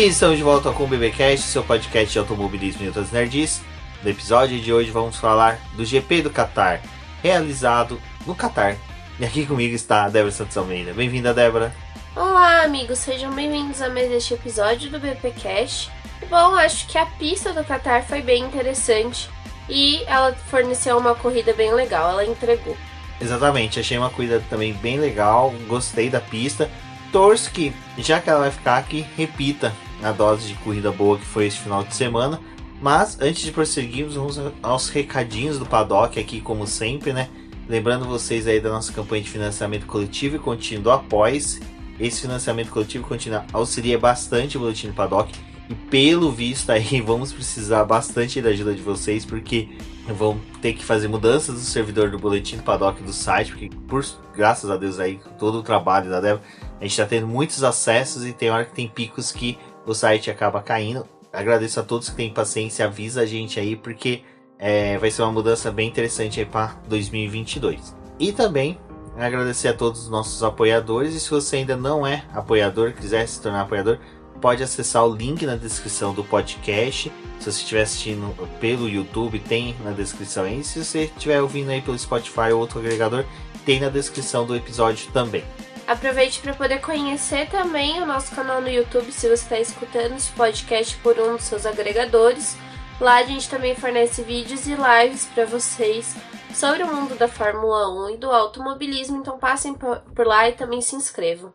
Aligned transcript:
E 0.00 0.06
estamos 0.06 0.38
de 0.38 0.42
volta 0.42 0.72
com 0.72 0.84
o 0.84 0.86
BBcast, 0.86 1.46
seu 1.46 1.62
podcast 1.62 2.10
de 2.10 2.18
automobilismo 2.18 2.82
e 2.82 2.86
outras 2.86 3.12
nerds. 3.12 3.60
No 4.02 4.08
episódio 4.08 4.58
de 4.58 4.72
hoje 4.72 4.90
vamos 4.90 5.16
falar 5.16 5.60
do 5.74 5.84
GP 5.84 6.22
do 6.22 6.30
Qatar, 6.30 6.80
realizado 7.22 8.00
no 8.26 8.34
Qatar. 8.34 8.78
E 9.18 9.26
aqui 9.26 9.44
comigo 9.44 9.74
está 9.74 10.04
a 10.04 10.08
Débora 10.08 10.32
Santos 10.32 10.56
Almeida. 10.56 10.94
Bem-vinda, 10.94 11.34
Débora. 11.34 11.70
Olá, 12.16 12.62
amigos, 12.62 12.98
sejam 12.98 13.30
bem-vindos 13.34 13.82
a 13.82 13.90
mais 13.90 14.10
este 14.10 14.32
episódio 14.32 14.90
do 14.90 14.98
BPcast. 14.98 15.92
Bom, 16.30 16.54
acho 16.54 16.86
que 16.86 16.96
a 16.96 17.04
pista 17.04 17.52
do 17.52 17.62
Qatar 17.62 18.02
foi 18.02 18.22
bem 18.22 18.44
interessante 18.44 19.28
e 19.68 20.02
ela 20.06 20.32
forneceu 20.32 20.96
uma 20.96 21.14
corrida 21.14 21.52
bem 21.52 21.74
legal, 21.74 22.08
ela 22.12 22.24
entregou. 22.24 22.74
Exatamente, 23.20 23.78
achei 23.78 23.98
uma 23.98 24.08
corrida 24.08 24.42
também 24.48 24.72
bem 24.72 24.98
legal, 24.98 25.52
gostei 25.68 26.08
da 26.08 26.22
pista 26.22 26.70
torço 27.10 27.50
que, 27.50 27.72
já 27.98 28.20
que 28.20 28.30
ela 28.30 28.40
vai 28.40 28.50
ficar 28.50 28.78
aqui, 28.78 29.04
repita 29.16 29.72
a 30.02 30.12
dose 30.12 30.48
de 30.48 30.54
corrida 30.54 30.90
boa 30.90 31.18
que 31.18 31.24
foi 31.24 31.46
este 31.46 31.60
final 31.60 31.84
de 31.84 31.94
semana. 31.94 32.40
Mas 32.80 33.20
antes 33.20 33.42
de 33.42 33.52
prosseguirmos, 33.52 34.14
vamos 34.14 34.40
aos 34.62 34.88
recadinhos 34.88 35.58
do 35.58 35.66
paddock 35.66 36.18
aqui, 36.18 36.40
como 36.40 36.66
sempre, 36.66 37.12
né? 37.12 37.28
Lembrando 37.68 38.06
vocês 38.06 38.46
aí 38.46 38.58
da 38.58 38.70
nossa 38.70 38.92
campanha 38.92 39.22
de 39.22 39.30
financiamento 39.30 39.86
coletivo 39.86 40.36
e 40.36 40.38
contínuo 40.38 40.84
do 40.84 40.90
Após. 40.90 41.60
Esse 42.00 42.22
financiamento 42.22 42.70
coletivo 42.70 43.06
contínuo 43.06 43.42
auxilia 43.52 43.98
bastante 43.98 44.56
o 44.56 44.60
Boletim 44.60 44.88
do 44.88 44.94
Paddock. 44.94 45.32
E 45.68 45.74
pelo 45.74 46.32
visto 46.32 46.70
aí, 46.70 47.00
vamos 47.04 47.32
precisar 47.32 47.84
bastante 47.84 48.40
da 48.40 48.48
ajuda 48.48 48.74
de 48.74 48.82
vocês, 48.82 49.24
porque 49.24 49.68
vão 50.08 50.40
ter 50.60 50.72
que 50.72 50.84
fazer 50.84 51.06
mudanças 51.06 51.54
do 51.54 51.60
servidor 51.60 52.10
do 52.10 52.18
Boletim 52.18 52.56
do 52.56 52.62
Paddock 52.62 53.02
do 53.02 53.12
site, 53.12 53.52
porque 53.52 53.70
por 53.86 54.04
graças 54.34 54.70
a 54.70 54.76
Deus 54.76 54.98
aí, 54.98 55.20
todo 55.38 55.58
o 55.58 55.62
trabalho 55.62 56.10
da 56.10 56.20
Débora 56.20 56.42
a 56.80 56.84
gente 56.84 56.92
está 56.92 57.04
tendo 57.04 57.26
muitos 57.26 57.62
acessos 57.62 58.24
e 58.24 58.32
tem 58.32 58.50
hora 58.50 58.64
que 58.64 58.74
tem 58.74 58.88
picos 58.88 59.30
que 59.30 59.58
o 59.90 59.94
site 59.94 60.30
acaba 60.30 60.62
caindo. 60.62 61.06
Agradeço 61.32 61.80
a 61.80 61.82
todos 61.82 62.08
que 62.08 62.16
têm 62.16 62.32
paciência, 62.32 62.84
avisa 62.84 63.22
a 63.22 63.26
gente 63.26 63.58
aí, 63.58 63.76
porque 63.76 64.22
é, 64.58 64.96
vai 64.98 65.10
ser 65.10 65.22
uma 65.22 65.32
mudança 65.32 65.70
bem 65.70 65.88
interessante 65.88 66.38
aí 66.38 66.46
para 66.46 66.76
2022. 66.88 67.96
E 68.18 68.32
também 68.32 68.78
agradecer 69.16 69.68
a 69.68 69.74
todos 69.74 70.02
os 70.02 70.08
nossos 70.08 70.42
apoiadores. 70.42 71.14
E 71.14 71.20
se 71.20 71.30
você 71.30 71.56
ainda 71.56 71.76
não 71.76 72.06
é 72.06 72.24
apoiador, 72.32 72.92
quiser 72.92 73.26
se 73.26 73.40
tornar 73.40 73.62
apoiador, 73.62 73.98
pode 74.40 74.62
acessar 74.62 75.04
o 75.04 75.14
link 75.14 75.44
na 75.44 75.56
descrição 75.56 76.14
do 76.14 76.22
podcast. 76.22 77.12
Se 77.38 77.44
você 77.44 77.60
estiver 77.62 77.82
assistindo 77.82 78.34
pelo 78.60 78.88
YouTube, 78.88 79.38
tem 79.40 79.74
na 79.82 79.90
descrição 79.90 80.44
aí. 80.44 80.62
Se 80.62 80.84
você 80.84 81.04
estiver 81.04 81.40
ouvindo 81.40 81.70
aí 81.70 81.80
pelo 81.80 81.98
Spotify 81.98 82.52
ou 82.52 82.60
outro 82.60 82.78
agregador, 82.78 83.24
tem 83.64 83.80
na 83.80 83.88
descrição 83.88 84.46
do 84.46 84.54
episódio 84.54 85.08
também. 85.12 85.44
Aproveite 85.90 86.40
para 86.40 86.54
poder 86.54 86.80
conhecer 86.80 87.48
também 87.48 88.00
o 88.00 88.06
nosso 88.06 88.32
canal 88.32 88.60
no 88.60 88.68
YouTube 88.68 89.10
se 89.10 89.28
você 89.28 89.42
está 89.42 89.58
escutando 89.58 90.14
esse 90.14 90.30
podcast 90.30 90.96
por 90.98 91.18
um 91.18 91.34
dos 91.34 91.46
seus 91.46 91.66
agregadores. 91.66 92.56
Lá 93.00 93.16
a 93.16 93.24
gente 93.24 93.50
também 93.50 93.74
fornece 93.74 94.22
vídeos 94.22 94.68
e 94.68 94.76
lives 94.76 95.26
para 95.34 95.46
vocês 95.46 96.14
sobre 96.54 96.84
o 96.84 96.94
mundo 96.94 97.16
da 97.16 97.26
Fórmula 97.26 97.88
1 98.06 98.10
e 98.10 98.16
do 98.18 98.30
automobilismo, 98.30 99.16
então 99.16 99.36
passem 99.36 99.74
por 99.74 100.24
lá 100.24 100.48
e 100.48 100.52
também 100.52 100.80
se 100.80 100.94
inscrevam. 100.94 101.52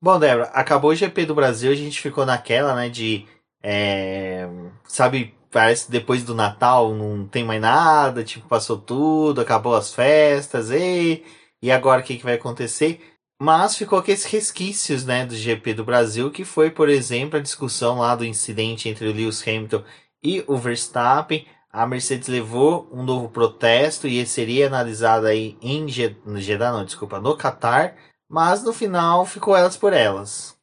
Bom, 0.00 0.18
Débora, 0.18 0.46
acabou 0.54 0.92
o 0.92 0.94
GP 0.94 1.26
do 1.26 1.34
Brasil, 1.34 1.70
a 1.70 1.74
gente 1.74 2.00
ficou 2.00 2.24
naquela, 2.24 2.74
né, 2.74 2.88
de 2.88 3.28
é, 3.62 4.48
sabe, 4.84 5.34
parece 5.50 5.86
que 5.86 5.92
depois 5.92 6.24
do 6.24 6.34
Natal 6.34 6.94
não 6.94 7.26
tem 7.26 7.44
mais 7.44 7.60
nada, 7.60 8.24
tipo, 8.24 8.48
passou 8.48 8.78
tudo, 8.78 9.40
acabou 9.40 9.74
as 9.74 9.94
festas, 9.94 10.70
e, 10.70 11.22
e 11.62 11.70
agora 11.70 12.00
o 12.00 12.04
que, 12.04 12.16
que 12.16 12.24
vai 12.24 12.34
acontecer? 12.34 13.00
Mas 13.40 13.76
ficou 13.76 13.98
aqueles 13.98 14.24
resquícios, 14.24 15.04
né, 15.04 15.26
do 15.26 15.34
GP 15.34 15.74
do 15.74 15.84
Brasil, 15.84 16.30
que 16.30 16.44
foi, 16.44 16.70
por 16.70 16.88
exemplo, 16.88 17.38
a 17.38 17.42
discussão 17.42 17.98
lá 17.98 18.14
do 18.14 18.24
incidente 18.24 18.88
entre 18.88 19.08
o 19.08 19.12
Lewis 19.12 19.46
Hamilton 19.46 19.82
e 20.22 20.44
o 20.46 20.56
Verstappen. 20.56 21.46
A 21.70 21.86
Mercedes 21.86 22.28
levou 22.28 22.88
um 22.92 23.02
novo 23.02 23.30
protesto 23.30 24.06
e 24.06 24.24
seria 24.26 24.66
analisado 24.66 25.26
aí 25.26 25.56
em 25.60 25.88
Jeddah, 25.88 26.70
não, 26.72 26.84
desculpa, 26.84 27.18
no 27.18 27.36
Qatar, 27.36 27.96
mas 28.28 28.62
no 28.62 28.72
final 28.72 29.26
ficou 29.26 29.56
elas 29.56 29.76
por 29.76 29.92
elas. 29.92 30.56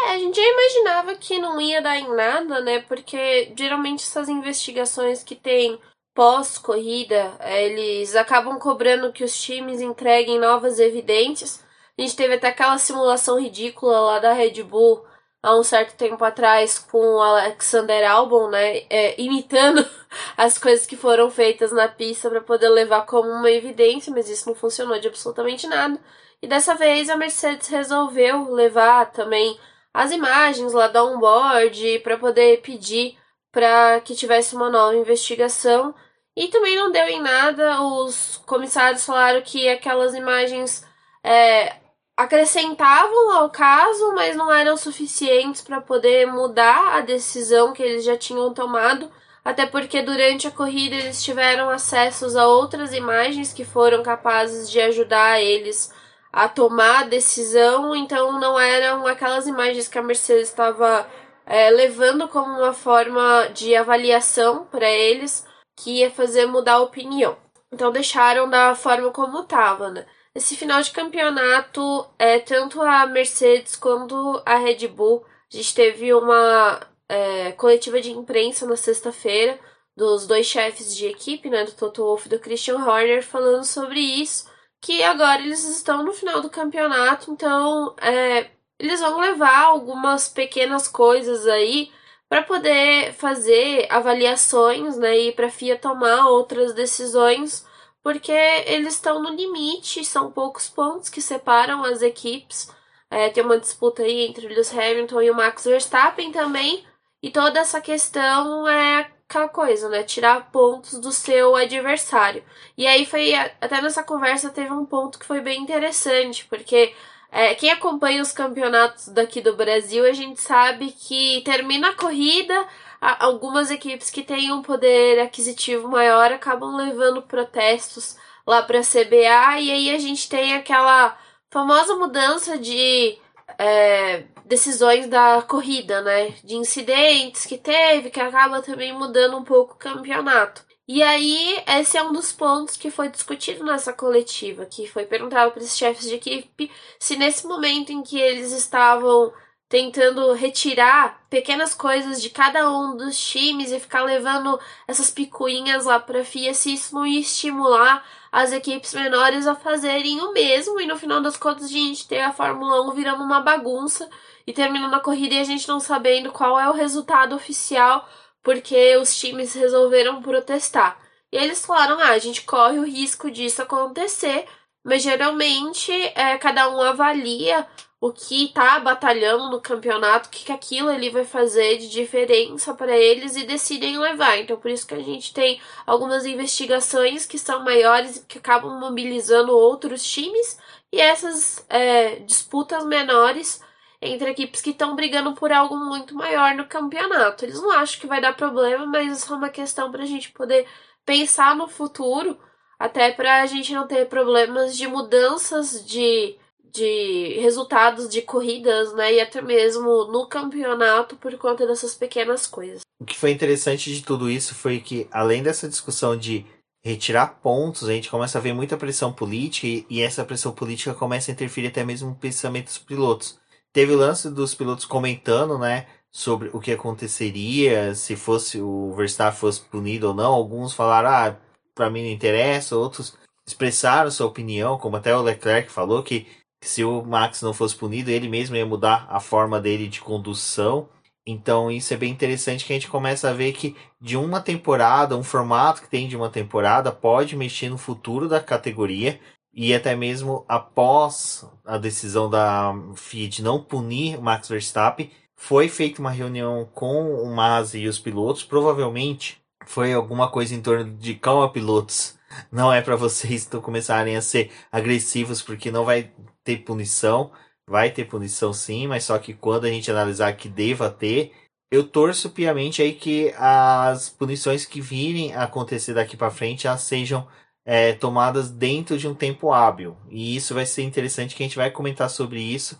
É, 0.00 0.10
a 0.14 0.18
gente 0.18 0.36
já 0.36 0.42
imaginava 0.42 1.14
que 1.14 1.38
não 1.38 1.60
ia 1.60 1.80
dar 1.80 1.98
em 1.98 2.14
nada, 2.14 2.60
né? 2.60 2.80
Porque 2.80 3.52
geralmente 3.56 4.02
essas 4.02 4.28
investigações 4.28 5.22
que 5.22 5.36
tem 5.36 5.80
pós-corrida, 6.14 7.36
é, 7.40 7.66
eles 7.66 8.14
acabam 8.14 8.58
cobrando 8.58 9.12
que 9.12 9.24
os 9.24 9.40
times 9.40 9.80
entreguem 9.80 10.38
novas 10.38 10.78
evidências. 10.78 11.64
A 11.98 12.02
gente 12.02 12.16
teve 12.16 12.34
até 12.34 12.48
aquela 12.48 12.78
simulação 12.78 13.40
ridícula 13.40 14.00
lá 14.00 14.18
da 14.18 14.32
Red 14.32 14.62
Bull 14.62 15.04
há 15.42 15.54
um 15.54 15.62
certo 15.62 15.96
tempo 15.96 16.24
atrás 16.24 16.78
com 16.78 16.98
o 16.98 17.20
Alexander 17.20 18.10
Albon, 18.10 18.48
né? 18.48 18.78
É, 18.90 19.20
imitando 19.20 19.86
as 20.36 20.58
coisas 20.58 20.86
que 20.86 20.96
foram 20.96 21.30
feitas 21.30 21.70
na 21.70 21.88
pista 21.88 22.30
para 22.30 22.40
poder 22.40 22.68
levar 22.68 23.06
como 23.06 23.28
uma 23.28 23.50
evidência, 23.50 24.12
mas 24.12 24.28
isso 24.28 24.48
não 24.48 24.56
funcionou 24.56 24.98
de 24.98 25.08
absolutamente 25.08 25.66
nada. 25.66 26.00
E 26.42 26.46
dessa 26.46 26.74
vez 26.74 27.08
a 27.10 27.16
Mercedes 27.16 27.68
resolveu 27.68 28.50
levar 28.50 29.12
também 29.12 29.58
as 29.94 30.10
imagens 30.10 30.72
lá 30.72 30.88
da 30.88 31.04
onboard 31.04 32.00
para 32.00 32.18
poder 32.18 32.60
pedir 32.60 33.16
para 33.52 34.00
que 34.00 34.16
tivesse 34.16 34.56
uma 34.56 34.68
nova 34.68 34.96
investigação. 34.96 35.94
E 36.36 36.48
também 36.48 36.74
não 36.74 36.90
deu 36.90 37.06
em 37.06 37.22
nada. 37.22 37.80
Os 37.80 38.42
comissários 38.44 39.06
falaram 39.06 39.40
que 39.42 39.68
aquelas 39.68 40.12
imagens 40.12 40.84
é, 41.22 41.76
acrescentavam 42.16 43.30
ao 43.30 43.48
caso, 43.50 44.12
mas 44.14 44.34
não 44.34 44.52
eram 44.52 44.76
suficientes 44.76 45.62
para 45.62 45.80
poder 45.80 46.26
mudar 46.26 46.96
a 46.96 47.00
decisão 47.00 47.72
que 47.72 47.82
eles 47.82 48.04
já 48.04 48.16
tinham 48.16 48.52
tomado. 48.52 49.08
Até 49.44 49.64
porque 49.66 50.02
durante 50.02 50.48
a 50.48 50.50
corrida 50.50 50.96
eles 50.96 51.22
tiveram 51.22 51.70
acessos 51.70 52.34
a 52.34 52.48
outras 52.48 52.92
imagens 52.92 53.52
que 53.52 53.64
foram 53.64 54.02
capazes 54.02 54.68
de 54.68 54.80
ajudar 54.80 55.40
eles 55.40 55.92
a 56.34 56.48
tomar 56.48 57.04
a 57.04 57.06
decisão, 57.06 57.94
então 57.94 58.40
não 58.40 58.58
eram 58.58 59.06
aquelas 59.06 59.46
imagens 59.46 59.86
que 59.86 59.96
a 59.96 60.02
Mercedes 60.02 60.48
estava 60.48 61.08
é, 61.46 61.70
levando 61.70 62.26
como 62.26 62.58
uma 62.58 62.72
forma 62.72 63.48
de 63.54 63.76
avaliação 63.76 64.66
para 64.66 64.90
eles 64.90 65.46
que 65.76 66.00
ia 66.00 66.10
fazer 66.10 66.46
mudar 66.46 66.74
a 66.74 66.80
opinião. 66.80 67.36
Então 67.72 67.92
deixaram 67.92 68.50
da 68.50 68.74
forma 68.74 69.12
como 69.12 69.42
estava, 69.42 69.90
né? 69.90 70.04
Esse 70.34 70.56
final 70.56 70.82
de 70.82 70.90
campeonato, 70.90 72.04
é, 72.18 72.40
tanto 72.40 72.82
a 72.82 73.06
Mercedes 73.06 73.76
quanto 73.76 74.42
a 74.44 74.56
Red 74.56 74.88
Bull, 74.88 75.24
a 75.52 75.56
gente 75.56 75.72
teve 75.72 76.12
uma 76.12 76.80
é, 77.08 77.52
coletiva 77.52 78.00
de 78.00 78.10
imprensa 78.10 78.66
na 78.66 78.76
sexta-feira 78.76 79.56
dos 79.96 80.26
dois 80.26 80.46
chefes 80.46 80.96
de 80.96 81.06
equipe, 81.06 81.48
né, 81.48 81.62
do 81.62 81.70
Toto 81.70 82.02
Wolff 82.02 82.26
e 82.26 82.30
do 82.30 82.40
Christian 82.40 82.78
Horner, 82.78 83.22
falando 83.22 83.62
sobre 83.62 84.00
isso 84.00 84.52
que 84.84 85.02
agora 85.02 85.40
eles 85.40 85.64
estão 85.64 86.02
no 86.04 86.12
final 86.12 86.42
do 86.42 86.50
campeonato, 86.50 87.30
então 87.32 87.96
é, 88.02 88.50
eles 88.78 89.00
vão 89.00 89.18
levar 89.18 89.64
algumas 89.64 90.28
pequenas 90.28 90.86
coisas 90.86 91.46
aí 91.46 91.90
para 92.28 92.42
poder 92.42 93.14
fazer 93.14 93.86
avaliações, 93.90 94.98
né, 94.98 95.16
e 95.18 95.32
para 95.32 95.46
a 95.46 95.50
FIA 95.50 95.78
tomar 95.78 96.26
outras 96.28 96.74
decisões, 96.74 97.66
porque 98.02 98.30
eles 98.30 98.92
estão 98.92 99.22
no 99.22 99.30
limite, 99.30 100.04
são 100.04 100.30
poucos 100.30 100.68
pontos 100.68 101.08
que 101.08 101.22
separam 101.22 101.82
as 101.82 102.02
equipes. 102.02 102.70
É, 103.10 103.30
tem 103.30 103.42
uma 103.42 103.58
disputa 103.58 104.02
aí 104.02 104.26
entre 104.26 104.44
o 104.44 104.48
Lewis 104.50 104.70
Hamilton 104.70 105.22
e 105.22 105.30
o 105.30 105.34
Max 105.34 105.64
Verstappen 105.64 106.30
também, 106.30 106.86
e 107.22 107.30
toda 107.30 107.58
essa 107.58 107.80
questão 107.80 108.68
é 108.68 109.10
aquela 109.34 109.48
coisa, 109.48 109.88
né? 109.88 110.04
Tirar 110.04 110.50
pontos 110.52 110.98
do 111.00 111.10
seu 111.10 111.56
adversário. 111.56 112.44
E 112.78 112.86
aí 112.86 113.04
foi, 113.04 113.34
até 113.34 113.80
nessa 113.82 114.02
conversa 114.02 114.50
teve 114.50 114.72
um 114.72 114.86
ponto 114.86 115.18
que 115.18 115.26
foi 115.26 115.40
bem 115.40 115.60
interessante, 115.60 116.44
porque 116.46 116.94
é, 117.32 117.54
quem 117.54 117.70
acompanha 117.70 118.22
os 118.22 118.30
campeonatos 118.30 119.08
daqui 119.08 119.40
do 119.40 119.56
Brasil, 119.56 120.04
a 120.06 120.12
gente 120.12 120.40
sabe 120.40 120.92
que 120.92 121.42
termina 121.44 121.88
a 121.90 121.94
corrida, 121.94 122.54
algumas 123.00 123.70
equipes 123.70 124.10
que 124.10 124.22
têm 124.22 124.52
um 124.52 124.62
poder 124.62 125.20
aquisitivo 125.20 125.88
maior 125.88 126.32
acabam 126.32 126.76
levando 126.76 127.20
protestos 127.22 128.16
lá 128.46 128.62
para 128.62 128.78
a 128.78 128.82
CBA, 128.82 129.60
e 129.60 129.70
aí 129.70 129.90
a 129.94 129.98
gente 129.98 130.28
tem 130.28 130.54
aquela 130.54 131.18
famosa 131.50 131.96
mudança 131.96 132.56
de 132.56 133.18
é, 133.58 134.24
decisões 134.44 135.06
da 135.08 135.42
corrida, 135.42 136.02
né? 136.02 136.34
De 136.44 136.56
incidentes 136.56 137.46
que 137.46 137.58
teve, 137.58 138.10
que 138.10 138.20
acaba 138.20 138.62
também 138.62 138.92
mudando 138.92 139.36
um 139.36 139.44
pouco 139.44 139.74
o 139.74 139.78
campeonato. 139.78 140.64
E 140.86 141.02
aí, 141.02 141.62
esse 141.66 141.96
é 141.96 142.02
um 142.02 142.12
dos 142.12 142.30
pontos 142.30 142.76
que 142.76 142.90
foi 142.90 143.08
discutido 143.08 143.64
nessa 143.64 143.92
coletiva, 143.92 144.66
que 144.66 144.86
foi 144.86 145.06
perguntado 145.06 145.50
para 145.50 145.62
os 145.62 145.76
chefes 145.76 146.06
de 146.06 146.14
equipe 146.16 146.70
se 146.98 147.16
nesse 147.16 147.46
momento 147.46 147.90
em 147.90 148.02
que 148.02 148.20
eles 148.20 148.52
estavam 148.52 149.32
tentando 149.66 150.32
retirar 150.34 151.24
pequenas 151.30 151.74
coisas 151.74 152.20
de 152.20 152.28
cada 152.28 152.70
um 152.70 152.96
dos 152.96 153.18
times 153.18 153.72
e 153.72 153.80
ficar 153.80 154.02
levando 154.02 154.60
essas 154.86 155.10
picuinhas 155.10 155.86
lá 155.86 155.98
para 155.98 156.20
a 156.20 156.24
FIA, 156.24 156.52
se 156.52 156.74
isso 156.74 156.94
não 156.94 157.06
ia 157.06 157.20
estimular 157.20 158.04
as 158.30 158.52
equipes 158.52 158.92
menores 158.92 159.46
a 159.46 159.54
fazerem 159.54 160.20
o 160.20 160.32
mesmo 160.32 160.80
e 160.80 160.86
no 160.86 160.98
final 160.98 161.20
das 161.20 161.36
contas 161.36 161.64
a 161.64 161.68
gente 161.68 162.06
ter 162.06 162.20
a 162.20 162.32
Fórmula 162.32 162.82
1 162.82 162.90
virando 162.92 163.24
uma 163.24 163.40
bagunça 163.40 164.08
e 164.46 164.52
terminando 164.52 164.94
a 164.94 165.00
corrida 165.00 165.34
e 165.34 165.38
a 165.38 165.44
gente 165.44 165.68
não 165.68 165.80
sabendo 165.80 166.32
qual 166.32 166.58
é 166.58 166.68
o 166.68 166.74
resultado 166.74 167.34
oficial 167.34 168.08
porque 168.42 168.96
os 168.98 169.18
times 169.18 169.54
resolveram 169.54 170.22
protestar. 170.22 171.00
E 171.32 171.36
eles 171.36 171.64
falaram: 171.64 171.98
ah, 171.98 172.10
a 172.10 172.18
gente 172.18 172.42
corre 172.42 172.78
o 172.78 172.84
risco 172.84 173.30
disso 173.30 173.62
acontecer, 173.62 174.46
mas 174.84 175.02
geralmente 175.02 175.90
é, 176.14 176.36
cada 176.38 176.68
um 176.68 176.80
avalia 176.80 177.66
o 178.00 178.12
que 178.12 178.52
tá 178.52 178.78
batalhando 178.78 179.48
no 179.48 179.62
campeonato, 179.62 180.28
o 180.28 180.30
que, 180.30 180.44
que 180.44 180.52
aquilo 180.52 180.90
ali 180.90 181.08
vai 181.08 181.24
fazer 181.24 181.78
de 181.78 181.88
diferença 181.88 182.74
para 182.74 182.94
eles 182.94 183.34
e 183.34 183.46
decidem 183.46 183.98
levar. 183.98 184.38
Então, 184.38 184.58
por 184.58 184.70
isso 184.70 184.86
que 184.86 184.92
a 184.92 185.00
gente 185.00 185.32
tem 185.32 185.58
algumas 185.86 186.26
investigações 186.26 187.24
que 187.24 187.38
são 187.38 187.64
maiores 187.64 188.18
e 188.18 188.26
que 188.26 188.36
acabam 188.36 188.78
mobilizando 188.78 189.56
outros 189.56 190.04
times, 190.04 190.58
e 190.92 191.00
essas 191.00 191.64
é, 191.70 192.16
disputas 192.16 192.84
menores 192.84 193.62
entre 194.04 194.30
equipes 194.30 194.60
que 194.60 194.70
estão 194.70 194.94
brigando 194.94 195.34
por 195.34 195.52
algo 195.52 195.76
muito 195.76 196.14
maior 196.14 196.54
no 196.54 196.66
campeonato. 196.66 197.44
Eles 197.44 197.60
não 197.60 197.72
acham 197.72 198.00
que 198.00 198.06
vai 198.06 198.20
dar 198.20 198.36
problema, 198.36 198.86
mas 198.86 199.18
isso 199.18 199.32
é 199.32 199.36
uma 199.36 199.48
questão 199.48 199.90
para 199.90 200.02
a 200.02 200.06
gente 200.06 200.30
poder 200.32 200.66
pensar 201.04 201.56
no 201.56 201.68
futuro, 201.68 202.38
até 202.78 203.10
para 203.12 203.42
a 203.42 203.46
gente 203.46 203.72
não 203.72 203.86
ter 203.86 204.06
problemas 204.06 204.76
de 204.76 204.86
mudanças 204.86 205.84
de, 205.84 206.36
de 206.72 207.38
resultados 207.40 208.08
de 208.08 208.22
corridas, 208.22 208.92
né? 208.94 209.14
E 209.14 209.20
até 209.20 209.40
mesmo 209.40 210.04
no 210.06 210.26
campeonato 210.26 211.16
por 211.16 211.36
conta 211.38 211.66
dessas 211.66 211.94
pequenas 211.94 212.46
coisas. 212.46 212.82
O 213.00 213.04
que 213.04 213.18
foi 213.18 213.30
interessante 213.30 213.92
de 213.92 214.02
tudo 214.02 214.30
isso 214.30 214.54
foi 214.54 214.80
que, 214.80 215.08
além 215.10 215.42
dessa 215.42 215.68
discussão 215.68 216.16
de 216.16 216.46
retirar 216.84 217.38
pontos, 217.42 217.88
a 217.88 217.92
gente 217.92 218.10
começa 218.10 218.36
a 218.36 218.40
ver 218.40 218.52
muita 218.52 218.76
pressão 218.76 219.10
política 219.10 219.66
e, 219.66 219.86
e 219.88 220.02
essa 220.02 220.24
pressão 220.24 220.52
política 220.52 220.92
começa 220.92 221.30
a 221.30 221.32
interferir 221.32 221.68
até 221.68 221.82
mesmo 221.82 222.10
no 222.10 222.14
pensamento 222.14 222.66
dos 222.66 222.78
pilotos. 222.78 223.38
Teve 223.74 223.92
o 223.92 223.98
lance 223.98 224.30
dos 224.30 224.54
pilotos 224.54 224.84
comentando, 224.84 225.58
né, 225.58 225.86
sobre 226.08 226.48
o 226.52 226.60
que 226.60 226.70
aconteceria 226.70 227.92
se 227.92 228.14
fosse 228.14 228.60
o 228.60 228.94
Verstappen 228.94 229.36
fosse 229.36 229.60
punido 229.62 230.06
ou 230.06 230.14
não. 230.14 230.32
Alguns 230.32 230.72
falaram, 230.72 231.10
ah, 231.10 231.36
para 231.74 231.90
mim 231.90 232.04
não 232.04 232.10
interessa, 232.10 232.76
outros 232.76 233.18
expressaram 233.44 234.12
sua 234.12 234.28
opinião, 234.28 234.78
como 234.78 234.96
até 234.96 235.14
o 235.14 235.22
Leclerc 235.22 235.72
falou 235.72 236.04
que 236.04 236.24
se 236.62 236.84
o 236.84 237.02
Max 237.02 237.42
não 237.42 237.52
fosse 237.52 237.74
punido, 237.74 238.10
ele 238.10 238.28
mesmo 238.28 238.54
ia 238.54 238.64
mudar 238.64 239.08
a 239.10 239.18
forma 239.18 239.60
dele 239.60 239.88
de 239.88 240.00
condução. 240.00 240.88
Então 241.26 241.68
isso 241.68 241.92
é 241.92 241.96
bem 241.96 242.12
interessante 242.12 242.64
que 242.64 242.72
a 242.72 242.76
gente 242.76 242.88
começa 242.88 243.28
a 243.28 243.32
ver 243.32 243.52
que 243.52 243.76
de 244.00 244.16
uma 244.16 244.40
temporada, 244.40 245.16
um 245.16 245.24
formato 245.24 245.82
que 245.82 245.88
tem 245.88 246.06
de 246.06 246.16
uma 246.16 246.30
temporada 246.30 246.92
pode 246.92 247.34
mexer 247.34 247.70
no 247.70 247.76
futuro 247.76 248.28
da 248.28 248.40
categoria 248.40 249.18
e 249.54 249.72
até 249.74 249.94
mesmo 249.94 250.44
após 250.48 251.46
a 251.64 251.78
decisão 251.78 252.28
da 252.28 252.74
FIA 252.96 253.28
de 253.28 253.42
não 253.42 253.62
punir 253.62 254.20
Max 254.20 254.48
Verstappen, 254.48 255.10
foi 255.36 255.68
feita 255.68 256.00
uma 256.00 256.10
reunião 256.10 256.68
com 256.74 257.14
o 257.14 257.34
Masi 257.34 257.80
e 257.80 257.88
os 257.88 257.98
pilotos. 257.98 258.42
Provavelmente 258.42 259.40
foi 259.66 259.92
alguma 259.92 260.30
coisa 260.30 260.54
em 260.54 260.60
torno 260.60 260.96
de 260.96 261.14
calma, 261.14 261.52
pilotos. 261.52 262.18
Não 262.50 262.72
é 262.72 262.80
para 262.80 262.96
vocês 262.96 263.46
começarem 263.62 264.16
a 264.16 264.22
ser 264.22 264.50
agressivos, 264.72 265.42
porque 265.42 265.70
não 265.70 265.84
vai 265.84 266.10
ter 266.42 266.58
punição. 266.58 267.30
Vai 267.66 267.90
ter 267.90 268.04
punição 268.04 268.52
sim, 268.52 268.86
mas 268.86 269.04
só 269.04 269.18
que 269.18 269.32
quando 269.32 269.64
a 269.64 269.70
gente 269.70 269.90
analisar 269.90 270.34
que 270.34 270.48
deva 270.48 270.90
ter, 270.90 271.32
eu 271.70 271.82
torço 271.82 272.30
piamente 272.30 272.82
aí 272.82 272.92
que 272.92 273.32
as 273.38 274.10
punições 274.10 274.66
que 274.66 274.80
virem 274.80 275.34
acontecer 275.34 275.94
daqui 275.94 276.16
para 276.16 276.30
frente 276.30 276.66
elas 276.66 276.82
sejam 276.82 277.26
é, 277.64 277.92
tomadas 277.94 278.50
dentro 278.50 278.98
de 278.98 279.08
um 279.08 279.14
tempo 279.14 279.52
hábil. 279.52 279.96
E 280.10 280.36
isso 280.36 280.54
vai 280.54 280.66
ser 280.66 280.82
interessante 280.82 281.34
que 281.34 281.42
a 281.42 281.46
gente 281.46 281.56
vai 281.56 281.70
comentar 281.70 282.10
sobre 282.10 282.40
isso, 282.40 282.78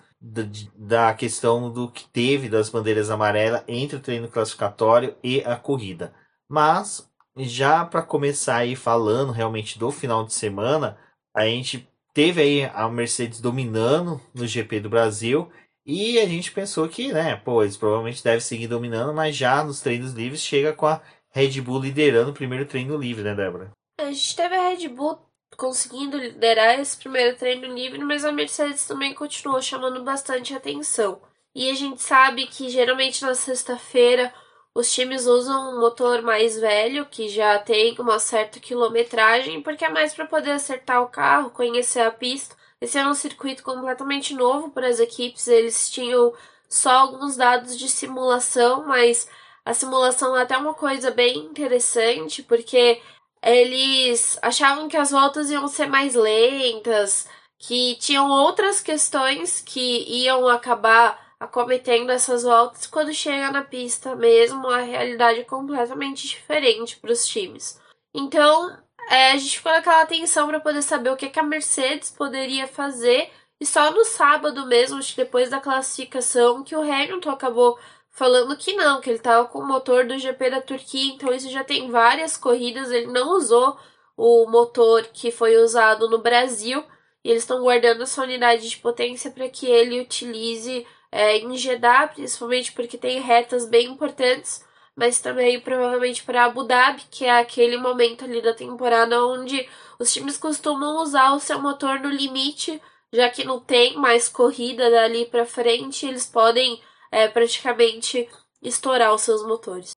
da, 0.74 1.12
questão 1.12 1.70
do 1.70 1.90
que 1.90 2.08
teve 2.08 2.48
das 2.48 2.70
bandeiras 2.70 3.10
amarelas 3.10 3.62
entre 3.68 3.96
o 3.96 4.00
treino 4.00 4.28
classificatório 4.28 5.14
e 5.22 5.40
a 5.42 5.56
corrida. 5.56 6.14
Mas, 6.48 7.10
já 7.36 7.84
para 7.84 8.02
começar 8.02 8.56
aí 8.56 8.74
falando 8.74 9.32
realmente 9.32 9.78
do 9.78 9.90
final 9.90 10.24
de 10.24 10.32
semana, 10.32 10.96
a 11.34 11.44
gente 11.44 11.88
teve 12.14 12.40
aí 12.40 12.64
a 12.72 12.88
Mercedes 12.88 13.40
dominando 13.40 14.20
no 14.32 14.46
GP 14.46 14.80
do 14.80 14.88
Brasil. 14.88 15.50
E 15.86 16.18
a 16.18 16.26
gente 16.26 16.52
pensou 16.52 16.88
que, 16.88 17.12
né, 17.12 17.36
pô, 17.36 17.62
eles 17.62 17.76
provavelmente 17.76 18.24
devem 18.24 18.40
seguir 18.40 18.68
dominando, 18.68 19.12
mas 19.12 19.36
já 19.36 19.62
nos 19.62 19.80
treinos 19.82 20.12
livres 20.12 20.40
chega 20.40 20.72
com 20.72 20.86
a 20.86 21.02
Red 21.30 21.60
Bull 21.60 21.80
liderando 21.80 22.30
o 22.30 22.34
primeiro 22.34 22.64
treino 22.64 22.96
livre, 22.96 23.22
né, 23.22 23.34
Débora? 23.34 23.70
A 23.96 24.06
gente 24.06 24.34
teve 24.34 24.56
a 24.56 24.68
Red 24.68 24.88
Bull 24.88 25.18
conseguindo 25.56 26.18
liderar 26.18 26.80
esse 26.80 26.96
primeiro 26.96 27.36
treino 27.36 27.72
livre, 27.72 28.04
mas 28.04 28.24
a 28.24 28.32
Mercedes 28.32 28.86
também 28.86 29.14
continuou 29.14 29.62
chamando 29.62 30.02
bastante 30.02 30.52
atenção. 30.52 31.22
E 31.54 31.70
a 31.70 31.74
gente 31.74 32.02
sabe 32.02 32.46
que 32.46 32.68
geralmente 32.68 33.22
na 33.22 33.36
sexta-feira 33.36 34.34
os 34.74 34.92
times 34.92 35.26
usam 35.26 35.76
um 35.76 35.80
motor 35.80 36.22
mais 36.22 36.58
velho, 36.58 37.06
que 37.06 37.28
já 37.28 37.56
tem 37.60 37.94
uma 38.00 38.18
certa 38.18 38.58
quilometragem, 38.58 39.62
porque 39.62 39.84
é 39.84 39.88
mais 39.88 40.12
para 40.12 40.26
poder 40.26 40.50
acertar 40.50 41.00
o 41.00 41.08
carro, 41.08 41.50
conhecer 41.50 42.00
a 42.00 42.10
pista. 42.10 42.56
Esse 42.80 42.98
é 42.98 43.06
um 43.06 43.14
circuito 43.14 43.62
completamente 43.62 44.34
novo 44.34 44.70
para 44.70 44.88
as 44.88 44.98
equipes, 44.98 45.46
eles 45.46 45.88
tinham 45.88 46.34
só 46.68 46.90
alguns 46.90 47.36
dados 47.36 47.78
de 47.78 47.88
simulação, 47.88 48.84
mas 48.84 49.28
a 49.64 49.72
simulação 49.72 50.36
é 50.36 50.42
até 50.42 50.58
uma 50.58 50.74
coisa 50.74 51.10
bem 51.12 51.38
interessante, 51.38 52.42
porque 52.42 53.00
eles 53.44 54.38
achavam 54.40 54.88
que 54.88 54.96
as 54.96 55.10
voltas 55.10 55.50
iam 55.50 55.68
ser 55.68 55.86
mais 55.86 56.14
lentas, 56.14 57.28
que 57.58 57.96
tinham 57.96 58.30
outras 58.30 58.80
questões 58.80 59.60
que 59.60 60.04
iam 60.08 60.48
acabar 60.48 61.34
acometendo 61.38 62.10
essas 62.10 62.42
voltas. 62.42 62.86
Quando 62.86 63.12
chega 63.12 63.50
na 63.50 63.62
pista 63.62 64.16
mesmo, 64.16 64.68
a 64.68 64.80
realidade 64.80 65.40
é 65.40 65.44
completamente 65.44 66.26
diferente 66.26 66.96
para 66.96 67.12
os 67.12 67.26
times. 67.26 67.78
Então, 68.14 68.76
é, 69.10 69.32
a 69.32 69.36
gente 69.36 69.58
ficou 69.58 69.72
naquela 69.72 70.02
atenção 70.02 70.46
para 70.46 70.60
poder 70.60 70.82
saber 70.82 71.10
o 71.10 71.16
que, 71.16 71.28
que 71.28 71.40
a 71.40 71.42
Mercedes 71.42 72.10
poderia 72.10 72.66
fazer. 72.66 73.30
E 73.60 73.66
só 73.66 73.90
no 73.90 74.04
sábado 74.04 74.66
mesmo, 74.66 75.00
depois 75.16 75.50
da 75.50 75.60
classificação, 75.60 76.62
que 76.64 76.74
o 76.74 76.80
Hamilton 76.80 77.30
acabou 77.30 77.78
falando 78.14 78.56
que 78.56 78.72
não, 78.74 79.00
que 79.00 79.10
ele 79.10 79.18
estava 79.18 79.46
com 79.46 79.58
o 79.58 79.66
motor 79.66 80.06
do 80.06 80.16
GP 80.16 80.50
da 80.50 80.62
Turquia, 80.62 81.12
então 81.12 81.34
isso 81.34 81.50
já 81.50 81.64
tem 81.64 81.90
várias 81.90 82.36
corridas, 82.36 82.90
ele 82.90 83.08
não 83.08 83.36
usou 83.36 83.76
o 84.16 84.48
motor 84.48 85.02
que 85.12 85.32
foi 85.32 85.56
usado 85.56 86.08
no 86.08 86.18
Brasil 86.18 86.82
e 87.24 87.30
eles 87.30 87.42
estão 87.42 87.60
guardando 87.60 88.04
essa 88.04 88.22
unidade 88.22 88.70
de 88.70 88.76
potência 88.76 89.30
para 89.32 89.48
que 89.48 89.66
ele 89.66 90.00
utilize 90.00 90.86
é, 91.10 91.38
em 91.38 91.56
Jeddah, 91.56 92.06
principalmente 92.08 92.72
porque 92.72 92.96
tem 92.96 93.20
retas 93.20 93.66
bem 93.66 93.88
importantes, 93.88 94.64
mas 94.94 95.20
também 95.20 95.58
provavelmente 95.58 96.22
para 96.22 96.44
Abu 96.44 96.62
Dhabi, 96.62 97.02
que 97.10 97.24
é 97.24 97.40
aquele 97.40 97.76
momento 97.76 98.24
ali 98.24 98.40
da 98.40 98.54
temporada 98.54 99.24
onde 99.24 99.68
os 99.98 100.12
times 100.12 100.36
costumam 100.36 101.02
usar 101.02 101.32
o 101.32 101.40
seu 101.40 101.60
motor 101.60 101.98
no 101.98 102.10
limite, 102.10 102.80
já 103.12 103.28
que 103.28 103.44
não 103.44 103.58
tem 103.58 103.96
mais 103.96 104.28
corrida 104.28 104.88
dali 104.88 105.26
para 105.26 105.44
frente, 105.44 106.06
eles 106.06 106.26
podem 106.26 106.80
é, 107.14 107.28
praticamente 107.28 108.28
estourar 108.60 109.14
os 109.14 109.22
seus 109.22 109.46
motores. 109.46 109.92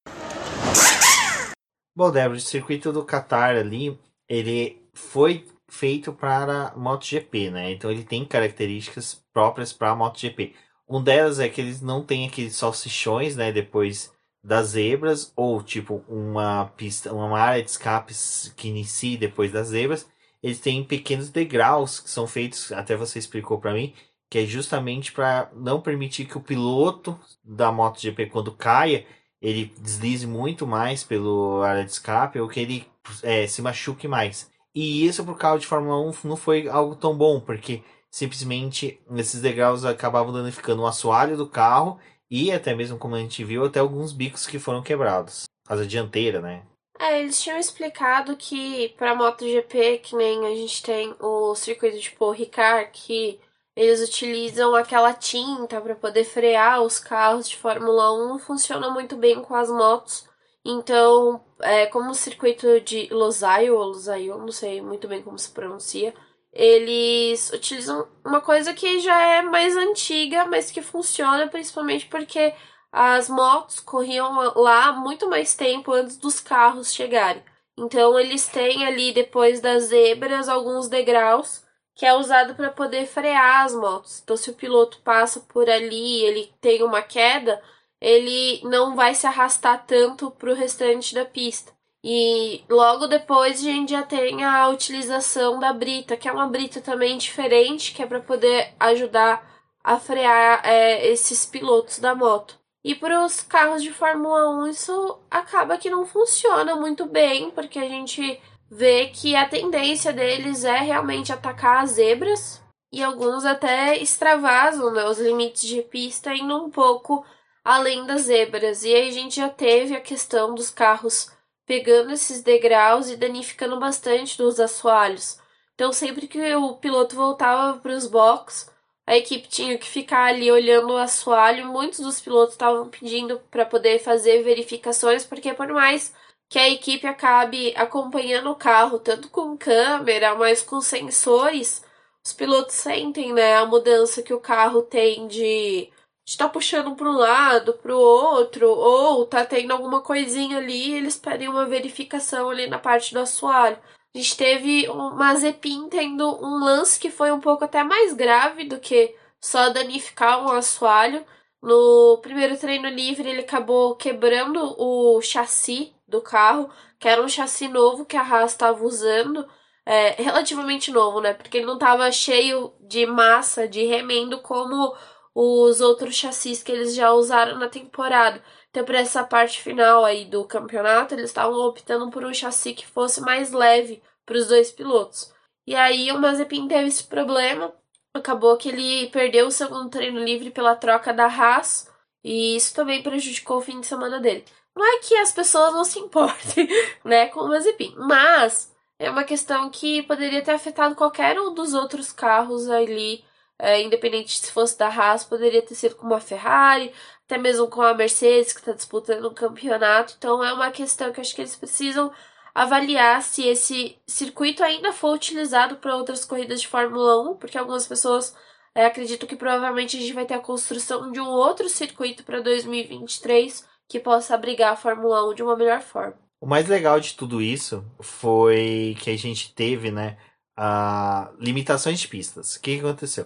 Bom, 1.96 2.12
Débora, 2.12 2.38
o 2.38 2.40
circuito 2.40 2.94
do 2.94 3.04
Qatar 3.04 3.56
ali, 3.56 4.00
ele 4.30 4.88
foi 4.94 5.48
feito 5.68 6.14
para 6.14 6.72
MotoGP, 6.78 7.50
né? 7.50 7.72
Então 7.72 7.90
ele 7.90 8.04
tem 8.04 8.24
características 8.24 9.20
próprias 9.34 9.74
para 9.74 9.96
MotoGP. 9.96 10.54
Um 10.88 11.02
delas 11.02 11.40
é 11.40 11.50
que 11.50 11.60
eles 11.60 11.82
não 11.82 12.06
têm 12.06 12.28
aqueles 12.28 12.56
salsichões, 12.56 13.36
né? 13.36 13.52
Depois 13.52 14.14
das 14.44 14.68
zebras, 14.68 15.34
ou 15.36 15.64
tipo 15.64 16.06
uma 16.08 16.72
pista, 16.78 17.12
uma 17.12 17.40
área 17.40 17.64
de 17.64 17.72
escape 17.72 18.14
que 18.56 18.68
inicie 18.68 19.18
depois 19.18 19.52
das 19.52 19.70
zebras. 19.70 20.08
Eles 20.42 20.60
têm 20.60 20.84
pequenos 20.84 21.32
degraus 21.32 22.00
que 22.00 22.12
são 22.12 22.28
feitos, 22.28 22.72
até 22.72 22.96
você 22.96 23.18
explicou 23.18 23.60
para 23.60 23.74
mim, 23.74 23.96
que 24.30 24.40
é 24.40 24.46
justamente 24.46 25.12
para 25.12 25.50
não 25.54 25.82
permitir 25.82 26.26
que 26.26 26.38
o 26.38 26.42
piloto 26.42 27.18
da 27.44 27.72
MotoGP, 27.72 28.28
quando 28.28 28.52
caia, 28.52 29.06
ele 29.42 29.74
deslize 29.80 30.28
muito 30.28 30.66
mais 30.66 31.04
pelo 31.04 31.62
área 31.62 31.86
de 31.86 31.92
escape 31.92 32.40
ou 32.40 32.48
que 32.48 32.60
ele 32.60 32.88
é, 33.24 33.48
se 33.48 33.62
machuque 33.62 34.08
mais. 34.08 34.52
E 34.74 35.06
isso 35.06 35.24
para 35.24 35.34
o 35.34 35.38
carro 35.38 35.60
de 35.60 35.68
Fórmula 35.68 36.00
1 36.10 36.14
não 36.24 36.36
foi 36.36 36.68
algo 36.68 36.96
tão 36.96 37.16
bom, 37.16 37.40
porque 37.40 37.82
simplesmente 38.12 39.00
esses 39.16 39.42
degraus 39.42 39.86
acabavam 39.86 40.34
danificando 40.34 40.82
o 40.82 40.88
assoalho 40.88 41.38
do 41.38 41.48
carro 41.48 42.00
e 42.30 42.52
até 42.52 42.76
mesmo, 42.76 42.98
como 42.98 43.16
a 43.16 43.20
gente 43.20 43.44
viu, 43.44 43.66
até 43.66 43.80
alguns 43.80 44.12
bicos 44.12 44.46
que 44.46 44.60
foram 44.60 44.82
quebrados. 44.82 45.46
Asa 45.68 45.86
dianteira, 45.86 46.42
né? 46.42 46.64
É, 47.00 47.20
eles 47.20 47.42
tinham 47.42 47.60
explicado 47.60 48.36
que 48.36 48.90
para 48.98 49.16
MotoGP, 49.16 50.00
que 50.00 50.16
nem 50.16 50.46
a 50.46 50.56
gente 50.56 50.82
tem 50.82 51.16
o 51.20 51.54
circuito 51.56 52.00
de 52.00 52.12
Paul 52.12 52.32
Ricard, 52.32 52.90
que 52.92 53.40
eles 53.78 54.02
utilizam 54.02 54.74
aquela 54.74 55.14
tinta 55.14 55.80
para 55.80 55.94
poder 55.94 56.24
frear 56.24 56.82
os 56.82 56.98
carros 56.98 57.48
de 57.48 57.58
Fórmula 57.58 58.12
1, 58.12 58.28
não 58.28 58.40
funciona 58.40 58.90
muito 58.90 59.16
bem 59.16 59.40
com 59.40 59.54
as 59.54 59.70
motos. 59.70 60.28
Então, 60.66 61.46
é, 61.60 61.86
como 61.86 62.10
o 62.10 62.16
circuito 62.16 62.82
de 62.82 63.08
Losail, 63.12 63.76
ou 63.76 63.84
Losail, 63.86 64.40
não 64.40 64.52
sei 64.52 64.82
muito 64.82 65.08
bem 65.08 65.22
como 65.22 65.38
se 65.38 65.52
pronuncia, 65.52 66.12
eles 66.52 67.52
utilizam 67.54 68.08
uma 68.26 68.42
coisa 68.42 68.74
que 68.74 69.00
já 69.00 69.22
é 69.22 69.44
mais 69.44 69.78
antiga, 69.78 70.46
mas 70.46 70.72
que 70.72 70.82
funciona 70.82 71.48
principalmente 71.48 72.08
porque 72.08 72.56
as 72.92 73.30
motos 73.30 73.80
corriam 73.80 74.34
lá 74.56 74.92
muito 74.92 75.30
mais 75.30 75.54
tempo 75.54 75.94
antes 75.94 76.18
dos 76.18 76.40
carros 76.40 76.92
chegarem. 76.92 77.44
Então 77.78 78.20
eles 78.20 78.48
têm 78.48 78.88
ali 78.88 79.14
depois 79.14 79.62
das 79.62 79.84
zebras 79.84 80.50
alguns 80.50 80.90
degraus 80.90 81.67
que 81.98 82.06
é 82.06 82.14
usado 82.14 82.54
para 82.54 82.70
poder 82.70 83.08
frear 83.08 83.66
as 83.66 83.74
motos. 83.74 84.22
Então 84.24 84.38
se 84.38 84.52
o 84.52 84.54
piloto 84.54 85.00
passa 85.04 85.40
por 85.40 85.68
ali, 85.68 86.22
ele 86.22 86.54
tem 86.62 86.84
uma 86.84 87.02
queda, 87.02 87.60
ele 88.00 88.62
não 88.64 88.96
vai 88.96 89.16
se 89.16 89.26
arrastar 89.26 89.84
tanto 89.88 90.30
para 90.30 90.52
o 90.52 90.56
restante 90.56 91.16
da 91.16 91.26
pista. 91.26 91.74
E 92.04 92.64
logo 92.70 93.08
depois 93.08 93.60
a 93.60 93.64
gente 93.64 93.92
já 93.92 94.04
tem 94.04 94.44
a 94.44 94.70
utilização 94.70 95.60
da 95.60 95.74
brita, 95.74 96.16
que 96.16 96.30
é 96.30 96.32
uma 96.32 96.48
brita 96.48 96.80
também 96.80 97.18
diferente, 97.18 97.92
que 97.92 98.04
é 98.04 98.06
para 98.06 98.20
poder 98.20 98.76
ajudar 98.80 99.44
a 99.84 100.00
frear 100.00 100.62
é, 100.64 101.08
esses 101.08 101.48
pilotos 101.48 101.98
da 101.98 102.14
moto. 102.14 102.60
E 102.84 102.94
para 102.94 103.26
os 103.26 103.42
carros 103.42 103.82
de 103.82 103.92
Fórmula 103.92 104.50
1 104.66 104.68
isso 104.68 105.20
acaba 105.32 105.78
que 105.80 105.90
não 105.90 106.06
funciona 106.06 106.76
muito 106.76 107.08
bem, 107.08 107.50
porque 107.50 107.80
a 107.80 107.90
gente 107.90 108.40
vê 108.70 109.08
que 109.08 109.36
a 109.36 109.48
tendência 109.48 110.12
deles 110.14 110.64
é 110.64 110.78
realmente 110.78 111.32
atacar 111.32 111.84
as 111.84 111.92
zebras 111.92 112.62
e 112.92 113.04
alguns 113.04 113.46
até 113.46 113.98
extravasam 113.98 114.92
né, 114.92 115.06
os 115.06 115.20
limites 115.20 115.68
de 115.68 115.82
pista 115.82 116.34
indo 116.34 116.56
um 116.56 116.70
pouco 116.70 117.26
além 117.64 118.06
das 118.06 118.24
zebras. 118.24 118.84
E 118.84 118.94
aí 118.94 119.10
a 119.10 119.12
gente 119.12 119.38
já 119.38 119.50
teve 119.50 119.96
a 119.96 120.02
questão 120.02 120.56
dos 120.56 120.70
carros 120.70 121.32
pegando 121.66 122.14
esses 122.14 122.42
degraus 122.42 123.10
e 123.10 123.16
danificando 123.16 123.80
bastante 123.80 124.38
dos 124.38 124.60
assoalhos. 124.60 125.40
Então 125.76 125.92
sempre 125.92 126.28
que 126.28 126.56
o 126.56 126.76
piloto 126.76 127.16
voltava 127.16 127.78
para 127.80 127.92
os 127.92 128.08
boxes 128.08 128.70
a 129.08 129.16
equipe 129.16 129.48
tinha 129.48 129.78
que 129.78 129.88
ficar 129.88 130.26
ali 130.26 130.52
olhando 130.52 130.92
o 130.92 130.98
assoalho. 130.98 131.66
Muitos 131.68 132.02
dos 132.02 132.20
pilotos 132.20 132.56
estavam 132.56 132.90
pedindo 132.90 133.40
para 133.50 133.66
poder 133.66 134.00
fazer 134.00 134.44
verificações, 134.44 135.26
porque 135.26 135.54
por 135.54 135.70
mais 135.70 136.14
que 136.50 136.60
a 136.60 136.70
equipe 136.70 137.06
acabe 137.06 137.74
acompanhando 137.76 138.52
o 138.52 138.56
carro, 138.56 139.00
tanto 139.00 139.30
com 139.30 139.58
câmera, 139.58 140.36
mas 140.36 140.62
com 140.62 140.80
sensores, 140.82 141.84
os 142.26 142.34
pilotos 142.34 142.76
sentem 142.76 143.34
né, 143.34 143.56
a 143.58 143.66
mudança 143.66 144.22
que 144.22 144.34
o 144.34 144.40
carro 144.40 144.82
tem 144.82 145.28
de 145.28 145.90
estar 146.26 146.46
tá 146.46 146.50
puxando 146.50 146.96
para 146.96 147.10
um 147.10 147.18
lado, 147.18 147.74
para 147.74 147.96
o 147.96 148.00
outro, 148.00 148.70
ou 148.70 149.26
tá 149.26 149.46
tendo 149.46 149.72
alguma 149.72 150.02
coisinha 150.02 150.58
ali, 150.58 150.94
eles 150.94 151.18
pedem 151.18 151.48
uma 151.50 151.66
verificação 151.66 152.50
ali 152.50 152.68
na 152.68 152.80
parte 152.80 153.14
do 153.14 153.20
assoalho. 153.20 153.78
A 154.14 154.18
gente 154.18 154.36
teve 154.38 154.90
uma 154.90 155.12
Mazepin 155.12 155.90
tendo 155.90 156.28
um 156.44 156.64
lance 156.64 157.00
que 157.00 157.12
foi 157.12 157.32
um 157.32 157.40
pouco 157.40 157.66
até 157.66 157.84
mais 157.84 158.14
grave 158.14 158.64
do 158.66 158.80
que 158.80 159.16
só 159.40 159.70
danificar 159.70 160.44
um 160.44 160.52
assoalho. 160.52 161.26
No 161.62 162.20
primeiro 162.22 162.58
treino 162.58 162.90
livre, 162.90 163.30
ele 163.30 163.42
acabou 163.42 163.96
quebrando 163.96 164.76
o 164.78 165.22
chassi 165.22 165.94
do 166.08 166.22
carro, 166.22 166.70
que 167.00 167.08
era 167.08 167.22
um 167.22 167.30
chassi 167.30 167.68
novo 167.68 168.06
que 168.06 168.18
a 168.18 168.22
Haas 168.22 168.52
estava 168.52 168.84
usando. 168.84 169.48
É, 169.86 170.22
relativamente 170.22 170.92
novo, 170.92 171.22
né? 171.22 171.34
Porque 171.34 171.58
ele 171.58 171.66
não 171.66 171.76
estava 171.76 172.12
cheio 172.12 172.74
de 172.82 173.06
massa, 173.06 173.68
de 173.68 173.86
remendo, 173.86 174.40
como 174.42 174.94
os 175.34 175.82
outros 175.82 176.16
chassis 176.16 176.64
que 176.64 176.72
eles 176.72 176.96
já 176.96 177.14
usaram 177.14 177.58
na 177.58 177.70
temporada. 177.70 178.44
Então, 178.70 178.84
para 178.84 179.00
essa 179.00 179.24
parte 179.24 179.62
final 179.62 180.04
aí 180.04 180.26
do 180.26 180.44
campeonato, 180.46 181.14
eles 181.14 181.30
estavam 181.30 181.60
optando 181.60 182.10
por 182.10 182.26
um 182.26 182.34
chassi 182.34 182.74
que 182.74 182.86
fosse 182.86 183.22
mais 183.22 183.52
leve 183.52 184.02
para 184.26 184.38
os 184.38 184.48
dois 184.48 184.72
pilotos. 184.72 185.32
E 185.66 185.76
aí 185.76 186.12
o 186.12 186.20
Mazepin 186.20 186.68
teve 186.68 186.88
esse 186.88 187.04
problema, 187.04 187.74
acabou 188.14 188.58
que 188.58 188.70
ele 188.70 189.10
perdeu 189.10 189.48
o 189.48 189.52
segundo 189.52 189.90
treino 189.90 190.20
livre 190.24 190.50
pela 190.50 190.76
troca 190.76 191.14
da 191.14 191.28
Haas, 191.28 191.92
e 192.24 192.56
isso 192.56 192.74
também 192.74 193.04
prejudicou 193.04 193.58
o 193.58 193.62
fim 193.62 193.80
de 193.80 193.88
semana 193.88 194.20
dele. 194.20 194.44
Não 194.78 194.86
é 194.86 195.00
que 195.00 195.16
as 195.16 195.32
pessoas 195.32 195.74
não 195.74 195.84
se 195.84 195.98
importem, 195.98 196.70
né, 197.04 197.26
com 197.28 197.40
o 197.42 197.48
Mazepin, 197.48 197.96
mas 197.98 198.72
é 199.00 199.10
uma 199.10 199.24
questão 199.24 199.70
que 199.72 200.04
poderia 200.04 200.44
ter 200.44 200.52
afetado 200.52 200.94
qualquer 200.94 201.40
um 201.40 201.52
dos 201.54 201.74
outros 201.74 202.12
carros 202.12 202.70
ali, 202.70 203.26
é, 203.58 203.82
independente 203.82 204.38
se 204.38 204.52
fosse 204.52 204.78
da 204.78 204.88
Haas, 204.88 205.24
poderia 205.24 205.64
ter 205.64 205.74
sido 205.74 205.96
com 205.96 206.06
uma 206.06 206.20
Ferrari, 206.20 206.94
até 207.26 207.40
mesmo 207.40 207.68
com 207.68 207.82
a 207.82 207.96
Mercedes, 207.96 208.54
que 208.54 208.60
está 208.60 208.72
disputando 208.72 209.28
um 209.28 209.34
campeonato. 209.34 210.14
Então 210.16 210.44
é 210.44 210.54
uma 210.54 210.70
questão 210.70 211.12
que 211.12 211.20
acho 211.20 211.34
que 211.34 211.42
eles 211.42 211.56
precisam 211.56 212.12
avaliar 212.54 213.22
se 213.24 213.48
esse 213.48 213.98
circuito 214.08 214.64
ainda 214.64 214.94
for 214.94 215.14
utilizado 215.14 215.78
para 215.78 215.96
outras 215.96 216.24
corridas 216.24 216.62
de 216.62 216.68
Fórmula 216.68 217.32
1, 217.32 217.36
porque 217.38 217.58
algumas 217.58 217.88
pessoas 217.88 218.36
é, 218.76 218.86
acreditam 218.86 219.28
que 219.28 219.36
provavelmente 219.36 219.98
a 219.98 220.00
gente 220.00 220.14
vai 220.14 220.26
ter 220.26 220.36
a 220.36 220.40
construção 220.40 221.12
de 221.12 221.20
um 221.20 221.28
outro 221.28 221.68
circuito 221.68 222.24
para 222.24 222.42
2023 222.42 223.66
que 223.88 224.00
possa 224.00 224.36
abrigar 224.36 224.74
a 224.74 224.76
Fórmula 224.76 225.30
1 225.30 225.36
de 225.36 225.44
uma 225.44 225.56
melhor 225.56 225.82
forma. 225.82 226.16
O 226.40 226.46
mais 226.46 226.68
legal 226.68 227.00
de 227.00 227.14
tudo 227.14 227.42
isso 227.42 227.84
foi 228.00 228.96
que 229.00 229.10
a 229.10 229.18
gente 229.18 229.54
teve, 229.54 229.92
né, 229.92 230.18
a 230.56 231.32
limitações 231.40 232.00
de 232.00 232.08
pistas. 232.08 232.56
O 232.56 232.62
que 232.62 232.80
aconteceu? 232.80 233.26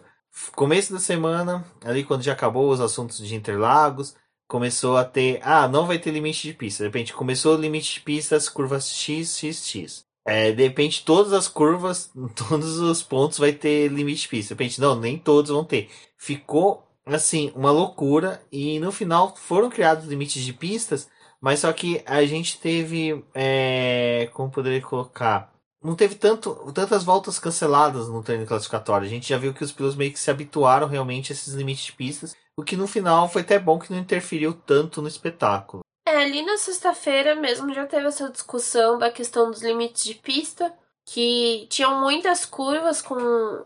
Começo 0.55 0.93
da 0.93 0.99
semana, 0.99 1.65
ali 1.83 2.03
quando 2.03 2.23
já 2.23 2.33
acabou 2.33 2.69
os 2.69 2.79
assuntos 2.79 3.17
de 3.17 3.35
Interlagos, 3.35 4.15
começou 4.47 4.97
a 4.97 5.03
ter. 5.03 5.39
Ah, 5.43 5.67
não 5.67 5.85
vai 5.85 5.99
ter 5.99 6.11
limite 6.11 6.47
de 6.47 6.53
pista. 6.53 6.83
De 6.83 6.87
repente 6.87 7.13
começou 7.13 7.55
o 7.55 7.59
limite 7.59 7.95
de 7.95 8.01
pistas, 8.01 8.49
curvas 8.49 8.89
X, 8.89 9.37
X, 9.37 9.65
X. 9.65 10.05
É, 10.25 10.51
de 10.51 10.63
repente 10.63 11.03
todas 11.03 11.33
as 11.33 11.47
curvas, 11.47 12.11
todos 12.35 12.79
os 12.79 13.01
pontos 13.01 13.37
vai 13.39 13.51
ter 13.53 13.87
limite 13.89 14.23
de 14.23 14.27
pista. 14.27 14.55
De 14.55 14.61
repente, 14.61 14.79
não, 14.79 14.95
nem 14.99 15.17
todos 15.17 15.51
vão 15.51 15.63
ter. 15.65 15.89
Ficou 16.17 16.87
assim, 17.05 17.51
uma 17.55 17.71
loucura. 17.71 18.41
E 18.51 18.79
no 18.79 18.91
final 18.91 19.35
foram 19.35 19.69
criados 19.69 20.05
limites 20.05 20.43
de 20.43 20.53
pistas, 20.53 21.09
mas 21.39 21.59
só 21.59 21.71
que 21.73 22.01
a 22.05 22.25
gente 22.25 22.59
teve. 22.59 23.23
É, 23.33 24.29
como 24.33 24.51
poderia 24.51 24.81
colocar? 24.81 25.51
Não 25.83 25.95
teve 25.95 26.15
tanto, 26.15 26.71
tantas 26.73 27.03
voltas 27.03 27.39
canceladas 27.39 28.07
no 28.07 28.21
treino 28.21 28.45
classificatório. 28.45 29.07
A 29.07 29.09
gente 29.09 29.29
já 29.29 29.37
viu 29.37 29.53
que 29.53 29.63
os 29.63 29.71
pilotos 29.71 29.97
meio 29.97 30.11
que 30.11 30.19
se 30.19 30.29
habituaram 30.29 30.87
realmente 30.87 31.31
a 31.31 31.33
esses 31.33 31.55
limites 31.55 31.85
de 31.85 31.93
pistas 31.93 32.35
o 32.61 32.63
que 32.63 32.77
no 32.77 32.87
final 32.87 33.27
foi 33.27 33.41
até 33.41 33.57
bom 33.57 33.79
que 33.79 33.91
não 33.91 33.99
interferiu 33.99 34.53
tanto 34.53 35.01
no 35.01 35.07
espetáculo. 35.07 35.83
É, 36.05 36.17
ali 36.17 36.43
na 36.43 36.57
sexta-feira 36.57 37.35
mesmo 37.35 37.73
já 37.73 37.85
teve 37.85 38.07
essa 38.07 38.29
discussão 38.29 38.97
da 38.97 39.11
questão 39.11 39.49
dos 39.49 39.61
limites 39.61 40.03
de 40.03 40.15
pista, 40.15 40.73
que 41.05 41.67
tinham 41.69 41.99
muitas 41.99 42.45
curvas 42.45 43.01
com 43.01 43.17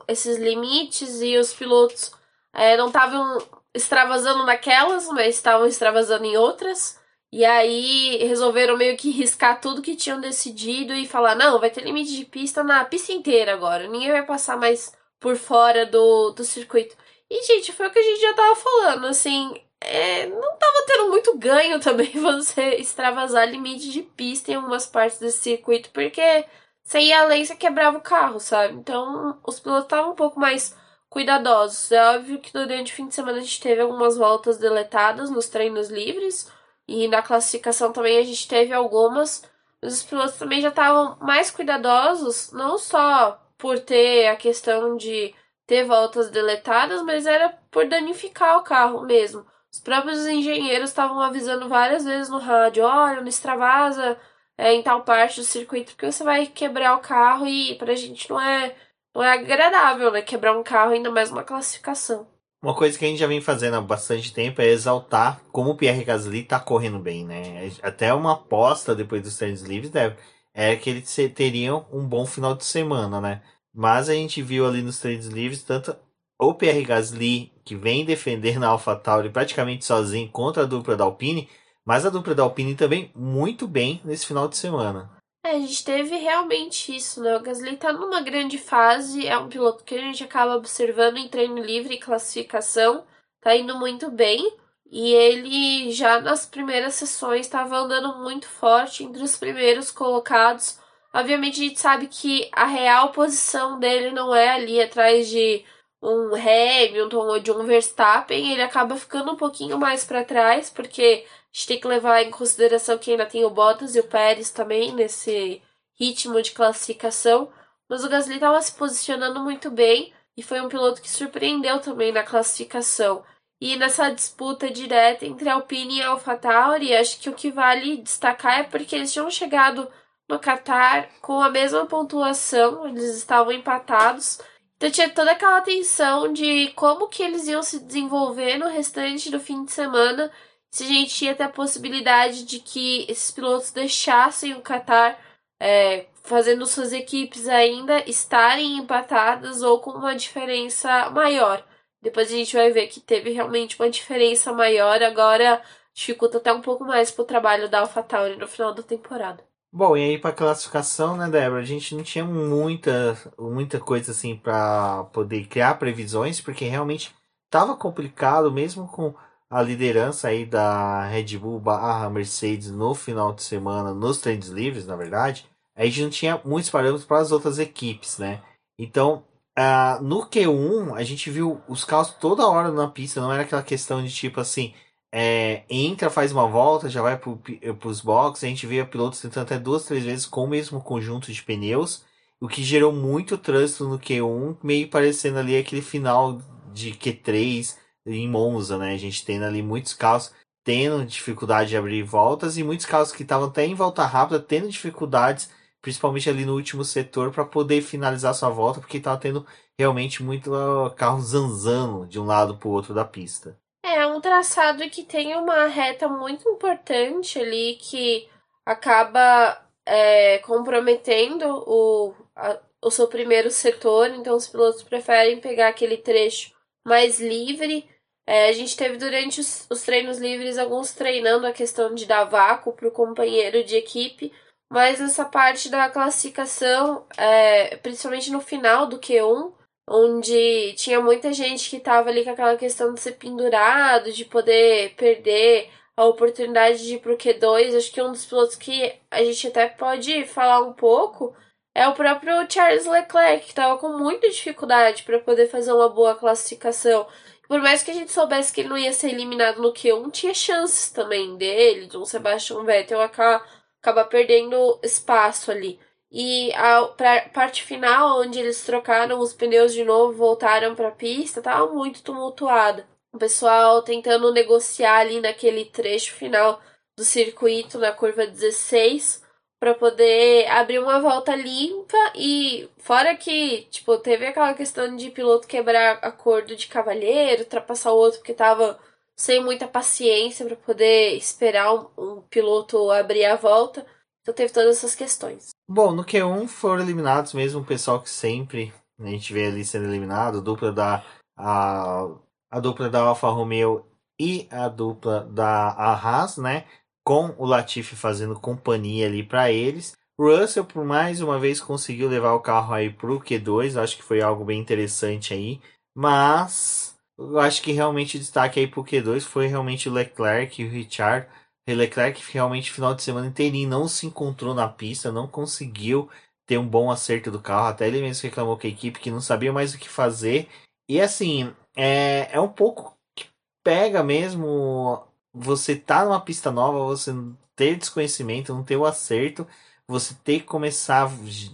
esses 0.08 0.38
limites 0.38 1.22
e 1.22 1.38
os 1.38 1.54
pilotos 1.54 2.12
é, 2.56 2.78
não 2.78 2.88
estavam 2.88 3.38
extravasando 3.74 4.46
naquelas, 4.46 5.08
mas 5.10 5.36
estavam 5.36 5.68
extravasando 5.68 6.26
em 6.26 6.38
outras. 6.38 7.00
E 7.32 7.44
aí 7.44 8.18
resolveram 8.26 8.78
meio 8.78 8.96
que 8.96 9.12
riscar 9.12 9.60
tudo 9.60 9.82
que 9.82 9.96
tinham 9.96 10.22
decidido 10.22 10.94
e 10.94 11.08
falar: 11.08 11.36
não, 11.36 11.60
vai 11.60 11.70
ter 11.70 11.84
limite 11.84 12.16
de 12.16 12.26
pista 12.26 12.64
na 12.64 12.86
pista 12.86 13.12
inteira 13.12 13.54
agora, 13.54 13.88
ninguém 13.88 14.12
vai 14.12 14.26
passar 14.26 14.58
mais 14.58 14.94
por 15.20 15.36
fora 15.36 15.86
do, 15.86 16.32
do 16.32 16.44
circuito. 16.46 16.96
E, 17.30 17.44
gente, 17.44 17.74
foi 17.74 17.88
o 17.88 17.92
que 17.92 18.00
a 18.00 18.04
gente 18.04 18.22
já 18.22 18.34
tava 18.34 18.56
falando, 18.56 19.08
assim, 19.08 19.60
é, 19.82 20.28
não 20.28 20.58
tava 20.58 20.86
tendo 20.88 21.10
muito 21.10 21.38
ganho 21.38 21.80
também 21.82 22.12
você 22.12 22.76
extravasar 22.76 23.50
limite 23.50 23.92
de 23.92 24.02
pista 24.04 24.52
em 24.52 24.56
algumas 24.56 24.86
partes 24.86 25.20
desse 25.20 25.40
circuito, 25.40 25.90
porque 25.92 26.46
você 26.84 27.00
ia 27.00 27.22
além, 27.22 27.44
você 27.44 27.56
quebrava 27.56 27.98
o 27.98 28.02
carro, 28.02 28.40
sabe? 28.40 28.76
Então, 28.76 29.40
os 29.46 29.60
pilotos 29.60 29.86
estavam 29.86 30.12
um 30.12 30.16
pouco 30.16 30.40
mais 30.40 30.76
cuidadosos. 31.16 31.94
É 31.94 32.16
óbvio 32.18 32.42
que 32.42 32.52
durante 32.52 32.92
o 32.92 32.96
fim 32.96 33.08
de 33.08 33.16
semana 33.16 33.38
a 33.38 33.42
gente 33.42 33.62
teve 33.62 33.80
algumas 33.80 34.18
voltas 34.18 34.58
deletadas 34.58 35.30
nos 35.30 35.48
treinos 35.48 35.90
livres, 35.90 36.52
e 36.86 37.08
na 37.08 37.22
classificação 37.22 37.94
também 37.94 38.18
a 38.18 38.24
gente 38.24 38.46
teve 38.46 38.74
algumas, 38.74 39.50
mas 39.82 39.94
os 39.94 40.04
pilotos 40.04 40.36
também 40.36 40.60
já 40.60 40.68
estavam 40.68 41.18
mais 41.22 41.50
cuidadosos, 41.50 42.52
não 42.52 42.78
só 42.78 43.42
por 43.58 43.80
ter 43.80 44.28
a 44.28 44.36
questão 44.36 44.98
de 44.98 45.34
ter 45.66 45.86
voltas 45.86 46.30
deletadas, 46.30 47.02
mas 47.02 47.26
era 47.26 47.48
por 47.72 47.88
danificar 47.88 48.58
o 48.58 48.64
carro 48.64 49.02
mesmo. 49.06 49.46
Os 49.72 49.80
próprios 49.80 50.26
engenheiros 50.28 50.90
estavam 50.90 51.22
avisando 51.22 51.70
várias 51.70 52.04
vezes 52.04 52.30
no 52.30 52.40
rádio: 52.40 52.84
olha, 52.84 53.22
não 53.22 53.28
extravasa 53.30 54.18
é, 54.58 54.74
em 54.74 54.84
tal 54.84 55.04
parte 55.04 55.40
do 55.40 55.46
circuito, 55.46 55.94
porque 55.94 56.12
você 56.12 56.26
vai 56.26 56.46
quebrar 56.48 56.96
o 56.96 57.00
carro 57.00 57.48
e 57.48 57.76
pra 57.76 57.96
gente 57.96 58.30
não 58.30 58.40
é, 58.42 58.76
não 59.16 59.24
é 59.24 59.32
agradável, 59.32 60.12
né? 60.12 60.22
Quebrar 60.22 60.58
um 60.58 60.62
carro, 60.62 60.92
ainda 60.92 61.10
mais 61.10 61.32
uma 61.32 61.44
classificação. 61.44 62.28
Uma 62.62 62.76
coisa 62.76 62.98
que 62.98 63.06
a 63.06 63.08
gente 63.08 63.20
já 63.20 63.28
vem 63.28 63.40
fazendo 63.40 63.76
há 63.76 63.82
bastante 63.82 64.34
tempo 64.34 64.62
é 64.62 64.68
exaltar 64.68 65.40
como 65.52 65.72
o 65.72 65.78
Pierre 65.78 66.04
Gasly 66.04 66.44
tá 66.44 66.60
correndo 66.60 67.00
bem, 67.00 67.24
né? 67.24 67.72
Até 67.82 68.14
uma 68.14 68.34
aposta 68.34 68.94
depois 68.94 69.22
dos 69.22 69.38
treinos 69.38 69.62
livres 69.62 69.92
né, 69.92 70.16
é 70.54 70.76
que 70.76 70.90
eles 70.90 71.16
teriam 71.34 71.86
um 71.92 72.06
bom 72.06 72.26
final 72.26 72.56
de 72.56 72.66
semana, 72.66 73.22
né? 73.22 73.42
Mas 73.74 74.10
a 74.10 74.14
gente 74.14 74.42
viu 74.42 74.66
ali 74.66 74.82
nos 74.82 75.00
treinos 75.00 75.28
livres 75.28 75.64
tanto 75.64 75.96
o 76.40 76.54
Pierre 76.54 76.84
Gasly, 76.84 77.54
que 77.64 77.76
vem 77.76 78.04
defendendo 78.04 78.64
a 78.64 78.70
AlphaTauri 78.70 79.30
praticamente 79.30 79.86
sozinho 79.86 80.30
contra 80.30 80.64
a 80.64 80.66
dupla 80.66 80.96
da 80.98 81.06
Alpine, 81.06 81.48
mas 81.86 82.06
a 82.06 82.10
dupla 82.10 82.36
da 82.36 82.44
Alpine 82.44 82.76
também 82.76 83.12
muito 83.16 83.68
bem 83.68 84.02
nesse 84.04 84.26
final 84.26 84.48
de 84.48 84.58
semana. 84.58 85.15
É, 85.46 85.52
a 85.52 85.60
gente 85.60 85.84
teve 85.84 86.18
realmente 86.18 86.96
isso, 86.96 87.22
né? 87.22 87.36
O 87.38 87.40
Gasly 87.40 87.78
tá 87.78 87.94
numa 87.94 88.20
grande 88.20 88.58
fase, 88.58 89.28
é 89.28 89.38
um 89.38 89.48
piloto 89.48 89.84
que 89.84 89.94
a 89.94 90.00
gente 90.00 90.24
acaba 90.24 90.56
observando 90.56 91.18
em 91.18 91.28
treino 91.28 91.60
livre 91.60 91.94
e 91.94 92.00
classificação, 92.00 93.06
tá 93.42 93.56
indo 93.56 93.78
muito 93.78 94.10
bem. 94.10 94.52
E 94.90 95.14
ele 95.14 95.92
já 95.92 96.20
nas 96.20 96.48
primeiras 96.48 96.96
sessões 96.96 97.42
estava 97.42 97.78
andando 97.78 98.18
muito 98.24 98.48
forte 98.48 99.04
entre 99.04 99.22
os 99.22 99.38
primeiros 99.38 99.92
colocados. 99.92 100.80
Obviamente 101.14 101.62
a 101.62 101.64
gente 101.68 101.80
sabe 101.80 102.08
que 102.08 102.50
a 102.52 102.66
real 102.66 103.12
posição 103.12 103.80
dele 103.80 104.12
não 104.12 104.36
é 104.36 104.50
ali 104.50 104.82
atrás 104.82 105.30
de 105.30 105.64
um 106.02 106.34
Hamilton 106.36 107.18
ou 107.28 107.40
de 107.40 107.52
um 107.52 107.64
Verstappen, 107.66 108.52
ele 108.52 108.62
acaba 108.64 108.96
ficando 108.98 109.32
um 109.32 109.36
pouquinho 109.36 109.78
mais 109.78 110.04
para 110.06 110.24
trás, 110.26 110.70
porque 110.72 111.26
a 111.56 111.58
gente 111.58 111.68
tem 111.68 111.80
que 111.80 111.88
levar 111.88 112.22
em 112.22 112.30
consideração 112.30 112.98
que 112.98 113.12
ainda 113.12 113.26
tem 113.26 113.46
o 113.46 113.50
Bottas 113.50 113.96
e 113.96 114.00
o 114.02 114.04
Pérez 114.04 114.50
também 114.50 114.92
nesse 114.92 115.62
ritmo 115.98 116.42
de 116.42 116.52
classificação. 116.52 117.50
Mas 117.88 118.04
o 118.04 118.10
Gasly 118.10 118.36
estava 118.36 118.62
se 118.62 118.74
posicionando 118.74 119.40
muito 119.40 119.72
bem 119.72 120.12
e 120.36 120.44
foi 120.44 120.60
um 120.60 120.68
piloto 120.68 121.02
que 121.02 121.10
surpreendeu 121.10 121.80
também 121.80 122.12
na 122.12 122.24
classificação. 122.24 123.24
E 123.62 123.78
nessa 123.78 124.10
disputa 124.10 124.70
direta 124.70 125.26
entre 125.26 125.48
Alpine 125.48 126.00
e 126.00 126.02
AlphaTauri, 126.02 126.94
acho 126.94 127.22
que 127.22 127.30
o 127.30 127.34
que 127.34 127.50
vale 127.50 128.02
destacar 128.02 128.60
é 128.60 128.64
porque 128.64 128.94
eles 128.94 129.14
tinham 129.14 129.32
chegado 129.32 129.90
no 130.28 130.38
Qatar 130.38 131.10
com 131.22 131.42
a 131.42 131.50
mesma 131.50 131.86
pontuação, 131.86 132.86
eles 132.86 133.16
estavam 133.16 133.54
empatados. 133.54 134.42
Então 134.76 134.92
tinha 134.92 135.10
toda 135.10 135.32
aquela 135.32 135.62
tensão 135.62 136.34
de 136.34 136.74
como 136.76 137.08
que 137.08 137.24
eles 137.24 137.48
iam 137.48 137.64
se 137.64 137.80
desenvolver 137.80 138.58
no 138.58 138.68
restante 138.68 139.32
do 139.32 139.40
fim 139.40 139.64
de 139.64 139.72
semana, 139.72 140.30
se 140.76 140.84
a 140.84 140.88
gente 140.88 141.24
ia 141.24 141.34
ter 141.34 141.44
a 141.44 141.50
possibilidade 141.50 142.44
de 142.44 142.60
que 142.60 143.06
esses 143.08 143.32
pilotos 143.32 143.72
deixassem 143.72 144.56
o 144.56 144.62
Qatar 144.62 145.18
é, 145.58 146.08
fazendo 146.22 146.66
suas 146.66 146.92
equipes 146.92 147.48
ainda 147.48 148.04
estarem 148.10 148.80
empatadas 148.80 149.62
ou 149.62 149.80
com 149.80 149.92
uma 149.92 150.14
diferença 150.14 151.10
maior. 151.12 151.64
Depois 152.02 152.28
a 152.28 152.36
gente 152.36 152.58
vai 152.58 152.72
ver 152.72 152.88
que 152.88 153.00
teve 153.00 153.30
realmente 153.30 153.80
uma 153.80 153.90
diferença 153.90 154.52
maior, 154.52 155.02
agora 155.02 155.62
dificulta 155.94 156.40
até 156.40 156.52
um 156.52 156.62
pouco 156.62 156.84
mais 156.84 157.10
pro 157.10 157.24
trabalho 157.24 157.70
da 157.70 157.80
AlphaTauri 157.80 158.36
no 158.36 158.46
final 158.46 158.74
da 158.74 158.84
temporada. 158.84 159.42
Bom, 159.72 159.96
e 159.96 160.04
aí 160.04 160.18
para 160.18 160.36
classificação, 160.36 161.16
né, 161.16 161.30
Débora? 161.30 161.62
A 161.62 161.66
gente 161.66 161.96
não 161.96 162.04
tinha 162.04 162.26
muita, 162.26 163.18
muita 163.40 163.80
coisa 163.80 164.12
assim 164.12 164.36
para 164.36 165.06
poder 165.14 165.46
criar 165.46 165.80
previsões, 165.80 166.42
porque 166.42 166.66
realmente 166.66 167.16
estava 167.46 167.78
complicado, 167.78 168.52
mesmo 168.52 168.90
com 168.90 169.16
a 169.50 169.62
liderança 169.62 170.28
aí 170.30 170.46
da 170.46 171.06
Red 171.08 171.38
Bull 171.38 171.60
barra 171.60 172.10
Mercedes 172.10 172.72
no 172.72 172.94
final 172.96 173.34
de 173.34 173.44
semana, 173.44 173.94
nos 173.94 174.20
treinos 174.20 174.50
livres, 174.50 174.86
na 174.86 174.96
verdade, 174.96 175.46
a 175.76 175.86
gente 175.86 176.02
não 176.04 176.10
tinha 176.10 176.42
muitos 176.44 176.70
parâmetros 176.70 177.06
para 177.06 177.20
as 177.20 177.32
outras 177.32 177.60
equipes, 177.60 178.18
né? 178.18 178.42
Então, 178.78 179.24
Uh, 179.58 180.04
no 180.04 180.30
Q1, 180.30 180.98
a 180.98 181.04
gente 181.04 181.30
viu 181.32 181.62
os 181.70 181.86
carros 181.86 182.14
toda 182.20 182.46
hora 182.46 182.74
na 182.74 182.90
pista, 182.90 183.22
não 183.22 183.32
era 183.32 183.44
aquela 183.44 183.64
questão 183.64 184.04
de 184.04 184.14
tipo 184.14 184.42
assim, 184.42 184.74
é, 185.10 185.64
entra, 185.70 186.10
faz 186.10 186.34
uma 186.34 186.46
volta, 186.46 186.90
já 186.90 187.02
vai 187.02 187.18
para 187.18 187.88
os 187.88 188.02
boxes, 188.02 188.44
a 188.44 188.48
gente 188.48 188.68
via 188.68 188.86
pilotos 188.86 189.22
tentando 189.22 189.44
até 189.44 189.58
duas, 189.58 189.86
três 189.86 190.04
vezes 190.04 190.26
com 190.26 190.44
o 190.44 190.48
mesmo 190.48 190.82
conjunto 190.82 191.32
de 191.32 191.42
pneus, 191.42 192.04
o 192.42 192.50
que 192.50 192.62
gerou 192.62 192.92
muito 192.92 193.38
trânsito 193.38 193.88
no 193.88 193.98
Q1, 193.98 194.58
meio 194.62 194.90
parecendo 194.90 195.40
ali 195.40 195.58
aquele 195.58 195.82
final 195.82 196.42
de 196.74 196.92
Q3 196.92 197.78
em 198.06 198.30
Monza, 198.30 198.78
né? 198.78 198.94
A 198.94 198.98
gente 198.98 199.26
tendo 199.26 199.46
ali 199.46 199.62
muitos 199.62 199.94
carros 199.94 200.32
tendo 200.64 201.06
dificuldade 201.06 201.70
de 201.70 201.78
abrir 201.78 202.04
voltas 202.04 202.58
e 202.58 202.64
muitos 202.64 202.86
carros 202.86 203.12
que 203.12 203.24
estavam 203.24 203.48
até 203.48 203.66
em 203.66 203.76
volta 203.76 204.06
rápida 204.06 204.40
tendo 204.40 204.68
dificuldades 204.68 205.50
principalmente 205.86 206.28
ali 206.28 206.46
no 206.46 206.56
último 206.56 206.84
setor, 206.84 207.32
para 207.32 207.46
poder 207.46 207.80
finalizar 207.80 208.34
sua 208.34 208.50
volta, 208.50 208.80
porque 208.80 208.98
estava 208.98 209.20
tendo 209.20 209.46
realmente 209.78 210.24
muito 210.24 210.52
uh, 210.52 210.90
carro 210.96 211.22
zanzando 211.22 212.08
de 212.08 212.20
um 212.20 212.26
lado 212.26 212.58
para 212.58 212.68
o 212.68 212.72
outro 212.72 212.92
da 212.92 213.06
pista. 213.06 213.56
É 213.84 214.04
um 214.08 214.20
traçado 214.20 214.90
que 214.90 215.04
tem 215.04 215.36
uma 215.36 215.68
reta 215.68 216.08
muito 216.08 216.50
importante 216.50 217.38
ali 217.38 217.76
que 217.76 218.28
acaba 218.66 219.64
é, 219.86 220.40
comprometendo 220.40 221.46
o, 221.68 222.16
a, 222.36 222.58
o 222.84 222.90
seu 222.90 223.08
primeiro 223.08 223.52
setor, 223.52 224.10
então 224.10 224.36
os 224.36 224.48
pilotos 224.48 224.82
preferem 224.82 225.40
pegar 225.40 225.68
aquele 225.68 225.98
trecho 225.98 226.52
mais 226.84 227.20
livre. 227.20 227.88
É, 228.28 228.50
a 228.50 228.52
gente 228.54 228.76
teve 228.76 228.98
durante 228.98 229.40
os, 229.40 229.68
os 229.70 229.84
treinos 229.84 230.18
livres 230.18 230.58
alguns 230.58 230.94
treinando 230.94 231.46
a 231.46 231.54
questão 231.54 231.94
de 231.94 232.06
dar 232.06 232.24
vácuo 232.26 232.74
para 232.74 232.88
o 232.88 232.92
companheiro 232.92 233.64
de 233.64 233.76
equipe 233.76 234.32
mas 234.70 235.00
nessa 235.00 235.26
parte 235.26 235.70
da 235.70 235.90
classificação, 235.90 237.06
é, 237.18 237.78
principalmente 237.78 238.32
no 238.32 238.42
final 238.42 238.88
do 238.88 239.00
Q1, 239.00 239.54
onde 239.88 240.74
tinha 240.74 241.00
muita 241.00 241.32
gente 241.32 241.70
que 241.70 241.78
estava 241.78 242.10
ali 242.10 242.24
com 242.24 242.32
aquela 242.32 242.58
questão 242.58 242.94
de 242.94 243.00
ser 243.00 243.14
pendurado, 243.14 244.12
de 244.12 244.26
poder 244.26 244.96
perder 244.96 245.70
a 245.96 246.06
oportunidade 246.06 246.86
de 246.86 246.96
ir 246.96 247.00
pro 247.00 247.18
Q2. 247.18 247.78
Acho 247.78 247.92
que 247.92 248.02
um 248.02 248.12
dos 248.12 248.26
pilotos 248.26 248.56
que 248.56 248.94
a 249.12 249.24
gente 249.24 249.48
até 249.48 249.68
pode 249.68 250.26
falar 250.26 250.62
um 250.62 250.74
pouco 250.74 251.36
é 251.74 251.88
o 251.88 251.94
próprio 251.94 252.50
Charles 252.50 252.86
Leclerc, 252.86 253.46
que 253.46 253.52
estava 253.52 253.78
com 253.78 253.98
muita 253.98 254.30
dificuldade 254.30 255.04
para 255.04 255.20
poder 255.20 255.48
fazer 255.48 255.72
uma 255.74 255.90
boa 255.90 256.16
classificação. 256.16 257.08
Por 257.48 257.62
mais 257.62 257.84
que 257.84 257.92
a 257.92 257.94
gente 257.94 258.12
soubesse 258.12 258.52
que 258.54 258.62
ele 258.62 258.70
não 258.70 258.78
ia 258.78 258.94
ser 258.94 259.10
eliminado 259.10 259.62
no 259.62 259.74
Q1, 259.74 260.12
tinha 260.12 260.34
chances 260.34 260.90
também 260.90 261.36
dele, 261.38 261.88
de 261.88 261.98
um 261.98 262.06
Sebastian 262.06 262.64
Vettel 262.64 263.02
acabar 263.02 263.46
acaba 263.86 264.04
perdendo 264.04 264.80
espaço 264.82 265.52
ali. 265.52 265.80
E 266.12 266.52
a 266.56 266.86
pra, 266.88 267.30
parte 267.30 267.64
final, 267.64 268.22
onde 268.22 268.40
eles 268.40 268.66
trocaram 268.66 269.20
os 269.20 269.34
pneus 269.34 269.74
de 269.74 269.84
novo, 269.84 270.18
voltaram 270.18 270.74
para 270.74 270.88
a 270.88 270.92
pista, 270.92 271.42
tava 271.42 271.72
muito 271.72 272.02
tumultuada. 272.02 272.88
O 273.14 273.18
pessoal 273.18 273.84
tentando 273.84 274.34
negociar 274.34 275.00
ali 275.00 275.22
naquele 275.22 275.66
trecho 275.66 276.14
final 276.16 276.60
do 276.98 277.04
circuito, 277.04 277.78
na 277.78 277.92
curva 277.92 278.26
16, 278.26 279.24
para 279.60 279.74
poder 279.74 280.48
abrir 280.48 280.80
uma 280.80 281.00
volta 281.00 281.36
limpa 281.36 281.98
e 282.16 282.70
fora 282.78 283.16
que, 283.16 283.62
tipo, 283.72 283.98
teve 283.98 284.28
aquela 284.28 284.54
questão 284.54 284.96
de 284.96 285.10
piloto 285.10 285.48
quebrar 285.48 286.00
acordo 286.02 286.56
de 286.56 286.68
cavalheiro, 286.68 287.44
ultrapassar 287.44 287.92
o 287.92 287.98
outro 287.98 288.20
porque 288.20 288.34
tava 288.34 288.78
sem 289.16 289.44
muita 289.44 289.68
paciência 289.68 290.46
para 290.46 290.56
poder 290.58 291.16
esperar 291.16 291.74
um, 291.74 291.88
um, 291.98 292.22
piloto 292.30 292.92
abrir 292.92 293.26
a 293.26 293.36
volta. 293.36 293.86
Então 294.22 294.34
teve 294.34 294.52
todas 294.52 294.78
essas 294.78 294.96
questões. 294.96 295.50
Bom, 295.68 295.92
no 295.92 296.04
Q1 296.04 296.48
foram 296.48 296.84
eliminados 296.84 297.34
mesmo 297.34 297.62
o 297.62 297.66
pessoal 297.66 298.02
que 298.02 298.10
sempre 298.10 298.74
a 299.00 299.06
gente 299.08 299.34
vê 299.34 299.48
ali 299.48 299.64
sendo 299.64 299.86
eliminado, 299.86 300.40
a 300.40 300.42
dupla 300.42 300.72
da 300.72 301.04
a, 301.38 302.08
a 302.50 302.60
dupla 302.60 302.90
da 302.90 303.02
Alfa 303.02 303.30
Romeo 303.30 303.86
e 304.20 304.48
a 304.50 304.68
dupla 304.68 305.22
da 305.22 305.70
Haas, 305.70 306.38
né? 306.38 306.66
Com 307.06 307.36
o 307.38 307.46
Latifi 307.46 307.96
fazendo 307.96 308.40
companhia 308.40 309.06
ali 309.06 309.22
para 309.24 309.52
eles. 309.52 309.96
Russell, 310.20 310.66
por 310.66 310.84
mais 310.84 311.22
uma 311.22 311.38
vez, 311.38 311.62
conseguiu 311.62 312.10
levar 312.10 312.34
o 312.34 312.40
carro 312.40 312.74
aí 312.74 312.90
pro 312.90 313.20
Q2. 313.20 313.82
Acho 313.82 313.98
que 313.98 314.04
foi 314.04 314.22
algo 314.22 314.44
bem 314.44 314.60
interessante 314.60 315.34
aí. 315.34 315.62
Mas 315.96 316.98
eu 317.18 317.40
acho 317.40 317.62
que 317.62 317.72
realmente 317.72 318.18
o 318.18 318.20
destaque 318.20 318.60
aí 318.60 318.68
pro 318.68 318.84
Q2 318.84 319.22
foi 319.22 319.48
realmente 319.48 319.88
o 319.88 319.94
Leclerc 319.94 320.62
e 320.62 320.66
o 320.66 320.70
Richard. 320.70 321.28
O 321.68 321.74
Leclerc 321.74 322.22
realmente 322.32 322.72
final 322.72 322.94
de 322.94 323.04
semana 323.04 323.28
inteirinho 323.28 323.70
não 323.70 323.88
se 323.88 324.06
encontrou 324.06 324.54
na 324.54 324.68
pista, 324.68 325.12
não 325.12 325.28
conseguiu 325.28 326.10
ter 326.46 326.58
um 326.58 326.68
bom 326.68 326.92
acerto 326.92 327.32
do 327.32 327.42
carro. 327.42 327.68
Até 327.68 327.88
ele 327.88 328.02
mesmo 328.02 328.24
reclamou 328.24 328.58
com 328.58 328.68
a 328.68 328.70
equipe 328.70 329.00
que 329.00 329.12
não 329.12 329.22
sabia 329.22 329.54
mais 329.54 329.74
o 329.74 329.78
que 329.78 329.90
fazer. 329.90 330.48
E 330.90 331.02
assim, 331.02 331.54
é, 331.76 332.30
é 332.32 332.40
um 332.40 332.48
pouco 332.48 332.98
que 333.16 333.28
pega 333.64 334.04
mesmo 334.04 335.04
você 335.36 335.76
tá 335.76 336.06
numa 336.06 336.22
pista 336.22 336.52
nova, 336.52 336.80
você 336.80 337.14
ter 337.56 337.76
desconhecimento, 337.76 338.54
não 338.54 338.64
ter 338.64 338.78
o 338.78 338.86
acerto, 338.86 339.48
você 339.88 340.16
ter 340.24 340.40
que 340.40 340.46
começar 340.46 341.10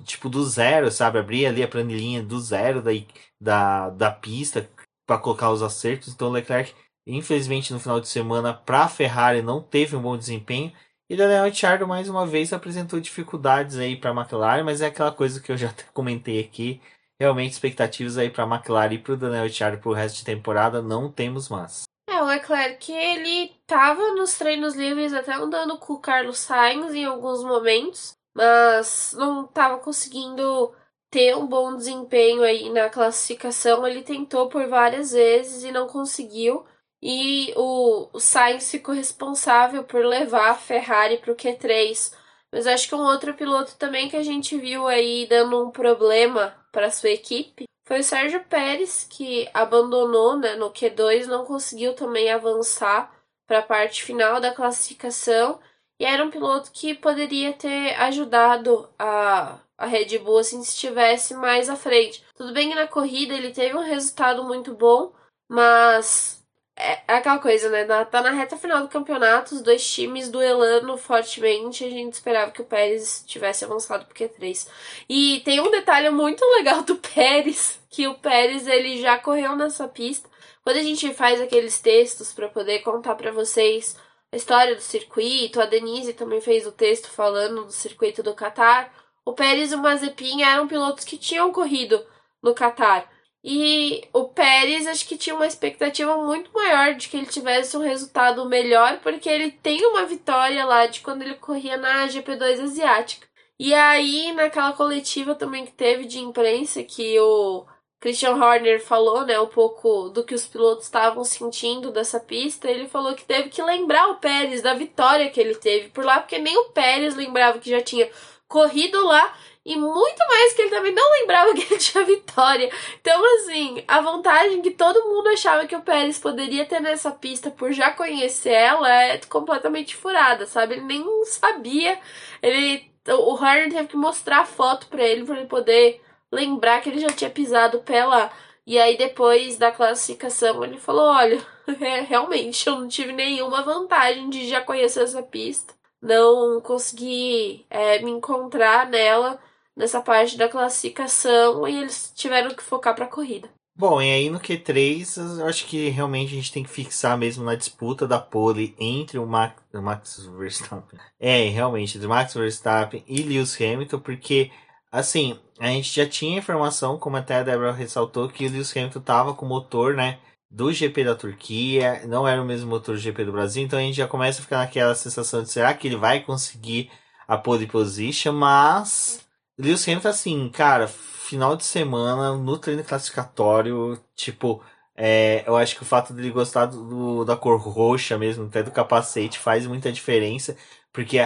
tipo 0.06 0.30
do 0.30 0.44
zero, 0.46 0.92
sabe? 0.92 1.20
Abrir 1.20 1.46
ali 1.46 1.64
a 1.64 1.68
planilhinha 1.68 2.24
do 2.24 2.40
zero 2.40 2.82
da, 2.82 2.92
da, 3.40 3.90
da 3.90 4.12
pista, 4.12 4.70
para 5.06 5.18
colocar 5.20 5.52
os 5.52 5.62
acertos. 5.62 6.14
Então 6.14 6.30
o 6.30 6.32
Leclerc, 6.32 6.74
infelizmente, 7.06 7.74
no 7.74 7.80
final 7.80 8.00
de 8.00 8.08
semana, 8.08 8.54
para 8.54 8.84
a 8.84 8.90
Ferrari 8.90 9.42
não 9.42 9.62
teve 9.62 9.96
um 9.96 10.02
bom 10.02 10.18
desempenho. 10.18 10.72
E 11.10 11.18
Daniel 11.18 11.46
Ricciardo 11.46 11.88
mais 11.88 12.08
uma 12.08 12.26
vez 12.26 12.54
apresentou 12.54 13.00
dificuldades 13.00 13.78
aí 13.78 13.98
para 13.98 14.12
a 14.12 14.14
McLaren, 14.14 14.64
mas 14.64 14.82
é 14.82 14.86
aquela 14.88 15.12
coisa 15.12 15.42
que 15.42 15.52
eu 15.52 15.58
já 15.58 15.74
comentei 15.94 16.40
aqui. 16.40 16.82
Realmente 17.20 17.52
expectativas 17.52 18.18
aí 18.18 18.30
para 18.30 18.46
a 18.46 18.48
McLaren 18.48 18.94
e 18.94 18.98
para 19.00 19.14
o 19.14 19.18
Daniel 19.18 19.44
Ricciardo 19.44 19.78
para 19.80 19.90
o 19.90 19.94
resto 19.94 20.20
de 20.20 20.26
temporada 20.26 20.82
não 20.82 21.12
temos 21.12 21.50
mais. 21.50 21.91
É, 22.08 22.22
o 22.22 22.26
Leclerc 22.26 22.92
ele 22.92 23.56
estava 23.62 24.12
nos 24.14 24.38
treinos 24.38 24.76
livres 24.76 25.14
até 25.14 25.34
andando 25.34 25.78
com 25.78 25.94
o 25.94 26.00
Carlos 26.00 26.40
Sainz 26.40 26.94
em 26.94 27.06
alguns 27.06 27.44
momentos, 27.44 28.14
mas 28.36 29.14
não 29.18 29.46
estava 29.46 29.80
conseguindo 29.80 30.74
ter 31.10 31.36
um 31.36 31.46
bom 31.48 31.76
desempenho 31.76 32.44
aí 32.44 32.70
na 32.70 32.90
classificação. 32.90 33.86
Ele 33.86 34.02
tentou 34.02 34.50
por 34.50 34.68
várias 34.68 35.12
vezes 35.12 35.64
e 35.64 35.72
não 35.72 35.88
conseguiu. 35.88 36.66
E 37.02 37.54
o, 37.56 38.10
o 38.14 38.20
Sainz 38.20 38.70
ficou 38.70 38.94
responsável 38.94 39.84
por 39.84 40.06
levar 40.06 40.52
a 40.52 40.56
Ferrari 40.56 41.18
para 41.18 41.32
o 41.32 41.36
Q3. 41.36 42.14
Mas 42.52 42.68
acho 42.68 42.88
que 42.88 42.96
um 42.96 43.06
outro 43.06 43.34
piloto 43.34 43.76
também 43.78 44.10
que 44.10 44.18
a 44.18 44.24
gente 44.24 44.58
viu 44.58 44.88
aí 44.88 45.26
dando 45.28 45.66
um 45.66 45.72
problema 45.72 46.56
para 46.72 46.92
sua 46.92 47.10
equipe 47.10 47.71
foi 47.92 48.00
o 48.00 48.04
Sérgio 48.06 48.42
Pérez, 48.46 49.06
que 49.10 49.50
abandonou 49.54 50.38
né, 50.38 50.56
no 50.56 50.72
Q2, 50.72 51.26
não 51.26 51.44
conseguiu 51.44 51.94
também 51.94 52.32
avançar 52.32 53.14
para 53.46 53.60
a 53.60 53.62
parte 53.62 54.02
final 54.02 54.40
da 54.40 54.54
classificação. 54.54 55.60
E 56.00 56.06
era 56.06 56.24
um 56.24 56.32
piloto 56.32 56.72
que 56.72 56.94
poderia 56.94 57.52
ter 57.52 57.94
ajudado 57.96 58.88
a, 58.98 59.60
a 59.78 59.86
Red 59.86 60.20
Bull 60.20 60.38
assim, 60.38 60.64
se 60.64 60.70
estivesse 60.70 61.34
mais 61.34 61.68
à 61.68 61.76
frente. 61.76 62.24
Tudo 62.34 62.54
bem 62.54 62.70
que 62.70 62.76
na 62.76 62.88
corrida 62.88 63.34
ele 63.34 63.52
teve 63.52 63.76
um 63.76 63.84
resultado 63.84 64.42
muito 64.46 64.74
bom, 64.74 65.12
mas 65.50 66.41
é, 66.82 67.04
é 67.08 67.14
aquela 67.16 67.38
coisa, 67.38 67.70
né? 67.70 67.86
tá 68.06 68.22
na 68.22 68.32
reta 68.32 68.58
final 68.58 68.82
do 68.82 68.90
campeonato, 68.90 69.54
os 69.54 69.62
dois 69.62 69.88
times 69.88 70.30
duelando 70.30 70.98
fortemente. 70.98 71.86
A 71.86 71.90
gente 71.90 72.14
esperava 72.14 72.52
que 72.52 72.62
o 72.62 72.66
Pérez 72.66 73.24
tivesse 73.28 73.64
avançado 73.64 74.06
pro 74.06 74.16
Q3. 74.16 74.68
E 75.08 75.42
tem 75.46 75.60
um 75.60 75.70
detalhe 75.70 76.10
muito 76.10 76.44
legal 76.44 76.82
do 76.82 76.96
Pérez, 77.14 77.80
que 77.90 78.08
o 78.08 78.16
Pérez 78.16 78.68
ele 78.68 79.00
já 79.00 79.18
correu 79.20 79.56
nessa 79.56 79.88
pista. 79.88 80.28
Quando 80.64 80.78
a 80.78 80.84
gente 80.84 81.14
faz 81.14 81.40
aqueles 81.40 81.80
textos 81.80 82.34
para 82.34 82.50
poder 82.50 82.80
contar 82.80 83.16
para 83.16 83.32
vocês 83.32 83.96
a 84.32 84.36
história 84.36 84.76
do 84.76 84.82
circuito, 84.82 85.62
a 85.62 85.66
Denise 85.66 86.14
também 86.14 86.42
fez 86.42 86.66
o 86.66 86.72
texto 86.72 87.10
falando 87.12 87.66
do 87.66 87.72
circuito 87.72 88.24
do 88.24 88.34
Qatar. 88.34 88.92
O 89.24 89.34
Pérez 89.34 89.72
e 89.72 89.76
o 89.76 89.78
Mazepin 89.78 90.42
eram 90.42 90.68
pilotos 90.68 91.06
que 91.06 91.18
tinham 91.18 91.52
corrido 91.52 92.04
no 92.42 92.56
Qatar. 92.56 93.08
E 93.44 94.08
o 94.14 94.26
Pérez 94.26 94.86
acho 94.86 95.08
que 95.08 95.18
tinha 95.18 95.36
uma 95.36 95.48
expectativa 95.48 96.16
muito 96.18 96.52
maior 96.54 96.94
de 96.94 97.10
que 97.10 97.18
ele 97.18 97.26
tivesse 97.26 97.76
um 97.76 97.82
resultado 97.82 98.46
melhor, 98.46 99.00
porque 99.00 99.28
ele 99.28 99.52
tem 99.52 99.84
uma 99.88 100.06
vitória 100.06 100.64
lá 100.64 100.86
de 100.86 101.02
quando 101.02 101.24
ele 101.24 101.36
corria 101.36 101.76
na 101.76 102.08
GP2 102.08 102.64
asiática. 102.64 103.28
E 103.60 103.74
aí, 103.74 104.32
naquela 104.34 104.74
coletiva 104.74 105.36
também 105.36 105.66
que 105.66 105.72
teve 105.72 106.06
de 106.06 106.20
imprensa, 106.20 106.84
que 106.84 107.20
o 107.20 107.66
Christian 108.00 108.36
Horner 108.36 108.84
falou, 108.84 109.24
né, 109.26 109.40
um 109.40 109.48
pouco 109.48 110.10
do 110.10 110.24
que 110.24 110.34
os 110.34 110.48
pilotos 110.48 110.86
estavam 110.86 111.24
sentindo 111.24 111.92
dessa 111.92 112.20
pista, 112.20 112.70
ele 112.70 112.88
falou 112.88 113.14
que 113.14 113.24
teve 113.24 113.50
que 113.50 113.62
lembrar 113.62 114.08
o 114.10 114.16
Pérez 114.16 114.62
da 114.64 114.74
vitória 114.74 115.30
que 115.30 115.40
ele 115.40 115.56
teve 115.56 115.90
por 115.90 116.04
lá, 116.04 116.20
porque 116.20 116.40
nem 116.40 116.58
o 116.58 116.70
Pérez 116.70 117.16
lembrava 117.16 117.60
que 117.60 117.70
já 117.70 117.82
tinha 117.82 118.10
corrido 118.48 119.06
lá 119.06 119.34
e 119.64 119.76
muito 119.76 120.18
mais 120.28 120.54
que 120.54 120.62
ele 120.64 120.72
também 120.72 120.94
não 120.94 121.12
lembrava 121.20 121.54
que 121.56 121.62
ele 121.62 121.78
tinha 121.78 122.04
vitória. 122.04 122.70
Então, 123.00 123.24
assim, 123.36 123.84
a 123.88 124.02
vantagem 124.02 124.62
que 124.62 124.72
todo 124.72 125.08
mundo 125.08 125.28
achava 125.30 125.68
que 125.68 125.76
o 125.76 125.82
Pérez 125.82 126.18
poderia 126.18 126.66
ter 126.66 126.80
nessa 126.80 127.12
pista 127.12 127.52
por 127.52 127.72
já 127.72 127.92
conhecer 127.92 128.52
ela 128.52 128.92
é 128.92 129.18
completamente 129.20 129.96
furada, 129.96 130.46
sabe? 130.48 130.76
Ele 130.76 130.84
nem 130.84 131.26
sabia. 131.26 132.00
Ele. 132.42 132.90
O 133.08 133.34
Horner 133.34 133.72
teve 133.72 133.88
que 133.88 133.98
mostrar 133.98 134.42
a 134.42 134.46
foto 134.46 134.88
para 134.88 135.04
ele 135.04 135.26
para 135.26 135.38
ele 135.38 135.48
poder 135.48 136.02
lembrar 136.32 136.82
que 136.82 136.90
ele 136.90 137.00
já 137.00 137.10
tinha 137.10 137.30
pisado 137.30 137.84
lá. 138.08 138.32
E 138.66 138.78
aí, 138.80 138.96
depois 138.96 139.58
da 139.58 139.72
classificação, 139.72 140.64
ele 140.64 140.78
falou: 140.78 141.06
Olha, 141.06 141.40
é, 141.82 142.02
realmente 142.02 142.68
eu 142.68 142.76
não 142.80 142.88
tive 142.88 143.12
nenhuma 143.12 143.64
vantagem 143.64 144.30
de 144.30 144.48
já 144.48 144.62
conhecer 144.62 145.04
essa 145.04 145.22
pista. 145.24 145.74
Não 146.02 146.60
consegui 146.62 147.66
é, 147.70 148.00
me 148.00 148.12
encontrar 148.12 148.88
nela 148.88 149.40
nessa 149.76 150.02
parte 150.02 150.38
da 150.38 150.50
classificação 150.50 151.68
e 151.68 151.78
eles 151.78 152.12
tiveram 152.16 152.54
que 152.54 152.64
focar 152.64 152.96
para 152.96 153.06
a 153.06 153.10
corrida. 153.10 153.50
Bom, 153.74 154.02
e 154.02 154.12
aí 154.12 154.30
no 154.30 154.40
Q3, 154.40 155.40
eu 155.40 155.48
acho 155.48 155.66
que 155.66 155.90
realmente 155.90 156.34
a 156.34 156.36
gente 156.36 156.52
tem 156.52 156.64
que 156.64 156.70
fixar 156.70 157.18
mesmo 157.18 157.44
na 157.44 157.56
disputa 157.56 158.06
da 158.06 158.20
pole 158.20 158.76
entre 158.78 159.18
o 159.18 159.26
Max, 159.26 159.56
o 159.74 159.82
Max 159.82 160.26
Verstappen. 160.38 161.00
É, 161.20 161.48
realmente, 161.50 161.98
entre 161.98 162.08
Max 162.08 162.34
Verstappen 162.34 163.04
e 163.08 163.22
Lewis 163.22 163.56
Hamilton, 163.60 164.00
porque, 164.00 164.52
assim, 164.92 165.40
a 165.60 165.68
gente 165.68 165.94
já 165.94 166.08
tinha 166.08 166.38
informação, 166.38 166.98
como 166.98 167.18
até 167.18 167.36
a 167.36 167.44
Débora 167.44 167.72
ressaltou, 167.72 168.28
que 168.28 168.46
o 168.46 168.52
Lewis 168.52 168.76
Hamilton 168.76 169.00
tava 169.00 169.34
com 169.34 169.46
o 169.46 169.50
motor, 169.50 169.96
né, 169.96 170.20
do 170.50 170.72
GP 170.74 171.06
da 171.06 171.16
Turquia, 171.16 172.06
não 172.08 172.28
era 172.28 172.42
o 172.42 172.46
mesmo 172.46 172.70
motor 172.70 172.96
do 172.96 173.02
GP 173.02 173.24
do 173.24 173.32
Brasil, 173.32 173.64
então 173.64 173.80
a 173.80 173.82
gente 173.82 173.96
já 173.96 174.08
começa 174.08 174.42
a 174.42 174.44
ficar 174.44 174.58
naquela 174.58 174.94
sensação 174.94 175.42
de 175.42 175.50
será 175.50 175.74
que 175.74 175.88
ele 175.88 175.96
vai 175.96 176.20
conseguir 176.20 176.92
a 177.28 177.38
pole 177.38 177.66
position, 177.66 178.34
mas 178.34 179.26
Lewis 179.62 179.88
Hamilton, 179.88 180.10
assim, 180.10 180.50
cara, 180.50 180.88
final 180.88 181.56
de 181.56 181.64
semana, 181.64 182.36
no 182.36 182.58
treino 182.58 182.84
classificatório, 182.84 184.00
tipo, 184.16 184.64
é, 184.96 185.44
eu 185.48 185.56
acho 185.56 185.76
que 185.76 185.84
o 185.84 185.86
fato 185.86 186.14
dele 186.14 186.32
gostar 186.32 186.66
do, 186.66 187.24
da 187.24 187.38
cor 187.38 187.60
roxa 187.60 188.18
mesmo, 188.18 188.46
até 188.46 188.64
do 188.64 188.72
capacete, 188.72 189.38
faz 189.38 189.68
muita 189.68 189.92
diferença, 189.92 190.58
porque 190.92 191.18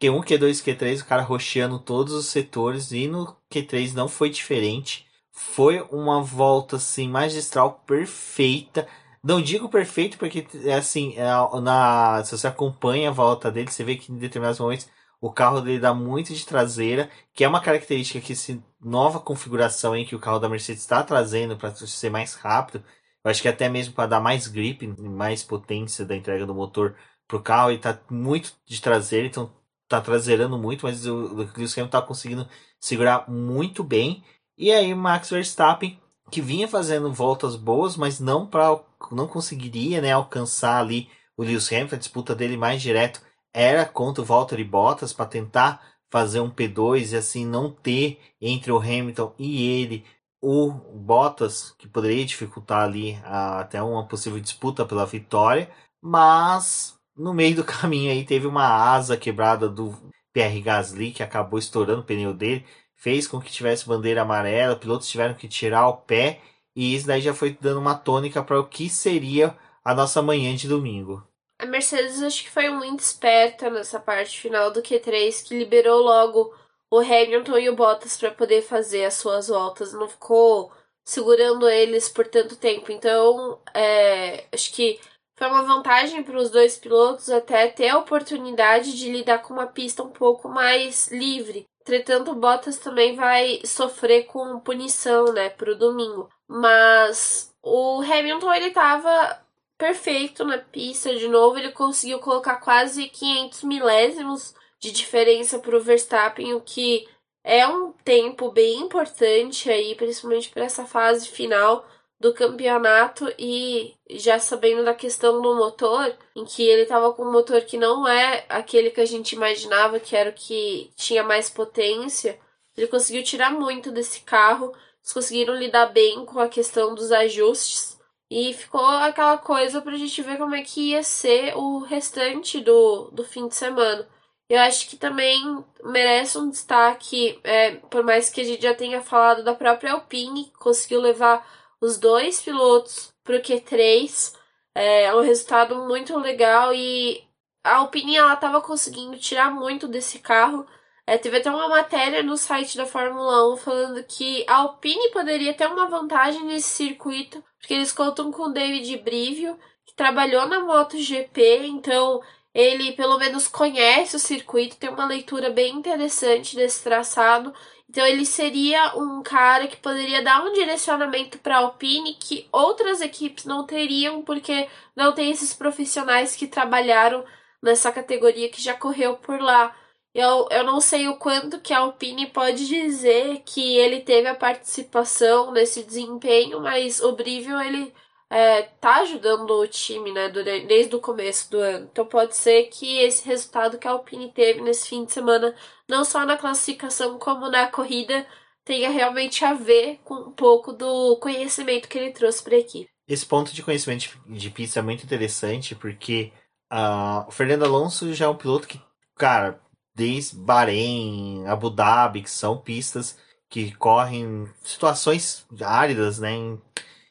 Q1, 0.00 0.22
Q2, 0.24 0.62
Q3, 0.62 1.00
o 1.02 1.06
cara 1.06 1.22
roxeando 1.22 1.78
todos 1.78 2.12
os 2.12 2.26
setores, 2.26 2.92
e 2.92 3.08
no 3.08 3.34
Q3 3.50 3.94
não 3.94 4.06
foi 4.08 4.30
diferente. 4.30 5.06
Foi 5.32 5.80
uma 5.90 6.22
volta, 6.22 6.76
assim, 6.76 7.08
magistral, 7.08 7.82
perfeita. 7.86 8.86
Não 9.22 9.40
digo 9.40 9.68
perfeito, 9.68 10.18
porque, 10.18 10.46
assim, 10.76 11.14
é, 11.16 11.26
na, 11.60 12.22
se 12.24 12.36
você 12.36 12.46
acompanha 12.46 13.08
a 13.08 13.12
volta 13.12 13.50
dele, 13.50 13.70
você 13.70 13.82
vê 13.84 13.96
que 13.96 14.12
em 14.12 14.18
determinados 14.18 14.60
momentos 14.60 14.88
o 15.20 15.32
carro 15.32 15.60
dele 15.60 15.80
dá 15.80 15.92
muito 15.92 16.32
de 16.32 16.46
traseira, 16.46 17.10
que 17.34 17.44
é 17.44 17.48
uma 17.48 17.60
característica 17.60 18.20
que 18.20 18.32
essa 18.32 18.58
nova 18.80 19.18
configuração 19.18 19.96
em 19.96 20.04
que 20.04 20.14
o 20.14 20.20
carro 20.20 20.38
da 20.38 20.48
Mercedes 20.48 20.82
está 20.82 21.02
trazendo 21.02 21.56
para 21.56 21.74
ser 21.74 22.10
mais 22.10 22.34
rápido. 22.34 22.84
Eu 23.24 23.30
acho 23.30 23.42
que 23.42 23.48
até 23.48 23.68
mesmo 23.68 23.94
para 23.94 24.08
dar 24.08 24.20
mais 24.20 24.46
grip, 24.46 24.86
mais 24.98 25.42
potência 25.42 26.04
da 26.04 26.16
entrega 26.16 26.46
do 26.46 26.54
motor 26.54 26.96
pro 27.26 27.42
carro, 27.42 27.72
e 27.72 27.78
tá 27.78 27.98
muito 28.10 28.54
de 28.64 28.80
traseira, 28.80 29.26
então 29.26 29.52
tá 29.88 30.00
traseirando 30.00 30.58
muito, 30.58 30.86
mas 30.86 31.04
o 31.06 31.34
Lewis 31.34 31.76
Hamilton 31.76 31.88
tá 31.88 32.02
conseguindo 32.02 32.48
segurar 32.80 33.28
muito 33.28 33.82
bem. 33.82 34.22
E 34.56 34.70
aí 34.72 34.94
Max 34.94 35.30
Verstappen, 35.30 36.00
que 36.30 36.40
vinha 36.40 36.68
fazendo 36.68 37.12
voltas 37.12 37.56
boas, 37.56 37.96
mas 37.96 38.20
não 38.20 38.46
para 38.46 38.80
não 39.10 39.26
conseguiria, 39.26 40.00
né, 40.00 40.12
alcançar 40.12 40.80
ali 40.80 41.08
o 41.36 41.42
Lewis 41.42 41.72
Hamilton, 41.72 41.96
a 41.96 41.98
disputa 41.98 42.34
dele 42.34 42.56
mais 42.56 42.82
direto 42.82 43.20
era 43.52 43.84
contra 43.84 44.22
o 44.22 44.24
Valtteri 44.24 44.64
Bottas 44.64 45.12
para 45.12 45.26
tentar 45.26 45.82
fazer 46.10 46.40
um 46.40 46.50
P2 46.50 47.12
e 47.12 47.16
assim 47.16 47.46
não 47.46 47.70
ter 47.70 48.20
entre 48.40 48.72
o 48.72 48.78
Hamilton 48.78 49.34
e 49.38 49.68
ele 49.68 50.04
o 50.40 50.70
Bottas, 50.70 51.74
que 51.78 51.88
poderia 51.88 52.24
dificultar 52.24 52.82
ali 52.84 53.18
a, 53.24 53.60
até 53.60 53.82
uma 53.82 54.06
possível 54.06 54.38
disputa 54.40 54.86
pela 54.86 55.04
vitória, 55.04 55.70
mas 56.00 56.96
no 57.16 57.34
meio 57.34 57.56
do 57.56 57.64
caminho 57.64 58.12
aí 58.12 58.24
teve 58.24 58.46
uma 58.46 58.66
asa 58.66 59.16
quebrada 59.16 59.68
do 59.68 59.94
Pierre 60.32 60.60
Gasly 60.60 61.10
que 61.10 61.22
acabou 61.22 61.58
estourando 61.58 62.00
o 62.02 62.04
pneu 62.04 62.32
dele, 62.32 62.64
fez 62.94 63.26
com 63.26 63.40
que 63.40 63.50
tivesse 63.52 63.86
bandeira 63.86 64.22
amarela, 64.22 64.76
pilotos 64.76 65.08
tiveram 65.08 65.34
que 65.34 65.48
tirar 65.48 65.88
o 65.88 65.96
pé 65.96 66.40
e 66.74 66.94
isso 66.94 67.06
daí 67.06 67.20
já 67.20 67.34
foi 67.34 67.56
dando 67.60 67.80
uma 67.80 67.94
tônica 67.96 68.42
para 68.42 68.60
o 68.60 68.64
que 68.66 68.88
seria 68.88 69.56
a 69.84 69.94
nossa 69.94 70.22
manhã 70.22 70.54
de 70.54 70.68
domingo. 70.68 71.27
A 71.60 71.66
Mercedes 71.66 72.22
acho 72.22 72.44
que 72.44 72.50
foi 72.50 72.68
muito 72.70 73.00
esperta 73.00 73.68
nessa 73.68 73.98
parte 73.98 74.40
final 74.40 74.70
do 74.70 74.80
Q3, 74.80 75.44
que 75.44 75.58
liberou 75.58 76.00
logo 76.02 76.54
o 76.90 76.98
Hamilton 76.98 77.58
e 77.58 77.68
o 77.68 77.74
Bottas 77.74 78.16
para 78.16 78.30
poder 78.30 78.62
fazer 78.62 79.04
as 79.04 79.14
suas 79.14 79.48
voltas. 79.48 79.92
Não 79.92 80.08
ficou 80.08 80.72
segurando 81.04 81.68
eles 81.68 82.08
por 82.08 82.28
tanto 82.28 82.56
tempo. 82.56 82.92
Então, 82.92 83.60
é, 83.74 84.44
acho 84.52 84.72
que 84.72 85.00
foi 85.36 85.48
uma 85.48 85.62
vantagem 85.62 86.22
para 86.22 86.38
os 86.38 86.50
dois 86.50 86.76
pilotos 86.76 87.30
até 87.30 87.68
ter 87.68 87.88
a 87.88 87.98
oportunidade 87.98 88.96
de 88.96 89.10
lidar 89.10 89.38
com 89.38 89.54
uma 89.54 89.66
pista 89.66 90.02
um 90.02 90.10
pouco 90.10 90.48
mais 90.48 91.08
livre. 91.08 91.66
Entretanto, 91.80 92.32
o 92.32 92.34
Bottas 92.34 92.78
também 92.78 93.16
vai 93.16 93.60
sofrer 93.64 94.24
com 94.24 94.60
punição, 94.60 95.32
né, 95.32 95.48
para 95.48 95.72
o 95.72 95.78
domingo. 95.78 96.28
Mas 96.46 97.52
o 97.62 98.00
Hamilton 98.02 98.52
ele 98.52 98.68
estava 98.68 99.40
perfeito 99.78 100.44
na 100.44 100.58
pista 100.58 101.14
de 101.14 101.28
novo. 101.28 101.58
Ele 101.58 101.70
conseguiu 101.70 102.18
colocar 102.18 102.56
quase 102.56 103.08
500 103.08 103.62
milésimos 103.62 104.54
de 104.80 104.90
diferença 104.90 105.58
para 105.58 105.76
o 105.76 105.80
Verstappen, 105.80 106.54
o 106.54 106.60
que 106.60 107.08
é 107.44 107.66
um 107.66 107.92
tempo 108.04 108.50
bem 108.50 108.80
importante 108.80 109.70
aí, 109.70 109.94
principalmente 109.94 110.50
para 110.50 110.64
essa 110.64 110.84
fase 110.84 111.28
final 111.28 111.86
do 112.20 112.34
campeonato 112.34 113.32
e 113.38 113.94
já 114.10 114.40
sabendo 114.40 114.84
da 114.84 114.92
questão 114.92 115.40
do 115.40 115.54
motor, 115.54 116.16
em 116.34 116.44
que 116.44 116.64
ele 116.64 116.82
estava 116.82 117.12
com 117.12 117.22
um 117.22 117.32
motor 117.32 117.60
que 117.62 117.78
não 117.78 118.06
é 118.06 118.44
aquele 118.48 118.90
que 118.90 119.00
a 119.00 119.06
gente 119.06 119.32
imaginava 119.32 120.00
que 120.00 120.16
era 120.16 120.30
o 120.30 120.32
que 120.32 120.90
tinha 120.96 121.22
mais 121.22 121.48
potência, 121.48 122.38
ele 122.78 122.86
conseguiu 122.86 123.24
tirar 123.24 123.50
muito 123.50 123.90
desse 123.90 124.20
carro. 124.20 124.72
Eles 125.02 125.12
conseguiram 125.12 125.54
lidar 125.54 125.86
bem 125.86 126.24
com 126.24 126.38
a 126.38 126.48
questão 126.48 126.94
dos 126.94 127.10
ajustes 127.10 127.97
e 128.30 128.52
ficou 128.52 128.84
aquela 128.84 129.38
coisa 129.38 129.80
pra 129.80 129.96
gente 129.96 130.22
ver 130.22 130.38
como 130.38 130.54
é 130.54 130.62
que 130.62 130.90
ia 130.90 131.02
ser 131.02 131.56
o 131.56 131.78
restante 131.80 132.60
do, 132.60 133.10
do 133.10 133.24
fim 133.24 133.48
de 133.48 133.54
semana. 133.54 134.06
Eu 134.48 134.60
acho 134.60 134.88
que 134.88 134.96
também 134.96 135.62
merece 135.84 136.38
um 136.38 136.48
destaque, 136.48 137.38
é, 137.44 137.76
por 137.76 138.02
mais 138.02 138.30
que 138.30 138.40
a 138.40 138.44
gente 138.44 138.62
já 138.62 138.74
tenha 138.74 139.02
falado 139.02 139.44
da 139.44 139.54
própria 139.54 139.92
Alpine, 139.92 140.44
que 140.44 140.58
conseguiu 140.58 141.00
levar 141.00 141.46
os 141.80 141.98
dois 141.98 142.40
pilotos 142.40 143.12
para 143.22 143.36
o 143.36 143.40
Q3. 143.40 144.34
É 144.74 145.14
um 145.14 145.20
resultado 145.20 145.76
muito 145.86 146.16
legal 146.18 146.72
e 146.72 147.22
a 147.64 147.76
Alpine 147.76 148.16
ela 148.16 148.34
estava 148.34 148.60
conseguindo 148.60 149.18
tirar 149.18 149.50
muito 149.50 149.86
desse 149.86 150.18
carro. 150.18 150.66
É, 151.08 151.16
teve 151.16 151.38
até 151.38 151.50
uma 151.50 151.70
matéria 151.70 152.22
no 152.22 152.36
site 152.36 152.76
da 152.76 152.84
Fórmula 152.84 153.54
1 153.54 153.56
falando 153.56 154.04
que 154.04 154.44
a 154.46 154.56
Alpine 154.56 155.10
poderia 155.10 155.54
ter 155.54 155.66
uma 155.66 155.88
vantagem 155.88 156.44
nesse 156.44 156.68
circuito, 156.68 157.42
porque 157.58 157.72
eles 157.72 157.90
contam 157.90 158.30
com 158.30 158.42
o 158.42 158.52
David 158.52 158.94
Brivio, 158.98 159.58
que 159.86 159.94
trabalhou 159.96 160.46
na 160.46 160.60
MotoGP, 160.60 161.64
então 161.64 162.20
ele 162.52 162.92
pelo 162.92 163.16
menos 163.16 163.48
conhece 163.48 164.16
o 164.16 164.18
circuito, 164.18 164.76
tem 164.76 164.90
uma 164.90 165.06
leitura 165.06 165.48
bem 165.48 165.76
interessante 165.76 166.54
desse 166.54 166.84
traçado. 166.84 167.54
Então 167.88 168.04
ele 168.04 168.26
seria 168.26 168.94
um 168.94 169.22
cara 169.22 169.66
que 169.66 169.78
poderia 169.78 170.22
dar 170.22 170.44
um 170.44 170.52
direcionamento 170.52 171.38
para 171.38 171.56
a 171.56 171.60
Alpine 171.60 172.18
que 172.20 172.46
outras 172.52 173.00
equipes 173.00 173.46
não 173.46 173.64
teriam, 173.64 174.20
porque 174.20 174.68
não 174.94 175.14
tem 175.14 175.30
esses 175.30 175.54
profissionais 175.54 176.36
que 176.36 176.46
trabalharam 176.46 177.24
nessa 177.62 177.90
categoria 177.90 178.50
que 178.50 178.60
já 178.60 178.74
correu 178.74 179.16
por 179.16 179.40
lá. 179.40 179.74
Eu, 180.14 180.48
eu 180.50 180.64
não 180.64 180.80
sei 180.80 181.06
o 181.08 181.16
quanto 181.16 181.60
que 181.60 181.72
a 181.72 181.80
Alpine 181.80 182.26
pode 182.26 182.66
dizer 182.66 183.42
que 183.44 183.76
ele 183.76 184.00
teve 184.00 184.26
a 184.26 184.34
participação 184.34 185.52
nesse 185.52 185.84
desempenho, 185.84 186.60
mas 186.60 187.00
o 187.00 187.12
Brivio 187.12 187.60
ele 187.60 187.94
é, 188.30 188.62
tá 188.62 188.96
ajudando 188.96 189.50
o 189.50 189.66
time, 189.66 190.12
né, 190.12 190.28
desde 190.28 190.94
o 190.94 191.00
começo 191.00 191.50
do 191.50 191.58
ano. 191.58 191.88
Então 191.90 192.06
pode 192.06 192.36
ser 192.36 192.64
que 192.64 192.98
esse 192.98 193.26
resultado 193.26 193.78
que 193.78 193.86
a 193.86 193.92
Alpine 193.92 194.32
teve 194.32 194.60
nesse 194.60 194.88
fim 194.88 195.04
de 195.04 195.12
semana, 195.12 195.54
não 195.88 196.04
só 196.04 196.24
na 196.26 196.36
classificação 196.36 197.18
como 197.18 197.48
na 197.50 197.68
corrida, 197.68 198.26
tenha 198.64 198.90
realmente 198.90 199.44
a 199.44 199.54
ver 199.54 199.98
com 200.04 200.14
um 200.14 200.32
pouco 200.32 200.72
do 200.72 201.16
conhecimento 201.16 201.88
que 201.88 201.98
ele 201.98 202.12
trouxe 202.12 202.42
para 202.42 202.54
a 202.54 202.58
equipe. 202.58 202.90
Esse 203.08 203.24
ponto 203.24 203.54
de 203.54 203.62
conhecimento 203.62 204.18
de 204.26 204.50
pista 204.50 204.80
é 204.80 204.82
muito 204.82 205.04
interessante 205.04 205.74
porque 205.74 206.30
uh, 206.70 207.26
o 207.26 207.30
Fernando 207.30 207.64
Alonso 207.64 208.12
já 208.12 208.26
é 208.26 208.28
um 208.28 208.36
piloto 208.36 208.68
que, 208.68 208.78
cara, 209.16 209.58
desde 209.98 210.36
Bahrein, 210.36 211.44
Abu 211.48 211.68
Dhabi, 211.70 212.22
que 212.22 212.30
são 212.30 212.56
pistas 212.56 213.18
que 213.50 213.72
correm 213.72 214.48
situações 214.62 215.44
áridas, 215.60 216.20
né? 216.20 216.56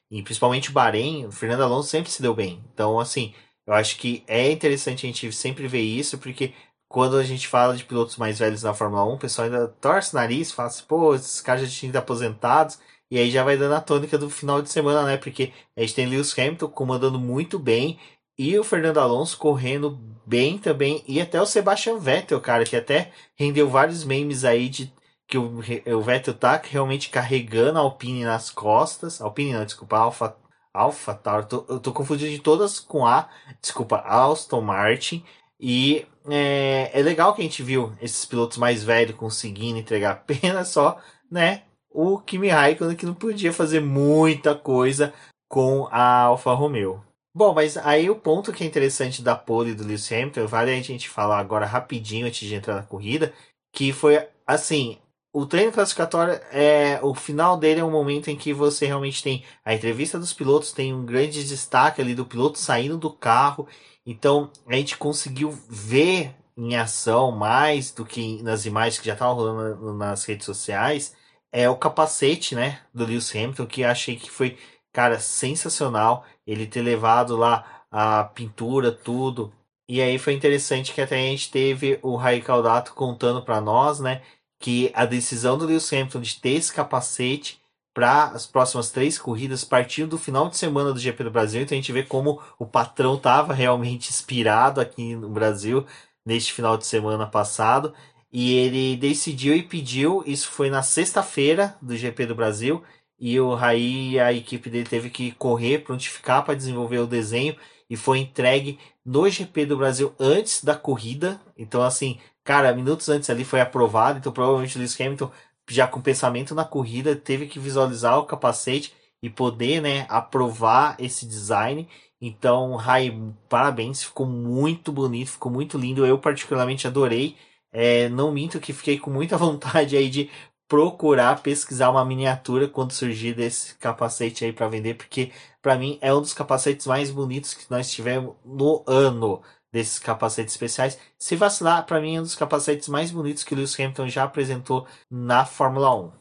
E 0.10 0.23
principalmente 0.23 0.71
Bahrein, 0.71 1.26
o 1.26 1.32
Fernando 1.32 1.63
Alonso 1.63 1.89
sempre 1.89 2.10
se 2.10 2.21
deu 2.21 2.34
bem. 2.34 2.63
Então, 2.73 2.97
assim, 2.97 3.34
eu 3.65 3.73
acho 3.73 3.97
que 3.97 4.23
é 4.26 4.50
interessante 4.50 5.06
a 5.06 5.10
gente 5.10 5.32
sempre 5.34 5.67
ver 5.67 5.82
isso, 5.82 6.17
porque 6.17 6.54
quando 6.88 7.17
a 7.17 7.23
gente 7.23 7.47
fala 7.47 7.76
de 7.76 7.84
pilotos 7.84 8.15
mais 8.15 8.39
velhos 8.39 8.63
na 8.63 8.73
Fórmula 8.73 9.04
1, 9.06 9.13
o 9.15 9.19
pessoal 9.19 9.45
ainda 9.45 9.67
torce 9.67 10.13
o 10.13 10.15
nariz, 10.15 10.52
fala 10.54 10.69
assim, 10.69 10.84
pô, 10.88 11.13
esses 11.13 11.41
caras 11.41 11.63
já 11.63 11.80
tinham 11.80 12.00
aposentados, 12.00 12.80
e 13.12 13.17
aí 13.19 13.30
já 13.30 13.43
vai 13.43 13.58
dando 13.58 13.76
a 13.76 13.82
tônica 13.82 14.17
do 14.17 14.30
final 14.30 14.62
de 14.62 14.69
semana, 14.69 15.04
né? 15.04 15.17
Porque 15.17 15.52
a 15.76 15.82
gente 15.82 15.95
tem 15.95 16.06
Lewis 16.08 16.38
Hamilton 16.38 16.69
comandando 16.69 17.19
muito 17.19 17.60
bem, 17.60 18.00
e 18.38 18.58
o 18.58 18.63
Fernando 18.63 19.00
Alonso 19.00 19.38
correndo 19.38 20.00
bem 20.26 20.58
também, 20.58 21.04
e 21.08 21.21
até 21.21 21.41
o 21.41 21.45
Sebastian 21.45 21.97
Vettel, 21.97 22.41
cara, 22.41 22.65
que 22.65 22.76
até 22.76 23.12
rendeu 23.36 23.69
vários 23.69 24.04
memes 24.04 24.43
aí 24.43 24.67
de 24.69 24.93
que 25.28 25.38
o, 25.38 25.60
o 25.95 26.02
Vettel 26.02 26.34
tá 26.34 26.62
realmente 26.63 27.10
carregando 27.10 27.78
a 27.78 27.82
Alpine 27.82 28.23
nas 28.23 28.50
costas. 28.50 29.21
Alpine 29.21 29.54
não, 29.54 29.65
desculpa, 29.65 29.97
Alfa, 29.97 30.36
Alfa 30.73 31.13
Tauri. 31.13 31.43
Eu 31.43 31.47
tô, 31.47 31.73
eu 31.73 31.80
tô 31.80 31.91
confundindo 31.91 32.32
de 32.32 32.39
todas 32.39 32.80
com 32.80 33.06
A. 33.06 33.30
Desculpa, 33.62 33.97
Aston 34.06 34.62
Martin. 34.62 35.23
E 35.60 36.06
é, 36.30 36.91
é 36.93 37.02
legal 37.02 37.34
que 37.34 37.41
a 37.41 37.43
gente 37.43 37.63
viu 37.63 37.93
esses 38.02 38.26
pilotos 38.26 38.58
mais 38.58 38.84
velhos 38.84 39.17
conseguindo 39.17 39.80
entregar 39.80 40.12
apenas 40.13 40.69
só, 40.69 40.97
né? 41.30 41.63
O 41.89 42.19
Kimi 42.19 42.50
Raikkonen 42.50 42.95
que 42.95 43.06
não 43.06 43.13
podia 43.13 43.52
fazer 43.52 43.82
muita 43.82 44.56
coisa 44.56 45.13
com 45.50 45.88
a 45.91 46.21
Alfa 46.21 46.54
Romeo. 46.54 47.04
Bom, 47.38 47.54
mas 47.54 47.78
aí 47.78 48.10
o 48.10 48.15
ponto 48.15 48.52
que 48.52 48.63
é 48.63 48.67
interessante 48.67 49.21
da 49.21 49.36
pole 49.36 49.76
do 49.76 49.84
Lewis 49.84 50.12
Hamilton, 50.12 50.47
vale 50.47 50.71
a 50.71 50.82
gente 50.82 51.08
falar 51.08 51.38
agora 51.38 51.67
rapidinho 51.67 52.26
antes 52.26 52.50
de 52.50 52.56
entrar 52.56 52.73
na 52.73 52.82
corrida, 52.82 53.32
que 53.71 53.93
foi 53.93 54.28
assim, 54.43 54.97
o 55.32 55.45
treino 55.45 55.71
classificatório 55.71 56.34
é 56.52 57.00
o 57.04 57.13
final 57.13 57.56
dele 57.56 57.80
é 57.80 57.86
um 57.86 57.91
momento 57.91 58.30
em 58.32 58.36
que 58.36 58.52
você 58.52 58.88
realmente 58.88 59.21
tem 59.21 59.43
a 59.63 59.71
entrevista 59.71 60.17
dos 60.17 60.34
pilotos, 60.34 60.71
tem 60.71 60.91
um 60.91 61.06
grande 61.06 61.47
destaque 61.47 62.02
ali 62.02 62.15
do 62.15 62.26
piloto 62.26 62.58
saindo 62.58 62.97
do 62.97 63.12
carro. 63.13 63.67
Então 64.04 64.52
a 64.67 64.73
gente 64.73 64.97
conseguiu 64.97 65.52
ver 65.69 66.34
em 66.58 66.76
ação 66.76 67.32
mais 67.32 67.91
do 67.91 68.04
que 68.04 68.41
nas 68.41 68.65
imagens 68.65 69.00
que 69.00 69.06
já 69.06 69.13
estavam 69.13 69.36
rolando 69.36 69.93
nas 69.93 70.26
redes 70.26 70.47
sociais 70.47 71.13
é 71.52 71.69
o 71.69 71.78
capacete, 71.78 72.56
né, 72.56 72.82
do 72.93 73.06
Lewis 73.06 73.32
Hamilton 73.32 73.65
que 73.67 73.84
achei 73.84 74.15
que 74.15 74.30
foi 74.30 74.58
cara 74.97 75.19
sensacional 75.19 76.25
ele 76.45 76.65
ter 76.65 76.81
levado 76.81 77.36
lá 77.36 77.83
a 77.91 78.23
pintura 78.23 78.91
tudo 78.91 79.53
e 79.89 80.01
aí 80.01 80.19
foi 80.19 80.33
interessante 80.33 80.93
que 80.93 80.99
até 80.99 81.15
a 81.15 81.29
gente 81.29 81.49
teve 81.49 81.97
o 82.01 82.15
Rai 82.15 82.41
Caldato 82.41 82.93
contando 82.93 83.41
para 83.41 83.62
nós, 83.62 83.99
né, 84.01 84.21
que 84.60 84.91
a 84.93 85.05
decisão 85.05 85.57
do 85.57 85.65
Lewis 85.65 85.91
Hamilton 85.93 86.19
de 86.19 86.36
ter 86.41 86.49
esse 86.51 86.73
capacete 86.73 87.62
para 87.93 88.25
as 88.25 88.45
próximas 88.45 88.91
três 88.91 89.17
corridas 89.17 89.63
partiu 89.63 90.05
do 90.05 90.17
final 90.17 90.49
de 90.49 90.57
semana 90.57 90.91
do 90.91 90.99
GP 90.99 91.23
do 91.23 91.31
Brasil. 91.31 91.62
Então 91.62 91.75
a 91.75 91.79
gente 91.79 91.91
vê 91.91 92.03
como 92.03 92.41
o 92.60 92.65
patrão 92.65 93.15
estava 93.15 93.53
realmente 93.53 94.10
inspirado 94.10 94.81
aqui 94.81 95.15
no 95.15 95.29
Brasil 95.29 95.86
neste 96.25 96.53
final 96.53 96.77
de 96.77 96.86
semana 96.86 97.25
passado. 97.25 97.93
E 98.31 98.53
ele 98.53 98.97
decidiu 98.97 99.55
e 99.55 99.63
pediu, 99.63 100.21
isso 100.27 100.49
foi 100.49 100.69
na 100.69 100.83
sexta-feira 100.83 101.75
do 101.81 101.95
GP 101.95 102.25
do 102.25 102.36
Brasil, 102.36 102.83
e 103.19 103.39
o 103.39 103.53
Raí 103.53 104.19
a 104.19 104.32
equipe 104.32 104.69
dele 104.69 104.88
teve 104.88 105.10
que 105.10 105.32
correr, 105.32 105.80
prontificar 105.80 106.43
para 106.43 106.56
desenvolver 106.56 106.99
o 106.99 107.08
desenho, 107.08 107.56
e 107.89 107.95
foi 107.95 108.19
entregue 108.19 108.80
no 109.06 109.30
GP 109.30 109.65
do 109.65 109.77
Brasil 109.77 110.13
antes 110.19 110.63
da 110.63 110.75
corrida. 110.75 111.39
Então, 111.58 111.82
assim, 111.82 112.19
cara, 112.43 112.73
minutos 112.73 113.10
antes 113.10 113.30
ali 113.30 113.43
foi 113.45 113.62
aprovado, 113.62 114.19
então 114.19 114.32
provavelmente 114.32 114.75
o 114.75 114.80
Lewis 114.80 114.99
Hamilton, 114.99 115.32
já 115.69 115.88
com 115.88 116.01
pensamento 116.01 116.53
na 116.53 116.65
corrida, 116.65 117.15
teve 117.15 117.47
que 117.47 117.60
visualizar 117.60 118.19
o 118.19 118.25
capacete 118.25 118.93
e 119.21 119.30
poder, 119.30 119.82
né, 119.82 120.06
aprovar 120.10 120.95
esse 120.99 121.25
design. 121.25 121.88
Então, 122.21 122.75
Rai, 122.75 123.15
parabéns, 123.49 124.03
ficou 124.03 124.25
muito 124.25 124.91
bonito, 124.91 125.32
ficou 125.32 125.51
muito 125.51 125.77
lindo. 125.77 126.06
Eu 126.06 126.17
particularmente 126.17 126.88
adorei. 126.88 127.36
É, 127.71 128.10
não 128.10 128.32
minto 128.32 128.60
que 128.60 128.73
fiquei 128.73 128.97
com 128.97 129.12
muita 129.12 129.38
vontade 129.38 129.95
aí 129.95 130.10
de 130.10 130.30
procurar 130.67 131.41
pesquisar 131.41 131.89
uma 131.89 132.03
miniatura 132.03 132.67
quando 132.67 132.91
surgir 132.91 133.34
desse 133.34 133.75
capacete 133.75 134.43
aí 134.43 134.51
para 134.51 134.67
vender, 134.67 134.95
porque 134.95 135.32
para 135.62 135.77
mim 135.77 135.97
é 136.01 136.13
um 136.13 136.21
dos 136.21 136.34
capacetes 136.34 136.86
mais 136.86 137.10
bonitos 137.10 137.53
que 137.53 137.69
nós 137.71 137.89
tivemos 137.89 138.36
no 138.43 138.84
ano 138.86 139.41
desses 139.71 139.99
capacetes 139.99 140.53
especiais. 140.53 140.99
Se 141.17 141.36
vacilar, 141.36 141.86
para 141.86 142.01
mim 142.01 142.17
é 142.17 142.19
um 142.19 142.23
dos 142.23 142.36
capacetes 142.36 142.88
mais 142.88 143.12
bonitos 143.12 143.43
que 143.43 143.56
Lewis 143.56 143.80
Hamilton 143.80 144.08
já 144.10 144.23
apresentou 144.23 144.88
na 145.10 145.45
Fórmula 145.45 145.95
1. 145.95 146.12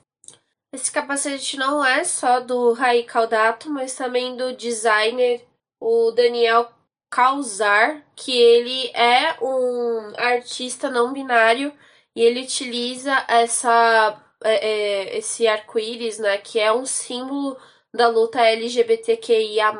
Esse 0.72 0.90
capacete 0.90 1.56
não 1.56 1.85
é 1.85 2.04
só 2.04 2.40
do 2.40 2.72
Rai 2.72 3.02
Caldato, 3.02 3.70
mas 3.70 3.94
também 3.94 4.37
do 4.37 4.54
designer 4.54 5.44
o 5.80 6.11
Daniel 6.11 6.70
Causar, 7.11 8.02
que 8.14 8.37
ele 8.37 8.90
é 8.94 9.37
um 9.40 10.12
artista 10.18 10.90
não 10.90 11.12
binário 11.12 11.72
e 12.14 12.20
ele 12.20 12.42
utiliza 12.42 13.24
essa 13.28 14.20
é, 14.44 14.68
é, 14.68 15.18
esse 15.18 15.46
arco-íris, 15.46 16.18
né, 16.18 16.38
que 16.38 16.59
é 16.59 16.72
um 16.72 16.87
símbolo 16.87 17.57
da 17.92 18.09
luta 18.09 18.40
LGBTQIA+, 18.40 19.72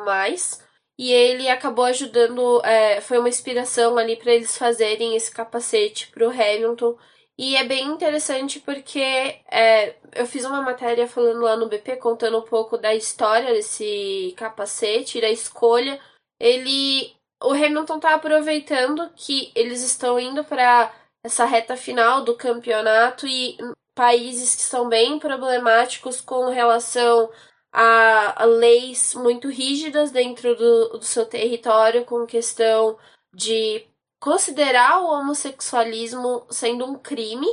e 0.97 1.11
ele 1.11 1.47
acabou 1.47 1.85
ajudando, 1.85 2.61
é, 2.65 2.99
foi 3.01 3.19
uma 3.19 3.29
inspiração 3.29 3.97
ali 3.97 4.15
para 4.15 4.33
eles 4.33 4.57
fazerem 4.57 5.15
esse 5.15 5.31
capacete 5.31 6.07
para 6.07 6.27
o 6.27 6.31
Hamilton. 6.31 6.97
E 7.37 7.55
é 7.55 7.63
bem 7.63 7.85
interessante 7.85 8.59
porque 8.59 8.99
é, 8.99 9.95
eu 10.15 10.25
fiz 10.25 10.43
uma 10.43 10.61
matéria 10.61 11.07
falando 11.07 11.41
lá 11.41 11.55
no 11.55 11.67
BP, 11.67 11.97
contando 11.97 12.39
um 12.39 12.41
pouco 12.41 12.77
da 12.79 12.95
história 12.95 13.53
desse 13.53 14.33
capacete, 14.37 15.21
da 15.21 15.29
escolha. 15.29 15.99
Ele. 16.39 17.15
O 17.43 17.51
Hamilton 17.51 17.99
tá 17.99 18.15
aproveitando 18.15 19.11
que 19.15 19.51
eles 19.55 19.83
estão 19.83 20.19
indo 20.19 20.43
para 20.43 20.91
essa 21.23 21.45
reta 21.45 21.77
final 21.77 22.23
do 22.23 22.35
campeonato 22.35 23.27
e 23.27 23.55
países 23.97 24.55
que 24.55 24.61
são 24.61 24.87
bem 24.87 25.17
problemáticos 25.17 26.21
com 26.21 26.51
relação 26.51 27.31
a, 27.73 28.43
a 28.43 28.45
leis 28.45 29.15
muito 29.15 29.49
rígidas 29.49 30.11
dentro 30.11 30.55
do, 30.55 30.99
do 30.99 31.03
seu 31.03 31.25
território 31.25 32.05
com 32.05 32.27
questão 32.27 32.95
de 33.33 33.83
considerar 34.19 35.01
o 35.01 35.07
homossexualismo 35.07 36.45
sendo 36.49 36.85
um 36.85 36.95
crime. 36.95 37.47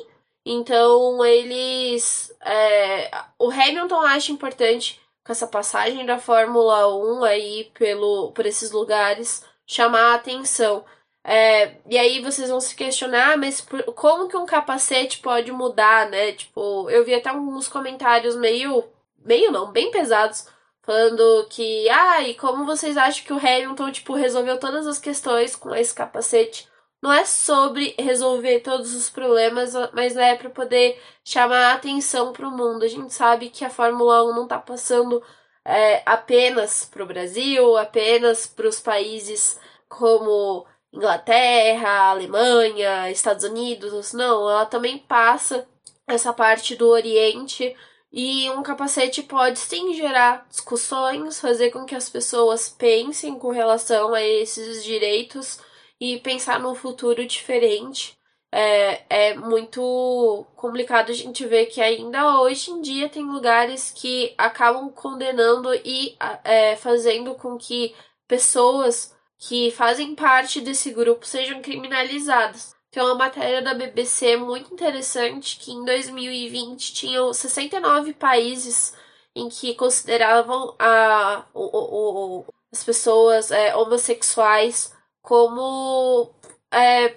Então, 0.45 1.25
eles. 1.25 2.31
É, 2.43 3.11
o 3.39 3.51
Hamilton 3.51 4.03
acha 4.03 4.31
importante, 4.31 5.01
com 5.25 5.33
essa 5.33 5.47
passagem 5.47 6.05
da 6.05 6.19
Fórmula 6.19 6.95
1 6.95 7.25
aí 7.25 7.71
pelo, 7.73 8.33
por 8.33 8.45
esses 8.45 8.71
lugares, 8.71 9.43
chamar 9.67 10.13
a 10.13 10.15
atenção. 10.17 10.85
É, 11.27 11.77
e 11.89 11.97
aí 11.97 12.21
vocês 12.21 12.51
vão 12.51 12.61
se 12.61 12.75
questionar, 12.77 13.39
mas 13.39 13.61
por, 13.61 13.83
como 13.95 14.29
que 14.29 14.37
um 14.37 14.45
capacete 14.45 15.19
pode 15.21 15.51
mudar, 15.51 16.11
né? 16.11 16.33
Tipo, 16.33 16.91
eu 16.91 17.05
vi 17.05 17.15
até 17.15 17.31
alguns 17.31 17.67
comentários 17.67 18.37
meio. 18.37 18.85
meio 19.25 19.51
não, 19.51 19.73
bem 19.73 19.91
pesados. 19.91 20.47
Falando 20.83 21.47
que, 21.49 21.89
ah, 21.89 22.23
e 22.23 22.35
como 22.35 22.67
vocês 22.67 22.97
acham 22.99 23.25
que 23.25 23.33
o 23.33 23.39
Hamilton, 23.39 23.91
tipo, 23.91 24.13
resolveu 24.15 24.59
todas 24.61 24.87
as 24.87 24.99
questões 24.99 25.57
com 25.57 25.75
esse 25.75 25.95
capacete? 25.95 26.69
Não 27.03 27.13
é 27.13 27.25
sobre 27.25 27.95
resolver 27.99 28.61
todos 28.61 28.95
os 28.95 29.09
problemas, 29.11 29.73
mas 29.93 30.17
é 30.17 30.35
para 30.37 30.51
poder 30.51 31.01
chamar 31.25 31.73
a 31.73 31.75
atenção 31.75 32.33
para 32.33 32.49
o 32.49 32.51
mundo. 32.51 32.85
A 32.85 32.89
gente 32.89 33.13
sabe 33.15 33.51
que 33.51 33.65
a 33.65 33.71
Fórmula 33.71 34.25
1 34.25 34.35
não 34.35 34.47
tá 34.47 34.59
passando 34.59 35.23
é, 35.65 36.03
apenas 36.07 36.85
para 36.85 37.03
o 37.03 37.07
Brasil, 37.07 37.77
apenas 37.77 38.47
para 38.47 38.69
os 38.69 38.81
países 38.81 39.59
como 39.89 40.67
Inglaterra, 40.95 42.11
Alemanha, 42.11 43.11
Estados 43.11 43.45
Unidos, 43.45 44.13
não, 44.13 44.49
ela 44.49 44.65
também 44.65 44.97
passa 44.97 45.67
essa 46.07 46.33
parte 46.33 46.77
do 46.77 46.89
Oriente 46.89 47.75
e 48.13 48.49
um 48.51 48.63
capacete 48.63 49.23
pode 49.25 49.59
sim 49.59 49.93
gerar 49.95 50.47
discussões, 50.49 51.41
fazer 51.41 51.71
com 51.73 51.85
que 51.85 51.97
as 51.97 52.09
pessoas 52.09 52.69
pensem 52.69 53.37
com 53.39 53.51
relação 53.51 54.15
a 54.15 54.23
esses 54.23 54.85
direitos 54.85 55.59
e 56.01 56.21
pensar 56.21 56.61
num 56.61 56.77
futuro 56.77 57.27
diferente. 57.27 58.17
É, 58.53 59.31
é 59.31 59.35
muito 59.35 60.47
complicado 60.55 61.11
a 61.11 61.15
gente 61.15 61.45
ver 61.45 61.67
que 61.67 61.81
ainda 61.81 62.39
hoje 62.39 62.71
em 62.71 62.81
dia 62.81 63.09
tem 63.09 63.25
lugares 63.25 63.91
que 63.91 64.33
acabam 64.39 64.91
condenando 64.91 65.75
e 65.75 66.17
é, 66.45 66.77
fazendo 66.77 67.35
com 67.35 67.59
que 67.59 67.97
pessoas 68.29 69.14
que 69.47 69.71
fazem 69.71 70.15
parte 70.15 70.61
desse 70.61 70.91
grupo 70.91 71.27
sejam 71.27 71.61
criminalizadas. 71.61 72.75
Tem 72.91 73.03
uma 73.03 73.15
matéria 73.15 73.61
da 73.61 73.75
BBC 73.75 74.37
muito 74.37 74.73
interessante 74.73 75.59
que 75.59 75.71
em 75.71 75.85
2020 75.85 76.95
tinham 76.95 77.33
69 77.33 78.15
países 78.15 78.97
em 79.35 79.51
que 79.51 79.75
consideravam 79.75 80.75
a, 80.79 81.45
o, 81.53 81.61
o, 81.61 82.39
o, 82.39 82.45
as 82.73 82.83
pessoas 82.83 83.51
é, 83.51 83.77
homossexuais 83.77 84.95
como 85.21 86.33
é, 86.71 87.15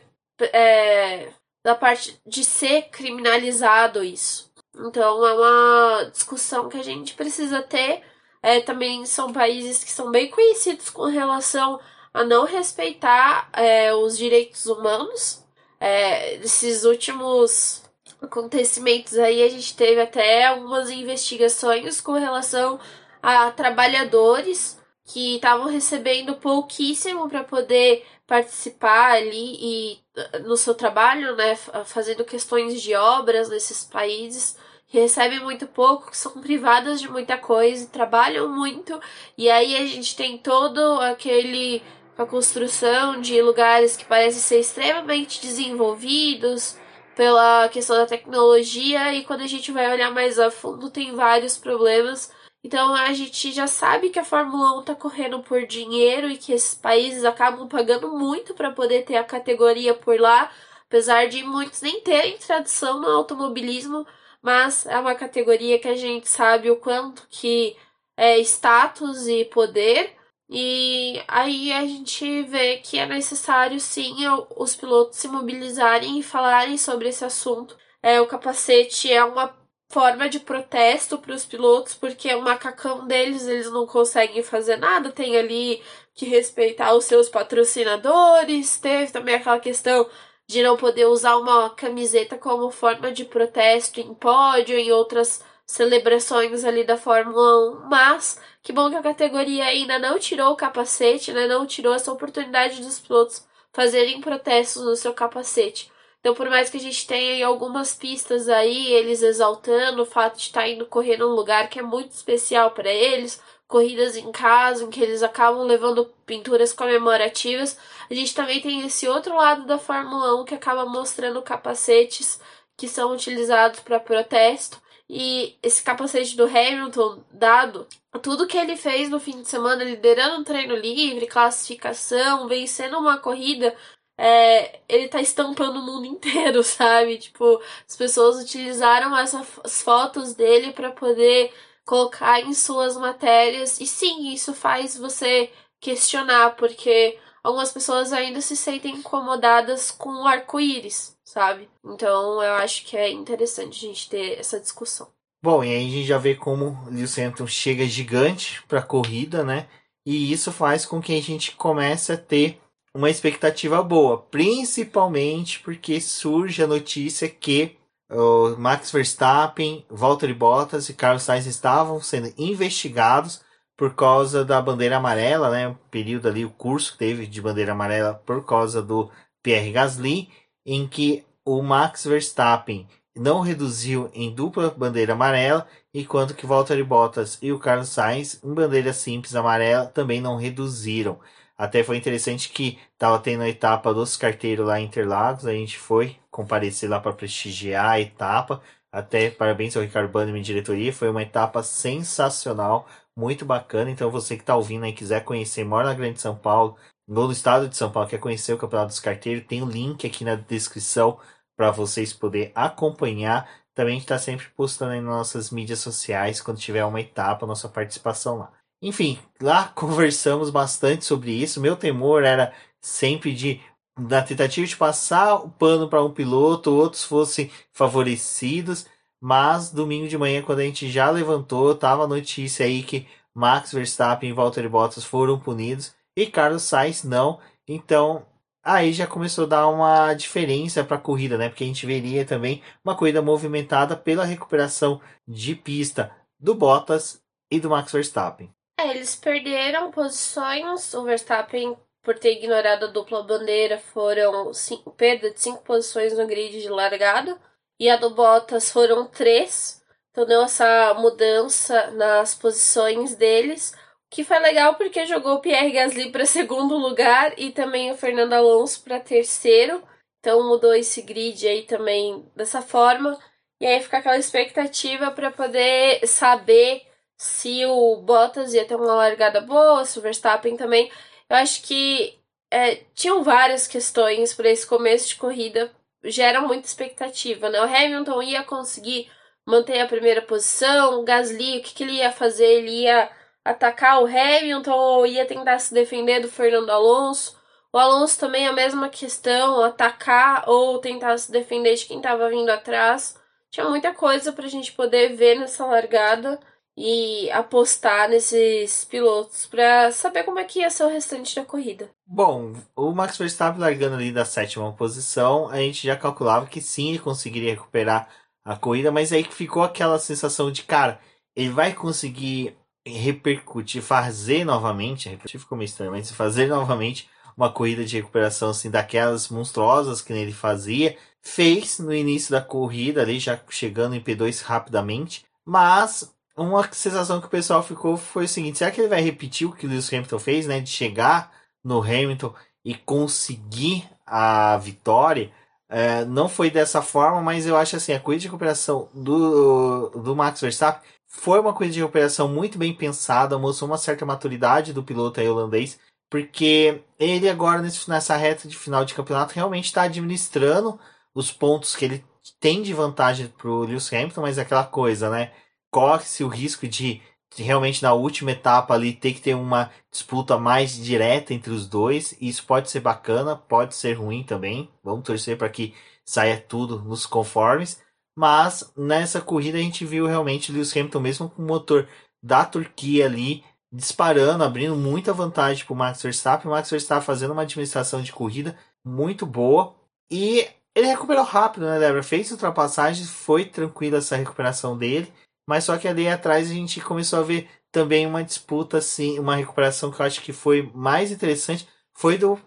é, 0.52 1.32
da 1.64 1.76
parte 1.76 2.20
de 2.26 2.44
ser 2.44 2.90
criminalizado 2.90 4.04
isso. 4.04 4.52
Então 4.76 5.26
é 5.26 5.34
uma 5.34 6.10
discussão 6.12 6.68
que 6.68 6.78
a 6.78 6.84
gente 6.84 7.14
precisa 7.14 7.62
ter. 7.62 8.04
É, 8.44 8.60
também 8.60 9.06
são 9.06 9.32
países 9.32 9.82
que 9.84 9.92
são 9.92 10.12
bem 10.12 10.30
conhecidos 10.30 10.90
com 10.90 11.06
relação 11.06 11.80
a 12.18 12.24
não 12.24 12.46
respeitar 12.46 13.50
é, 13.54 13.94
os 13.94 14.18
direitos 14.18 14.66
humanos. 14.66 15.44
É, 15.80 16.36
esses 16.36 16.84
últimos 16.84 17.84
acontecimentos 18.22 19.18
aí, 19.18 19.44
a 19.44 19.50
gente 19.50 19.76
teve 19.76 20.02
até 20.02 20.46
algumas 20.46 20.90
investigações 20.90 22.02
com 22.02 22.14
relação 22.14 22.80
a 23.22 23.52
trabalhadores 23.52 24.78
que 25.06 25.36
estavam 25.36 25.68
recebendo 25.68 26.36
pouquíssimo 26.36 27.30
para 27.30 27.44
poder 27.44 28.06
participar 28.26 29.12
ali 29.12 29.58
e 29.62 30.00
no 30.44 30.58
seu 30.58 30.74
trabalho, 30.76 31.36
né, 31.36 31.56
fazendo 31.86 32.26
questões 32.26 32.82
de 32.82 32.94
obras 32.96 33.50
nesses 33.50 33.86
países 33.86 34.58
que 34.88 35.00
recebem 35.00 35.42
muito 35.42 35.68
pouco, 35.68 36.10
que 36.10 36.18
são 36.18 36.42
privadas 36.42 37.00
de 37.00 37.10
muita 37.10 37.38
coisa, 37.38 37.88
trabalham 37.88 38.48
muito, 38.50 39.00
e 39.38 39.50
aí 39.50 39.76
a 39.76 39.86
gente 39.86 40.16
tem 40.16 40.38
todo 40.38 40.80
aquele 41.02 41.82
a 42.18 42.26
construção 42.26 43.22
de 43.22 43.42
lugares 43.42 43.96
que 43.96 44.06
parecem 44.06 44.42
ser 44.42 44.60
extremamente 44.60 45.40
desenvolvidos 45.40 46.78
pela 47.16 47.70
questão 47.70 47.96
da 47.96 48.06
tecnologia 48.06 49.14
e 49.14 49.24
quando 49.24 49.42
a 49.42 49.48
gente 49.48 49.72
vai 49.72 49.92
olhar 49.92 50.12
mais 50.12 50.40
a 50.40 50.52
fundo 50.52 50.90
tem 50.90 51.16
vários 51.16 51.58
problemas. 51.58 52.32
Então 52.64 52.94
a 52.96 53.14
gente 53.14 53.52
já 53.52 53.68
sabe 53.68 54.10
que 54.10 54.20
a 54.20 54.26
Fórmula 54.26 54.78
1 54.78 54.80
está 54.82 54.96
correndo 54.96 55.40
por 55.42 55.66
dinheiro 55.66 56.30
e 56.30 56.38
que 56.38 56.52
esses 56.54 56.74
países 56.74 57.24
acabam 57.24 57.68
pagando 57.68 58.10
muito 58.18 58.54
para 58.54 58.72
poder 58.72 59.04
ter 59.06 59.16
a 59.18 59.24
categoria 59.24 59.94
por 59.94 60.20
lá, 60.20 60.52
apesar 60.86 61.28
de 61.28 61.44
muitos 61.44 61.82
nem 61.82 62.02
terem 62.02 62.38
tradição 62.38 63.00
no 63.00 63.08
automobilismo, 63.08 64.06
mas 64.42 64.86
é 64.86 64.98
uma 65.00 65.16
categoria 65.16 65.80
que 65.80 65.88
a 65.88 65.96
gente 65.96 66.28
sabe 66.28 66.70
o 66.72 66.78
quanto 66.78 67.28
que 67.30 67.76
é 68.16 68.40
status 68.40 69.28
e 69.28 69.46
poder 69.46 70.17
e 70.50 71.22
aí 71.28 71.72
a 71.74 71.82
gente 71.86 72.44
vê 72.44 72.78
que 72.78 72.98
é 72.98 73.06
necessário 73.06 73.80
sim 73.80 74.16
os 74.56 74.76
pilotos 74.76 75.18
se 75.18 75.28
mobilizarem 75.28 76.20
e 76.20 76.24
falarem 76.24 76.78
sobre 76.78 77.10
esse 77.10 77.26
assunto. 77.26 77.78
É, 78.02 78.22
o 78.22 78.28
capacete 78.28 79.12
é 79.12 79.24
uma 79.24 79.54
forma 79.90 80.30
de 80.30 80.40
protesto 80.40 81.18
para 81.18 81.34
os 81.34 81.46
pilotos, 81.46 81.96
porque 81.96 82.34
o 82.34 82.42
macacão 82.42 83.08
deles 83.08 83.48
eles 83.48 83.72
não 83.72 83.86
conseguem 83.86 84.44
fazer 84.44 84.78
nada, 84.78 85.12
tem 85.12 85.38
ali 85.38 85.82
que 86.14 86.26
respeitar 86.26 86.94
os 86.94 87.06
seus 87.06 87.30
patrocinadores, 87.30 88.78
teve 88.78 89.12
também 89.12 89.36
aquela 89.36 89.60
questão 89.60 90.10
de 90.48 90.64
não 90.64 90.78
poder 90.78 91.06
usar 91.08 91.38
uma 91.38 91.70
camiseta 91.72 92.38
como 92.38 92.72
forma 92.72 93.12
de 93.12 93.26
protesto 93.26 94.00
em 94.00 94.14
pódio, 94.14 94.78
em 94.78 94.92
outras 94.92 95.44
celebrações 95.68 96.64
ali 96.64 96.84
da 96.86 96.98
Fórmula 96.98 97.84
1, 97.84 97.90
mas 97.90 98.40
que 98.64 98.72
bom 98.72 98.90
que 98.90 98.96
a 98.96 99.04
categoria 99.04 99.66
ainda 99.66 100.00
não 100.00 100.18
tirou 100.18 100.54
o 100.54 100.56
capacete, 100.56 101.34
né? 101.34 101.46
Não 101.46 101.68
tirou 101.68 101.94
essa 101.94 102.12
oportunidade 102.12 102.82
dos 102.82 103.00
pilotos 103.00 103.46
fazerem 103.74 104.22
protestos 104.22 104.84
no 104.84 104.96
seu 104.96 105.14
capacete. 105.14 105.92
Então, 106.20 106.34
por 106.34 106.50
mais 106.50 106.70
que 106.70 106.78
a 106.78 106.80
gente 106.80 107.06
tenha 107.06 107.46
algumas 107.46 107.94
pistas 107.94 108.50
aí, 108.50 108.92
eles 108.94 109.22
exaltando 109.22 110.02
o 110.02 110.06
fato 110.06 110.38
de 110.38 110.44
estar 110.44 110.68
indo 110.68 110.86
correr 110.86 111.18
num 111.18 111.28
lugar 111.28 111.70
que 111.70 111.80
é 111.80 111.84
muito 111.84 112.12
especial 112.12 112.72
para 112.72 112.90
eles, 112.90 113.42
corridas 113.68 114.16
em 114.16 114.32
casa, 114.32 114.84
em 114.84 114.90
que 114.90 115.02
eles 115.02 115.22
acabam 115.22 115.64
levando 115.64 116.06
pinturas 116.26 116.74
comemorativas, 116.74 117.78
a 118.10 118.14
gente 118.14 118.34
também 118.34 118.62
tem 118.62 118.86
esse 118.86 119.08
outro 119.08 119.36
lado 119.36 119.66
da 119.66 119.78
Fórmula 119.78 120.42
1 120.42 120.46
que 120.46 120.56
acaba 120.56 120.86
mostrando 120.86 121.42
capacetes 121.42 122.40
que 122.76 122.88
são 122.88 123.12
utilizados 123.14 123.82
para 123.82 124.00
protesto. 124.00 124.82
E 125.10 125.58
esse 125.64 125.82
capacete 125.82 126.36
do 126.36 126.46
Hamilton, 126.46 127.24
dado 127.32 127.88
tudo 128.22 128.48
que 128.48 128.58
ele 128.58 128.76
fez 128.76 129.10
no 129.10 129.20
fim 129.20 129.42
de 129.42 129.48
semana, 129.48 129.84
liderando 129.84 130.42
um 130.42 130.44
treino 130.44 130.76
livre, 130.76 131.28
classificação, 131.28 132.48
vencendo 132.48 132.98
uma 132.98 133.18
corrida, 133.18 133.76
é, 134.18 134.82
ele 134.90 135.08
tá 135.08 135.22
estampando 135.22 135.80
o 135.80 135.86
mundo 135.86 136.06
inteiro, 136.08 136.64
sabe? 136.64 137.18
Tipo, 137.18 137.62
as 137.88 137.96
pessoas 137.96 138.42
utilizaram 138.44 139.18
essas 139.18 139.82
fotos 139.82 140.34
dele 140.34 140.74
para 140.74 140.92
poder 140.92 141.54
colocar 141.86 142.42
em 142.42 142.54
suas 142.54 142.98
matérias. 142.98 143.80
E 143.80 143.88
sim, 143.88 144.34
isso 144.34 144.54
faz 144.54 144.98
você 144.98 145.52
questionar, 145.80 146.56
porque 146.58 147.18
algumas 147.44 147.72
pessoas 147.72 148.12
ainda 148.12 148.42
se 148.42 148.58
sentem 148.58 148.96
incomodadas 148.96 149.92
com 149.92 150.10
o 150.10 150.28
arco-íris 150.28 151.17
sabe? 151.38 151.70
Então 151.86 152.42
eu 152.42 152.54
acho 152.56 152.84
que 152.84 152.98
é 152.98 153.12
interessante 153.12 153.86
a 153.86 153.90
gente 153.90 154.10
ter 154.10 154.40
essa 154.40 154.60
discussão. 154.60 155.08
Bom, 155.44 155.64
e 155.64 155.70
aí 155.70 155.86
a 155.86 155.90
gente 155.90 156.04
já 156.04 156.18
vê 156.18 156.34
como 156.34 156.70
o 156.88 156.90
Lewis 156.90 157.16
Hamilton 157.16 157.46
chega 157.46 157.86
gigante 157.86 158.64
para 158.68 158.80
a 158.80 158.84
corrida, 158.84 159.44
né? 159.44 159.68
E 160.04 160.32
isso 160.32 160.52
faz 160.52 160.84
com 160.84 161.00
que 161.00 161.16
a 161.16 161.22
gente 161.22 161.52
comece 161.52 162.12
a 162.12 162.18
ter 162.18 162.60
uma 162.92 163.12
expectativa 163.12 163.84
boa, 163.84 164.18
principalmente 164.18 165.60
porque 165.60 166.02
surge 166.02 166.64
a 166.64 166.68
notícia 166.68 167.30
que 167.30 167.78
o 168.10 168.56
Max 168.58 168.92
Verstappen, 168.92 169.86
Valtteri 169.92 170.34
Bottas 170.34 170.90
e 170.90 170.94
Carlos 170.96 171.22
Sainz 171.22 171.46
estavam 171.46 172.02
sendo 172.02 172.34
investigados 172.36 173.44
por 173.78 173.94
causa 173.94 174.44
da 174.44 174.60
bandeira 174.60 174.98
amarela, 174.98 175.52
né? 175.52 175.68
O 175.68 175.76
período 175.92 176.30
ali, 176.30 176.44
o 176.44 176.50
curso 176.50 176.94
que 176.94 176.98
teve 176.98 177.28
de 177.28 177.40
bandeira 177.40 177.74
amarela 177.74 178.16
por 178.26 178.44
causa 178.44 178.82
do 178.82 179.12
Pierre 179.44 179.72
Gasly 179.72 180.30
em 180.68 180.86
que 180.86 181.24
o 181.48 181.64
Max 181.64 182.06
Verstappen 182.06 182.86
não 183.16 183.40
reduziu 183.40 184.12
em 184.14 184.30
dupla 184.30 184.70
bandeira 184.70 185.14
amarela, 185.14 185.66
enquanto 185.94 186.36
que 186.36 186.46
Valtteri 186.46 186.84
Bottas 186.84 187.40
e 187.42 187.54
o 187.54 187.58
Carlos 187.58 187.88
Sainz, 187.88 188.44
em 188.44 188.54
bandeira 188.54 188.92
simples 188.92 189.34
amarela, 189.34 189.86
também 189.86 190.20
não 190.20 190.36
reduziram. 190.36 191.18
Até 191.58 191.86
foi 191.86 191.96
interessante 191.96 192.50
que 192.50 192.78
estava 192.92 193.18
tendo 193.20 193.44
a 193.44 193.50
etapa 193.50 193.94
dos 193.94 194.18
carteiros 194.18 194.68
lá 194.68 194.78
em 194.78 194.86
Interlagos, 194.86 195.46
a 195.46 195.54
gente 195.54 195.78
foi 195.80 196.18
comparecer 196.30 196.90
lá 196.90 197.00
para 197.00 197.14
prestigiar 197.14 197.92
a 197.92 198.02
etapa. 198.02 198.62
Até 198.92 199.30
parabéns 199.30 199.76
ao 199.78 199.84
Ricardo 199.84 200.12
Bannerman 200.12 200.42
e 200.42 200.46
diretoria, 200.46 200.92
foi 200.92 201.10
uma 201.10 201.24
etapa 201.24 201.64
sensacional, 201.64 202.88
muito 203.16 203.46
bacana. 203.46 203.90
Então 203.90 204.12
você 204.12 204.36
que 204.36 204.44
está 204.44 204.56
ouvindo 204.56 204.86
e 204.86 204.92
quiser 204.92 205.24
conhecer, 205.24 205.64
mora 205.64 205.88
na 205.88 205.94
Grande 205.94 206.20
São 206.20 206.36
Paulo, 206.36 206.76
no 207.08 207.32
estado 207.32 207.70
de 207.70 207.78
São 207.78 207.90
Paulo 207.90 208.10
quer 208.10 208.20
conhecer 208.20 208.52
o 208.54 208.58
Campeonato 208.58 208.90
dos 208.90 209.00
Carteiros, 209.00 209.48
tem 209.48 209.62
o 209.62 209.66
um 209.66 209.70
link 209.70 210.06
aqui 210.06 210.26
na 210.26 210.36
descrição 210.36 211.18
para 211.58 211.72
vocês 211.72 212.14
poderem 212.14 212.52
acompanhar. 212.56 213.50
Também 213.74 213.98
está 213.98 214.18
sempre 214.18 214.48
postando 214.56 214.94
nas 214.94 215.04
nossas 215.04 215.52
mídias 215.52 215.80
sociais 215.80 216.40
quando 216.40 216.60
tiver 216.60 216.86
uma 216.86 217.02
etapa, 217.02 217.46
nossa 217.46 217.68
participação 217.68 218.38
lá. 218.38 218.52
Enfim, 218.82 219.20
lá 219.42 219.68
conversamos 219.76 220.50
bastante 220.50 221.04
sobre 221.04 221.32
isso. 221.32 221.60
Meu 221.60 221.76
temor 221.76 222.24
era 222.24 222.54
sempre 222.80 223.34
de 223.34 223.60
na 224.00 224.22
tentativa 224.22 224.68
de 224.68 224.78
passar 224.78 225.36
o 225.36 225.50
pano 225.50 225.90
para 225.90 226.04
um 226.04 226.14
piloto, 226.14 226.72
outros 226.72 227.04
fossem 227.04 227.52
favorecidos. 227.74 228.86
Mas 229.20 229.72
domingo 229.72 230.08
de 230.08 230.18
manhã, 230.18 230.44
quando 230.44 230.60
a 230.60 230.64
gente 230.64 230.90
já 230.90 231.10
levantou, 231.10 231.74
tava 231.74 232.04
a 232.04 232.08
notícia 232.08 232.66
aí 232.66 232.84
que 232.84 233.08
Max 233.34 233.72
Verstappen 233.72 234.30
e 234.30 234.34
Valtteri 234.34 234.70
Bottas 234.70 235.04
foram 235.04 235.40
punidos 235.40 235.96
e 236.16 236.26
Carlos 236.26 236.64
Sainz 236.64 237.04
não. 237.04 237.40
Então, 237.68 238.26
aí 238.68 238.92
já 238.92 239.08
começou 239.08 239.46
a 239.46 239.48
dar 239.48 239.68
uma 239.68 240.14
diferença 240.14 240.84
para 240.84 240.98
a 240.98 241.02
corrida, 241.02 241.38
né? 241.38 241.48
Porque 241.48 241.64
a 241.64 241.68
gente 241.68 241.86
veria 241.86 242.26
também 242.26 242.62
uma 242.84 242.96
corrida 242.96 243.22
movimentada 243.22 243.96
pela 243.96 244.26
recuperação 244.26 245.00
de 245.26 245.56
pista 245.56 246.12
do 246.38 246.54
Bottas 246.54 247.22
e 247.50 247.60
do 247.60 247.70
Max 247.70 247.94
Verstappen. 247.94 248.54
É, 248.78 248.90
eles 248.90 249.16
perderam 249.16 249.90
posições. 249.90 250.94
O 250.94 251.04
Verstappen, 251.04 251.78
por 252.04 252.20
ter 252.20 252.34
ignorado 252.34 252.86
a 252.86 252.90
dupla 252.90 253.24
bandeira, 253.24 253.80
foram 253.80 254.54
cinco, 254.54 254.92
perda 254.92 255.32
de 255.32 255.40
cinco 255.40 255.64
posições 255.64 256.18
no 256.18 256.28
grid 256.28 256.62
de 256.62 256.70
largada. 256.70 257.38
E 257.80 257.90
a 257.90 257.96
do 257.96 258.10
Bottas 258.10 258.70
foram 258.70 259.06
três. 259.08 259.82
Então 260.12 260.26
deu 260.26 260.42
essa 260.42 260.94
mudança 260.96 261.92
nas 261.92 262.36
posições 262.36 263.16
deles. 263.16 263.74
Que 264.10 264.24
foi 264.24 264.40
legal 264.40 264.76
porque 264.76 265.06
jogou 265.06 265.36
o 265.36 265.42
Pierre 265.42 265.72
Gasly 265.72 266.12
para 266.12 266.26
segundo 266.28 266.78
lugar 266.78 267.34
e 267.38 267.52
também 267.52 267.92
o 267.92 267.98
Fernando 267.98 268.34
Alonso 268.34 268.84
para 268.84 269.00
terceiro. 269.00 269.84
Então 270.20 270.48
mudou 270.48 270.74
esse 270.74 271.02
grid 271.02 271.48
aí 271.48 271.64
também 271.64 272.26
dessa 272.36 272.62
forma. 272.62 273.18
E 273.60 273.66
aí 273.66 273.82
fica 273.82 273.98
aquela 273.98 274.18
expectativa 274.18 275.12
para 275.12 275.32
poder 275.32 276.06
saber 276.08 276.86
se 277.18 277.66
o 277.66 277.98
Bottas 277.98 278.54
ia 278.54 278.66
ter 278.66 278.76
uma 278.76 278.94
largada 278.94 279.42
boa, 279.42 279.84
se 279.86 279.98
o 279.98 280.02
Verstappen 280.02 280.56
também. 280.56 280.92
Eu 281.30 281.38
acho 281.38 281.64
que 281.64 282.20
é, 282.52 282.76
tinham 282.94 283.24
várias 283.24 283.68
questões 283.68 284.34
para 284.34 284.50
esse 284.50 284.66
começo 284.66 285.10
de 285.10 285.16
corrida, 285.16 285.72
gera 286.04 286.42
muita 286.42 286.68
expectativa, 286.68 287.50
né? 287.50 287.60
O 287.60 287.64
Hamilton 287.64 288.22
ia 288.22 288.44
conseguir 288.44 289.10
manter 289.46 289.80
a 289.80 289.88
primeira 289.88 290.22
posição, 290.22 291.00
o 291.00 291.04
Gasly, 291.04 291.58
o 291.58 291.64
que, 291.64 291.74
que 291.74 291.84
ele 291.84 291.94
ia 291.94 292.12
fazer? 292.12 292.46
Ele 292.46 292.84
ia 292.84 293.10
atacar 293.50 294.02
o 294.02 294.06
Hamilton 294.06 294.72
ou 294.72 295.08
ia 295.08 295.26
tentar 295.26 295.60
se 295.60 295.74
defender 295.74 296.22
do 296.22 296.30
Fernando 296.30 296.70
Alonso? 296.70 297.38
O 297.72 297.78
Alonso 297.78 298.20
também 298.20 298.48
a 298.48 298.54
mesma 298.54 298.90
questão, 298.90 299.64
atacar 299.64 300.48
ou 300.48 300.80
tentar 300.80 301.18
se 301.18 301.32
defender 301.32 301.76
de 301.76 301.86
quem 301.86 301.98
estava 301.98 302.30
vindo 302.30 302.50
atrás. 302.50 303.18
Tinha 303.50 303.70
muita 303.70 303.94
coisa 303.94 304.32
para 304.32 304.46
a 304.46 304.50
gente 304.50 304.72
poder 304.74 305.16
ver 305.16 305.40
nessa 305.40 305.66
largada 305.66 306.40
e 306.76 307.30
apostar 307.32 308.08
nesses 308.08 308.86
pilotos 308.86 309.48
para 309.48 309.92
saber 309.92 310.24
como 310.24 310.38
é 310.38 310.44
que 310.44 310.60
ia 310.60 310.70
ser 310.70 310.84
o 310.84 310.90
restante 310.90 311.36
da 311.36 311.44
corrida. 311.44 311.90
Bom, 312.06 312.54
o 312.76 312.92
Max 312.92 313.18
Verstappen 313.18 313.60
largando 313.60 313.96
ali 313.96 314.12
da 314.12 314.26
sétima 314.26 314.72
posição, 314.74 315.50
a 315.50 315.58
gente 315.58 315.88
já 315.88 315.96
calculava 315.96 316.46
que 316.46 316.62
sim, 316.62 316.90
ele 316.90 317.00
conseguiria 317.00 317.52
recuperar 317.52 318.08
a 318.46 318.56
corrida, 318.56 318.92
mas 318.92 319.12
aí 319.12 319.24
ficou 319.24 319.64
aquela 319.64 319.98
sensação 319.98 320.52
de, 320.52 320.64
cara, 320.64 321.00
ele 321.36 321.50
vai 321.50 321.74
conseguir 321.74 322.56
repercutir, 322.88 323.82
fazer 323.82 324.44
novamente, 324.46 325.10
repetir 325.10 325.40
ficou 325.40 325.58
meio 325.58 325.66
estranho, 325.68 325.92
mas 325.92 326.12
fazer 326.12 326.48
novamente 326.48 327.10
uma 327.36 327.52
corrida 327.52 327.86
de 327.86 327.98
recuperação 327.98 328.50
assim 328.50 328.70
daquelas 328.70 329.30
monstruosas 329.30 330.02
que 330.02 330.12
ele 330.12 330.34
fazia, 330.34 330.98
fez 331.22 331.78
no 331.80 331.94
início 331.94 332.32
da 332.32 332.42
corrida 332.42 333.02
ali 333.02 333.20
já 333.20 333.40
chegando 333.50 333.96
em 333.96 334.02
P2 334.02 334.42
rapidamente, 334.44 335.26
mas 335.46 336.12
uma 336.38 336.72
sensação 336.72 337.20
que 337.20 337.28
o 337.28 337.32
pessoal 337.32 337.64
ficou 337.64 337.98
foi 337.98 338.26
o 338.26 338.28
seguinte: 338.28 338.60
será 338.60 338.70
que 338.70 338.80
ele 338.80 338.88
vai 338.88 339.02
repetir 339.02 339.48
o 339.48 339.52
que 339.52 339.66
o 339.66 339.70
Lewis 339.70 339.92
Hamilton 339.92 340.20
fez, 340.20 340.46
né? 340.46 340.60
De 340.60 340.70
chegar 340.70 341.32
no 341.64 341.82
Hamilton 341.82 342.34
e 342.64 342.76
conseguir 342.76 343.90
a 344.06 344.58
vitória? 344.58 345.32
É, 345.70 346.06
não 346.06 346.30
foi 346.30 346.50
dessa 346.50 346.82
forma, 346.82 347.22
mas 347.22 347.46
eu 347.48 347.58
acho 347.58 347.76
assim: 347.76 347.92
a 347.92 348.00
corrida 348.00 348.22
de 348.22 348.28
recuperação 348.28 348.88
do, 348.94 349.90
do 349.90 350.16
Max 350.16 350.40
Verstappen 350.40 350.88
foi 351.18 351.40
uma 351.40 351.54
corrida 351.54 351.74
de 351.74 351.80
recuperação 351.80 352.28
muito 352.28 352.58
bem 352.58 352.74
pensada, 352.74 353.38
mostrou 353.38 353.70
uma 353.70 353.78
certa 353.78 354.06
maturidade 354.06 354.74
do 354.74 354.84
piloto 354.84 355.20
holandês, 355.22 355.80
porque 356.10 356.82
ele 357.00 357.30
agora 357.30 357.62
nessa 357.62 358.16
reta 358.16 358.48
de 358.48 358.58
final 358.58 358.86
de 358.86 358.94
campeonato 358.94 359.34
realmente 359.34 359.66
está 359.66 359.84
administrando 359.84 360.80
os 361.14 361.32
pontos 361.32 361.76
que 361.76 361.86
ele 361.86 362.06
tem 362.40 362.62
de 362.62 362.74
vantagem 362.74 363.28
para 363.28 363.50
o 363.50 363.64
Lewis 363.64 363.92
Hamilton, 363.92 364.22
mas 364.22 364.38
é 364.38 364.42
aquela 364.42 364.64
coisa, 364.64 365.10
né? 365.10 365.32
corre-se 365.72 366.24
o 366.24 366.28
risco 366.28 366.68
de, 366.68 367.02
de, 367.36 367.44
realmente 367.44 367.84
na 367.84 367.94
última 367.94 368.32
etapa 368.32 368.74
ali 368.74 368.94
ter 368.94 369.14
que 369.14 369.22
ter 369.22 369.36
uma 369.36 369.70
disputa 369.92 370.38
mais 370.38 370.76
direta 370.76 371.34
entre 371.34 371.52
os 371.52 371.68
dois. 371.68 372.16
Isso 372.20 372.46
pode 372.46 372.70
ser 372.70 372.80
bacana, 372.80 373.36
pode 373.36 373.76
ser 373.76 373.94
ruim 373.94 374.24
também. 374.24 374.70
Vamos 374.84 375.06
torcer 375.06 375.38
para 375.38 375.50
que 375.50 375.74
saia 376.06 376.40
tudo 376.40 376.82
nos 376.82 377.06
conformes. 377.06 377.82
Mas 378.18 378.74
nessa 378.76 379.22
corrida 379.22 379.60
a 379.60 379.62
gente 379.62 379.86
viu 379.86 380.08
realmente 380.08 380.52
Lewis 380.52 380.76
Hamilton 380.76 381.00
mesmo 381.00 381.30
com 381.30 381.44
o 381.44 381.46
motor 381.46 381.88
da 382.20 382.44
Turquia 382.44 383.06
ali 383.06 383.44
disparando, 383.72 384.44
abrindo 384.44 384.76
muita 384.76 385.14
vantagem 385.14 385.64
para 385.64 385.74
o 385.74 385.78
Max 385.78 386.02
Verstappen. 386.02 386.48
O 386.48 386.52
Max 386.56 386.68
Verstappen 386.68 387.06
fazendo 387.06 387.34
uma 387.34 387.44
administração 387.44 388.02
de 388.02 388.12
corrida 388.12 388.58
muito 388.84 389.24
boa. 389.24 389.76
E 390.10 390.48
ele 390.74 390.88
recuperou 390.88 391.24
rápido, 391.24 391.68
né, 391.68 391.78
Débora? 391.78 392.02
Fez 392.02 392.32
ultrapassagens, 392.32 393.08
foi 393.08 393.46
tranquila 393.46 394.00
essa 394.00 394.16
recuperação 394.16 394.76
dele. 394.76 395.14
Mas 395.48 395.66
só 395.66 395.78
que 395.78 395.88
ali 395.88 396.10
atrás 396.10 396.50
a 396.50 396.54
gente 396.56 396.82
começou 396.82 397.20
a 397.20 397.24
ver 397.24 397.48
também 397.72 398.08
uma 398.08 398.24
disputa, 398.24 398.80
assim, 398.80 399.20
uma 399.20 399.36
recuperação 399.36 399.92
que 399.92 400.02
eu 400.02 400.06
acho 400.08 400.22
que 400.24 400.34
foi 400.34 400.72
mais 400.74 401.12
interessante, 401.12 401.68
foi 401.94 402.18
do, 402.18 402.40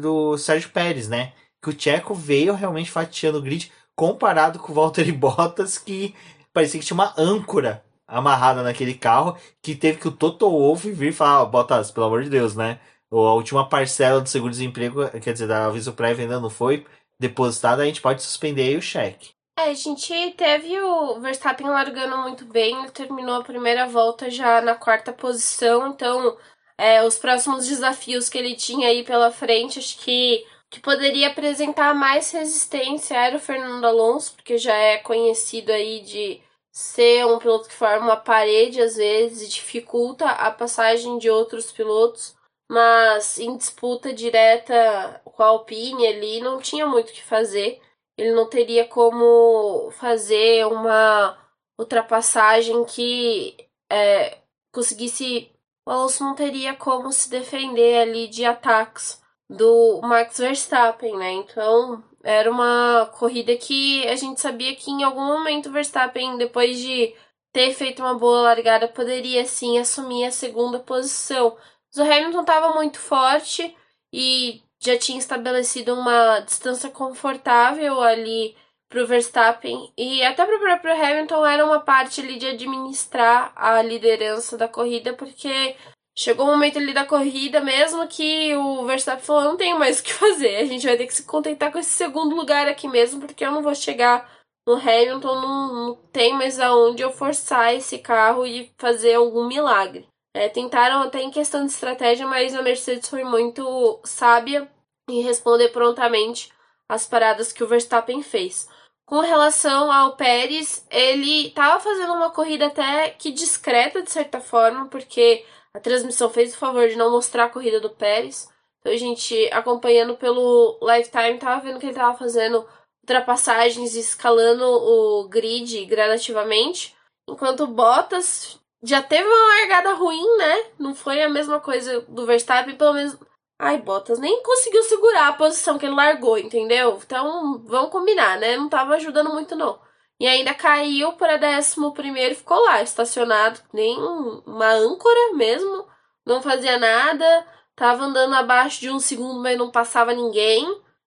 do 0.00 0.36
Sérgio 0.36 0.70
Pérez, 0.70 1.08
né? 1.08 1.32
Que 1.62 1.70
o 1.70 1.72
Tcheco 1.72 2.12
veio 2.12 2.54
realmente 2.54 2.90
fatiando 2.90 3.38
o 3.38 3.42
grid, 3.42 3.70
comparado 3.98 4.60
com 4.60 4.70
o 4.70 4.74
Valtteri 4.76 5.10
Bottas, 5.10 5.76
que 5.76 6.14
parecia 6.52 6.78
que 6.78 6.86
tinha 6.86 6.94
uma 6.94 7.12
âncora 7.18 7.84
amarrada 8.06 8.62
naquele 8.62 8.94
carro, 8.94 9.36
que 9.60 9.74
teve 9.74 9.98
que 9.98 10.06
o 10.06 10.12
Toto 10.12 10.48
Wolff 10.48 10.88
vir 10.92 11.12
falar, 11.12 11.42
oh, 11.42 11.46
Bottas, 11.46 11.90
pelo 11.90 12.06
amor 12.06 12.22
de 12.22 12.30
Deus, 12.30 12.54
né? 12.54 12.78
Ou 13.10 13.26
a 13.26 13.34
última 13.34 13.68
parcela 13.68 14.20
do 14.20 14.28
seguro-desemprego, 14.28 15.10
quer 15.20 15.32
dizer, 15.32 15.48
da 15.48 15.66
aviso 15.66 15.92
prévio 15.94 16.22
ainda 16.22 16.38
não 16.38 16.48
foi 16.48 16.86
depositada, 17.18 17.82
a 17.82 17.86
gente 17.86 18.00
pode 18.00 18.22
suspender 18.22 18.68
aí 18.68 18.76
o 18.76 18.82
cheque. 18.82 19.30
É, 19.58 19.70
a 19.70 19.74
gente 19.74 20.14
teve 20.36 20.80
o 20.80 21.18
Verstappen 21.18 21.66
largando 21.66 22.18
muito 22.18 22.44
bem, 22.44 22.78
ele 22.78 22.92
terminou 22.92 23.40
a 23.40 23.44
primeira 23.44 23.84
volta 23.88 24.30
já 24.30 24.60
na 24.60 24.76
quarta 24.76 25.12
posição, 25.12 25.88
então 25.88 26.36
é, 26.78 27.02
os 27.02 27.18
próximos 27.18 27.66
desafios 27.66 28.28
que 28.28 28.38
ele 28.38 28.54
tinha 28.54 28.86
aí 28.86 29.02
pela 29.02 29.32
frente, 29.32 29.80
acho 29.80 29.98
que 29.98 30.46
que 30.70 30.80
poderia 30.80 31.28
apresentar 31.28 31.94
mais 31.94 32.30
resistência 32.30 33.16
era 33.16 33.36
o 33.36 33.40
Fernando 33.40 33.84
Alonso, 33.84 34.34
porque 34.34 34.58
já 34.58 34.74
é 34.74 34.98
conhecido 34.98 35.72
aí 35.72 36.00
de 36.00 36.42
ser 36.72 37.26
um 37.26 37.38
piloto 37.38 37.68
que 37.68 37.74
forma 37.74 38.06
uma 38.06 38.16
parede 38.16 38.80
às 38.80 38.96
vezes 38.96 39.48
e 39.48 39.50
dificulta 39.52 40.26
a 40.28 40.50
passagem 40.50 41.18
de 41.18 41.30
outros 41.30 41.72
pilotos, 41.72 42.36
mas 42.70 43.38
em 43.38 43.56
disputa 43.56 44.12
direta 44.12 45.20
com 45.24 45.42
a 45.42 45.46
Alpine 45.46 46.06
ali 46.06 46.40
não 46.40 46.60
tinha 46.60 46.86
muito 46.86 47.10
o 47.10 47.12
que 47.12 47.22
fazer 47.24 47.80
ele 48.18 48.32
não 48.32 48.48
teria 48.48 48.84
como 48.84 49.92
fazer 49.92 50.66
uma 50.66 51.38
ultrapassagem 51.78 52.84
que 52.84 53.56
é, 53.90 54.38
conseguisse. 54.72 55.52
O 55.86 55.90
Alonso 55.90 56.24
não 56.24 56.34
teria 56.34 56.74
como 56.74 57.12
se 57.12 57.30
defender 57.30 58.00
ali 58.00 58.26
de 58.26 58.44
ataques 58.44 59.22
do 59.48 60.00
Max 60.02 60.38
Verstappen, 60.38 61.16
né? 61.16 61.32
Então 61.32 62.02
era 62.22 62.50
uma 62.50 63.10
corrida 63.18 63.56
que 63.56 64.06
a 64.08 64.16
gente 64.16 64.40
sabia 64.40 64.74
que 64.76 64.90
em 64.90 65.02
algum 65.02 65.24
momento 65.24 65.68
o 65.68 65.72
Verstappen, 65.72 66.36
depois 66.36 66.78
de 66.78 67.14
ter 67.52 67.72
feito 67.72 68.00
uma 68.00 68.14
boa 68.14 68.42
largada, 68.42 68.88
poderia 68.88 69.44
sim 69.46 69.78
assumir 69.78 70.26
a 70.26 70.30
segunda 70.30 70.78
posição. 70.78 71.56
Mas 71.88 72.06
o 72.06 72.12
Hamilton 72.12 72.40
estava 72.40 72.74
muito 72.74 72.98
forte 72.98 73.74
e 74.12 74.62
já 74.80 74.98
tinha 74.98 75.18
estabelecido 75.18 75.94
uma 75.94 76.40
distância 76.40 76.90
confortável 76.90 78.00
ali 78.00 78.54
para 78.88 79.02
o 79.02 79.06
Verstappen 79.06 79.92
e 79.96 80.22
até 80.24 80.46
para 80.46 80.56
o 80.56 80.60
próprio 80.60 80.94
Hamilton 80.94 81.44
era 81.44 81.64
uma 81.64 81.80
parte 81.80 82.20
ali 82.20 82.38
de 82.38 82.46
administrar 82.46 83.52
a 83.54 83.82
liderança 83.82 84.56
da 84.56 84.66
corrida, 84.66 85.12
porque 85.12 85.76
chegou 86.18 86.46
o 86.46 86.48
um 86.48 86.52
momento 86.52 86.78
ali 86.78 86.92
da 86.92 87.06
corrida 87.06 87.60
mesmo 87.60 88.08
que 88.08 88.52
o 88.56 88.84
Verstappen 88.84 89.24
falou: 89.24 89.44
não 89.44 89.56
tenho 89.56 89.78
mais 89.78 90.00
o 90.00 90.02
que 90.02 90.12
fazer, 90.12 90.56
a 90.56 90.64
gente 90.64 90.84
vai 90.84 90.96
ter 90.96 91.06
que 91.06 91.14
se 91.14 91.22
contentar 91.22 91.70
com 91.70 91.78
esse 91.78 91.90
segundo 91.90 92.34
lugar 92.34 92.66
aqui 92.66 92.88
mesmo, 92.88 93.20
porque 93.20 93.44
eu 93.44 93.52
não 93.52 93.62
vou 93.62 93.74
chegar 93.74 94.28
no 94.66 94.74
Hamilton, 94.74 95.40
não, 95.40 95.74
não 95.74 95.94
tem 96.12 96.34
mais 96.34 96.58
aonde 96.58 97.02
eu 97.02 97.12
forçar 97.12 97.74
esse 97.74 97.98
carro 97.98 98.44
e 98.44 98.70
fazer 98.76 99.14
algum 99.14 99.46
milagre. 99.46 100.06
É, 100.34 100.48
tentaram 100.48 101.02
até 101.02 101.22
em 101.22 101.30
questão 101.30 101.64
de 101.64 101.72
estratégia, 101.72 102.26
mas 102.26 102.54
a 102.54 102.62
Mercedes 102.62 103.08
foi 103.08 103.24
muito 103.24 103.98
sábia 104.04 104.68
em 105.08 105.22
responder 105.22 105.68
prontamente 105.68 106.52
as 106.88 107.06
paradas 107.06 107.52
que 107.52 107.62
o 107.62 107.66
Verstappen 107.66 108.22
fez. 108.22 108.68
Com 109.06 109.20
relação 109.20 109.90
ao 109.90 110.16
Pérez, 110.16 110.86
ele 110.90 111.46
estava 111.46 111.80
fazendo 111.80 112.12
uma 112.12 112.30
corrida 112.30 112.66
até 112.66 113.08
que 113.10 113.30
discreta 113.30 114.02
de 114.02 114.10
certa 114.10 114.38
forma, 114.38 114.86
porque 114.86 115.46
a 115.78 115.80
transmissão 115.80 116.28
fez 116.28 116.52
o 116.52 116.58
favor 116.58 116.88
de 116.88 116.96
não 116.96 117.10
mostrar 117.10 117.44
a 117.44 117.48
corrida 117.48 117.78
do 117.78 117.88
Pérez. 117.88 118.48
Então 118.80 118.92
a 118.92 118.96
gente 118.96 119.48
acompanhando 119.52 120.16
pelo 120.16 120.76
Lifetime 120.82 121.38
tava 121.38 121.62
vendo 121.62 121.78
que 121.78 121.86
ele 121.86 121.94
tava 121.94 122.18
fazendo 122.18 122.66
ultrapassagens 123.02 123.94
e 123.94 124.00
escalando 124.00 124.64
o 124.64 125.28
grid 125.28 125.86
gradativamente, 125.86 126.96
enquanto 127.28 127.66
Bottas 127.66 128.58
já 128.82 129.00
teve 129.00 129.24
uma 129.24 129.58
largada 129.60 129.94
ruim, 129.94 130.36
né? 130.36 130.64
Não 130.78 130.94
foi 130.94 131.22
a 131.22 131.28
mesma 131.28 131.60
coisa 131.60 132.00
do 132.08 132.26
Verstappen, 132.26 132.76
pelo 132.76 132.94
menos. 132.94 133.16
Ai, 133.58 133.78
Bottas 133.78 134.18
nem 134.18 134.42
conseguiu 134.42 134.82
segurar 134.82 135.28
a 135.28 135.32
posição 135.32 135.78
que 135.78 135.86
ele 135.86 135.94
largou, 135.94 136.38
entendeu? 136.38 137.00
Então, 137.04 137.62
vamos 137.66 137.90
combinar, 137.90 138.38
né? 138.38 138.56
Não 138.56 138.68
tava 138.68 138.94
ajudando 138.94 139.32
muito, 139.32 139.56
não. 139.56 139.80
E 140.20 140.26
ainda 140.26 140.52
caiu 140.54 141.12
para 141.12 141.36
décimo 141.36 141.92
primeiro 141.92 142.34
ficou 142.34 142.58
lá, 142.64 142.82
estacionado, 142.82 143.60
nem 143.72 143.96
uma 143.98 144.70
âncora 144.72 145.34
mesmo, 145.34 145.86
não 146.26 146.42
fazia 146.42 146.78
nada, 146.78 147.46
tava 147.76 148.04
andando 148.04 148.34
abaixo 148.34 148.80
de 148.80 148.90
um 148.90 148.98
segundo, 148.98 149.40
mas 149.40 149.56
não 149.56 149.70
passava 149.70 150.12
ninguém. 150.12 150.66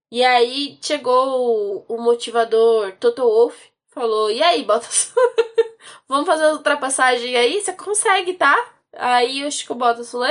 E 0.10 0.24
aí 0.24 0.78
chegou 0.82 1.86
o, 1.88 2.02
motivador 2.02 2.94
Toto 3.00 3.24
Wolff, 3.24 3.72
falou: 3.90 4.32
E 4.32 4.42
aí, 4.42 4.64
Bottas? 4.64 5.14
Vamos 6.08 6.26
fazer 6.28 6.46
a 6.46 6.54
ultrapassagem 6.54 7.36
aí? 7.36 7.62
Você 7.62 7.74
consegue, 7.74 8.34
tá? 8.34 8.56
Aí 8.94 9.46
o 9.46 9.76
Bottas 9.76 10.12
falou: 10.12 10.28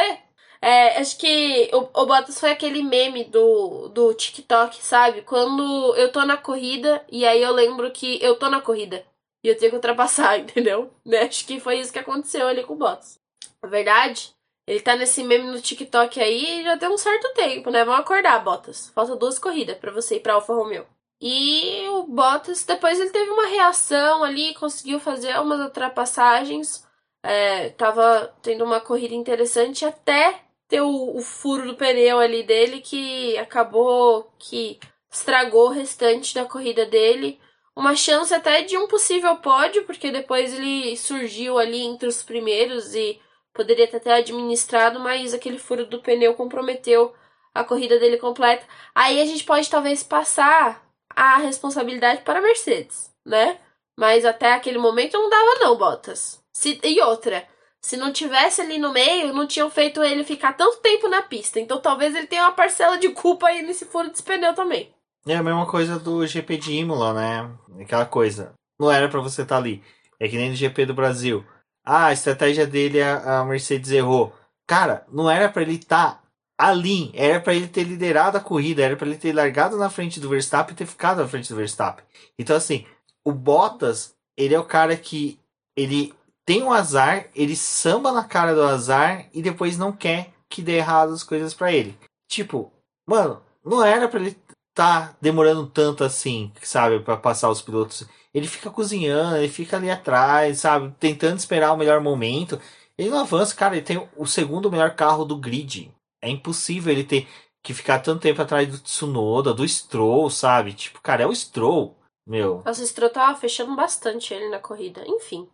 é? 0.63 0.99
Acho 0.99 1.17
que 1.19 1.71
o, 1.73 2.03
o 2.03 2.07
Bottas 2.07 2.39
foi 2.39 2.51
aquele 2.51 2.83
meme 2.83 3.25
do, 3.25 3.89
do 3.89 4.13
TikTok, 4.15 4.83
sabe? 4.83 5.23
Quando 5.23 5.95
eu 5.97 6.13
tô 6.13 6.25
na 6.25 6.37
corrida 6.37 7.05
e 7.11 7.25
aí 7.25 7.43
eu 7.43 7.53
lembro 7.53 7.91
que 7.91 8.23
eu 8.23 8.37
tô 8.37 8.51
na 8.51 8.61
corrida 8.61 9.05
e 9.43 9.49
eu 9.49 9.57
tenho 9.57 9.71
que 9.71 9.77
ultrapassar, 9.77 10.39
entendeu? 10.41 10.91
Né? 11.05 11.23
Acho 11.23 11.47
que 11.47 11.59
foi 11.61 11.81
isso 11.81 11.93
que 11.93 11.99
aconteceu 11.99 12.47
ali 12.47 12.63
com 12.63 12.75
o 12.75 12.77
Bottas. 12.77 13.19
Na 13.63 13.69
verdade, 13.69 14.35
ele 14.67 14.81
tá 14.81 14.97
nesse 14.97 15.25
meme 15.25 15.51
no 15.51 15.61
TikTok 15.61 16.21
aí 16.21 16.63
já 16.63 16.77
tem 16.77 16.89
um 16.89 16.99
certo 16.99 17.33
tempo, 17.35 17.71
né? 17.71 17.85
Vamos 17.85 18.01
acordar, 18.01 18.43
Bottas. 18.45 18.91
Falta 18.91 19.17
duas 19.17 19.39
corridas 19.39 19.79
para 19.79 19.91
você 19.91 20.17
ir 20.17 20.21
pra 20.21 20.35
Alfa 20.35 20.55
Romeo. 20.55 20.87
E 21.23 21.87
o 21.89 22.05
Bottas, 22.05 22.65
depois 22.65 22.99
ele 23.01 23.11
teve 23.11 23.31
uma 23.31 23.47
reação 23.47 24.25
ali, 24.25 24.55
conseguiu 24.55 25.01
fazer 25.01 25.39
umas 25.41 25.61
ultrapassagens. 25.61 26.87
É, 27.23 27.71
tava 27.71 28.35
tendo 28.41 28.65
uma 28.65 28.81
corrida 28.81 29.15
interessante 29.15 29.85
até 29.85 30.41
ter 30.71 30.81
o, 30.81 31.16
o 31.16 31.21
furo 31.21 31.66
do 31.66 31.75
pneu 31.77 32.21
ali 32.21 32.45
dele 32.45 32.81
que 32.81 33.37
acabou 33.37 34.33
que 34.39 34.79
estragou 35.11 35.66
o 35.66 35.73
restante 35.73 36.35
da 36.35 36.45
corrida 36.45 36.87
dele. 36.87 37.39
Uma 37.75 37.97
chance 37.97 38.33
até 38.33 38.62
de 38.62 38.79
um 38.79 38.87
possível 38.87 39.37
pódio, 39.37 39.85
porque 39.85 40.11
depois 40.11 40.55
ele 40.55 40.97
surgiu 40.97 41.59
ali 41.59 41.83
entre 41.83 42.09
os 42.09 42.23
primeiros 42.23 42.95
e 42.95 43.21
poderia 43.53 43.89
ter 43.89 43.97
até 43.97 44.14
administrado, 44.14 45.01
mas 45.01 45.35
aquele 45.35 45.59
furo 45.59 45.85
do 45.85 46.01
pneu 46.01 46.35
comprometeu 46.35 47.12
a 47.53 47.64
corrida 47.64 47.99
dele 47.99 48.16
completa. 48.16 48.64
Aí 48.95 49.21
a 49.21 49.27
gente 49.27 49.45
pode 49.45 49.68
talvez 49.68 50.05
passar 50.05 50.87
a 51.16 51.39
responsabilidade 51.39 52.23
para 52.23 52.39
a 52.39 52.43
Mercedes, 52.43 53.12
né? 53.27 53.59
Mas 53.99 54.25
até 54.25 54.53
aquele 54.53 54.79
momento 54.79 55.14
não 55.14 55.29
dava 55.29 55.59
não, 55.61 55.77
Bottas. 55.77 56.41
Se, 56.53 56.81
e 56.85 57.01
outra, 57.01 57.47
se 57.81 57.97
não 57.97 58.12
tivesse 58.12 58.61
ali 58.61 58.78
no 58.78 58.93
meio, 58.93 59.33
não 59.33 59.47
tinham 59.47 59.70
feito 59.70 60.03
ele 60.03 60.22
ficar 60.22 60.53
tanto 60.53 60.78
tempo 60.78 61.09
na 61.09 61.22
pista. 61.22 61.59
Então 61.59 61.81
talvez 61.81 62.14
ele 62.14 62.26
tenha 62.26 62.43
uma 62.43 62.53
parcela 62.53 62.99
de 62.99 63.09
culpa 63.09 63.47
aí 63.47 63.62
nesse 63.62 63.87
furo 63.87 64.11
de 64.11 64.22
pneu 64.22 64.55
também. 64.55 64.93
É 65.26 65.37
a 65.37 65.43
mesma 65.43 65.66
coisa 65.66 65.99
do 65.99 66.26
GP 66.26 66.57
de 66.57 66.72
Imola, 66.72 67.12
né? 67.12 67.51
Aquela 67.83 68.07
coisa. 68.07 68.53
Não 68.78 68.91
era 68.91 69.09
para 69.09 69.20
você 69.20 69.43
estar 69.43 69.57
tá 69.57 69.61
ali. 69.61 69.83
É 70.18 70.28
que 70.28 70.37
nem 70.37 70.51
no 70.51 70.57
GP 70.57 70.87
do 70.87 70.95
Brasil. 70.95 71.45
Ah, 71.85 72.07
a 72.07 72.12
estratégia 72.12 72.66
dele 72.66 73.03
a, 73.03 73.45
Mercedes 73.45 73.91
errou. 73.91 74.35
Cara, 74.66 75.05
não 75.11 75.31
era 75.31 75.49
para 75.49 75.62
ele 75.62 75.74
estar 75.74 76.14
tá 76.14 76.22
ali. 76.57 77.11
Era 77.14 77.41
para 77.41 77.55
ele 77.55 77.66
ter 77.66 77.85
liderado 77.85 78.37
a 78.37 78.41
corrida. 78.41 78.83
Era 78.83 78.97
para 78.97 79.07
ele 79.07 79.18
ter 79.18 79.35
largado 79.35 79.76
na 79.76 79.91
frente 79.91 80.20
do 80.20 80.28
Verstappen 80.28 80.74
e 80.74 80.76
ter 80.76 80.87
ficado 80.87 81.20
na 81.20 81.28
frente 81.28 81.49
do 81.49 81.57
Verstappen. 81.57 82.05
Então, 82.39 82.57
assim, 82.57 82.87
o 83.24 83.33
Bottas, 83.33 84.14
ele 84.37 84.55
é 84.55 84.59
o 84.59 84.64
cara 84.64 84.97
que 84.97 85.39
ele 85.76 86.14
tem 86.45 86.62
um 86.62 86.72
azar, 86.72 87.28
ele 87.34 87.55
samba 87.55 88.12
na 88.12 88.24
cara 88.24 88.55
do 88.55 88.62
azar 88.62 89.28
e 89.32 89.43
depois 89.43 89.78
não 89.78 89.93
quer 89.93 90.32
que 90.49 90.62
dê 90.62 90.78
errado 90.78 91.12
as 91.12 91.22
coisas 91.22 91.55
para 91.55 91.72
ele. 91.72 91.97
Tipo, 92.28 92.72
mano, 93.07 93.41
não 93.64 93.84
era 93.84 94.09
para 94.09 94.20
ele 94.20 94.36
tá 94.74 95.14
demorando 95.20 95.66
tanto 95.66 96.05
assim, 96.05 96.53
sabe, 96.62 97.01
para 97.01 97.16
passar 97.16 97.51
os 97.51 97.61
pilotos. 97.61 98.07
Ele 98.32 98.47
fica 98.47 98.70
cozinhando, 98.70 99.36
ele 99.36 99.49
fica 99.49 99.76
ali 99.76 99.91
atrás, 99.91 100.61
sabe, 100.61 100.95
tentando 100.99 101.38
esperar 101.38 101.72
o 101.72 101.76
melhor 101.76 102.01
momento. 102.01 102.61
Ele 102.97 103.11
não 103.11 103.20
avança, 103.20 103.55
cara, 103.55 103.76
ele 103.76 103.84
tem 103.84 104.09
o 104.16 104.26
segundo 104.26 104.70
melhor 104.70 104.95
carro 104.95 105.24
do 105.24 105.36
grid. 105.36 105.93
É 106.22 106.28
impossível 106.28 106.93
ele 106.93 107.05
ter 107.05 107.28
que 107.62 107.74
ficar 107.74 107.99
tanto 107.99 108.22
tempo 108.22 108.41
atrás 108.41 108.68
do 108.68 108.78
Tsunoda, 108.78 109.53
do 109.53 109.66
Stroll, 109.66 110.30
sabe? 110.30 110.72
Tipo, 110.72 111.01
cara, 111.01 111.24
é 111.24 111.26
o 111.26 111.34
Stroll, 111.34 111.97
meu. 112.26 112.62
Nossa, 112.64 112.82
o 112.82 112.86
Stroll 112.86 113.11
tava 113.11 113.38
fechando 113.38 113.74
bastante 113.76 114.32
ele 114.32 114.49
na 114.49 114.59
corrida. 114.59 115.03
Enfim 115.07 115.49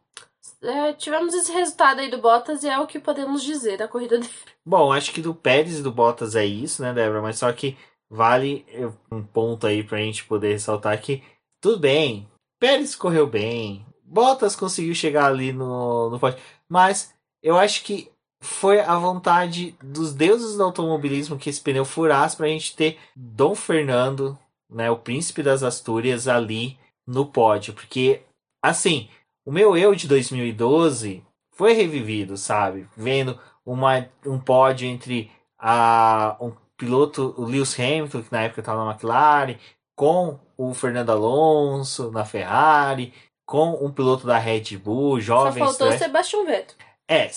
é, 0.62 0.92
tivemos 0.92 1.34
esse 1.34 1.52
resultado 1.52 2.00
aí 2.00 2.10
do 2.10 2.18
Bottas 2.18 2.62
e 2.62 2.68
é 2.68 2.78
o 2.78 2.86
que 2.86 2.98
podemos 2.98 3.42
dizer 3.42 3.78
da 3.78 3.88
corrida 3.88 4.18
dele. 4.18 4.30
Bom, 4.64 4.92
acho 4.92 5.12
que 5.12 5.20
do 5.20 5.34
Pérez 5.34 5.78
e 5.78 5.82
do 5.82 5.92
Bottas 5.92 6.34
é 6.34 6.44
isso, 6.44 6.82
né, 6.82 6.92
Débora? 6.92 7.22
Mas 7.22 7.38
só 7.38 7.52
que 7.52 7.76
vale 8.10 8.64
um 9.10 9.22
ponto 9.22 9.66
aí 9.66 9.82
pra 9.82 9.98
gente 9.98 10.24
poder 10.24 10.52
ressaltar 10.52 11.00
que 11.00 11.22
tudo 11.60 11.80
bem, 11.80 12.28
Pérez 12.60 12.94
correu 12.94 13.26
bem, 13.26 13.84
Bottas 14.02 14.54
conseguiu 14.54 14.94
chegar 14.94 15.26
ali 15.26 15.52
no, 15.52 16.10
no 16.10 16.18
pódio, 16.18 16.38
mas 16.68 17.14
eu 17.42 17.56
acho 17.56 17.82
que 17.84 18.10
foi 18.40 18.80
a 18.80 18.96
vontade 18.98 19.76
dos 19.82 20.12
deuses 20.12 20.56
do 20.56 20.62
automobilismo 20.62 21.38
que 21.38 21.50
esse 21.50 21.60
pneu 21.60 21.84
furasse 21.84 22.36
pra 22.36 22.48
gente 22.48 22.76
ter 22.76 22.98
Dom 23.16 23.54
Fernando, 23.54 24.38
né, 24.70 24.90
o 24.90 24.98
príncipe 24.98 25.42
das 25.42 25.62
Astúrias 25.62 26.28
ali 26.28 26.78
no 27.06 27.26
pódio, 27.26 27.74
porque 27.74 28.22
assim, 28.62 29.08
o 29.46 29.52
meu 29.52 29.76
eu 29.76 29.94
de 29.94 30.08
2012 30.08 31.22
foi 31.52 31.72
revivido, 31.72 32.36
sabe? 32.36 32.86
Vendo 32.96 33.38
uma, 33.64 34.06
um 34.26 34.40
pódio 34.40 34.88
entre 34.88 35.30
a, 35.56 36.36
um 36.40 36.52
piloto, 36.76 37.32
o 37.38 37.44
Lewis 37.44 37.78
Hamilton, 37.78 38.22
que 38.22 38.32
na 38.32 38.42
época 38.42 38.60
estava 38.60 38.84
na 38.84 38.90
McLaren, 38.90 39.56
com 39.94 40.38
o 40.58 40.74
Fernando 40.74 41.10
Alonso 41.10 42.10
na 42.10 42.24
Ferrari, 42.24 43.14
com 43.46 43.72
um 43.82 43.90
piloto 43.92 44.26
da 44.26 44.36
Red 44.36 44.76
Bull, 44.76 45.20
jovem. 45.20 45.64
Só 45.64 45.70
faltou 45.70 45.88
o 45.88 45.98
Sebastian 45.98 46.44
Vettel. 46.44 46.76
É, 47.08 47.30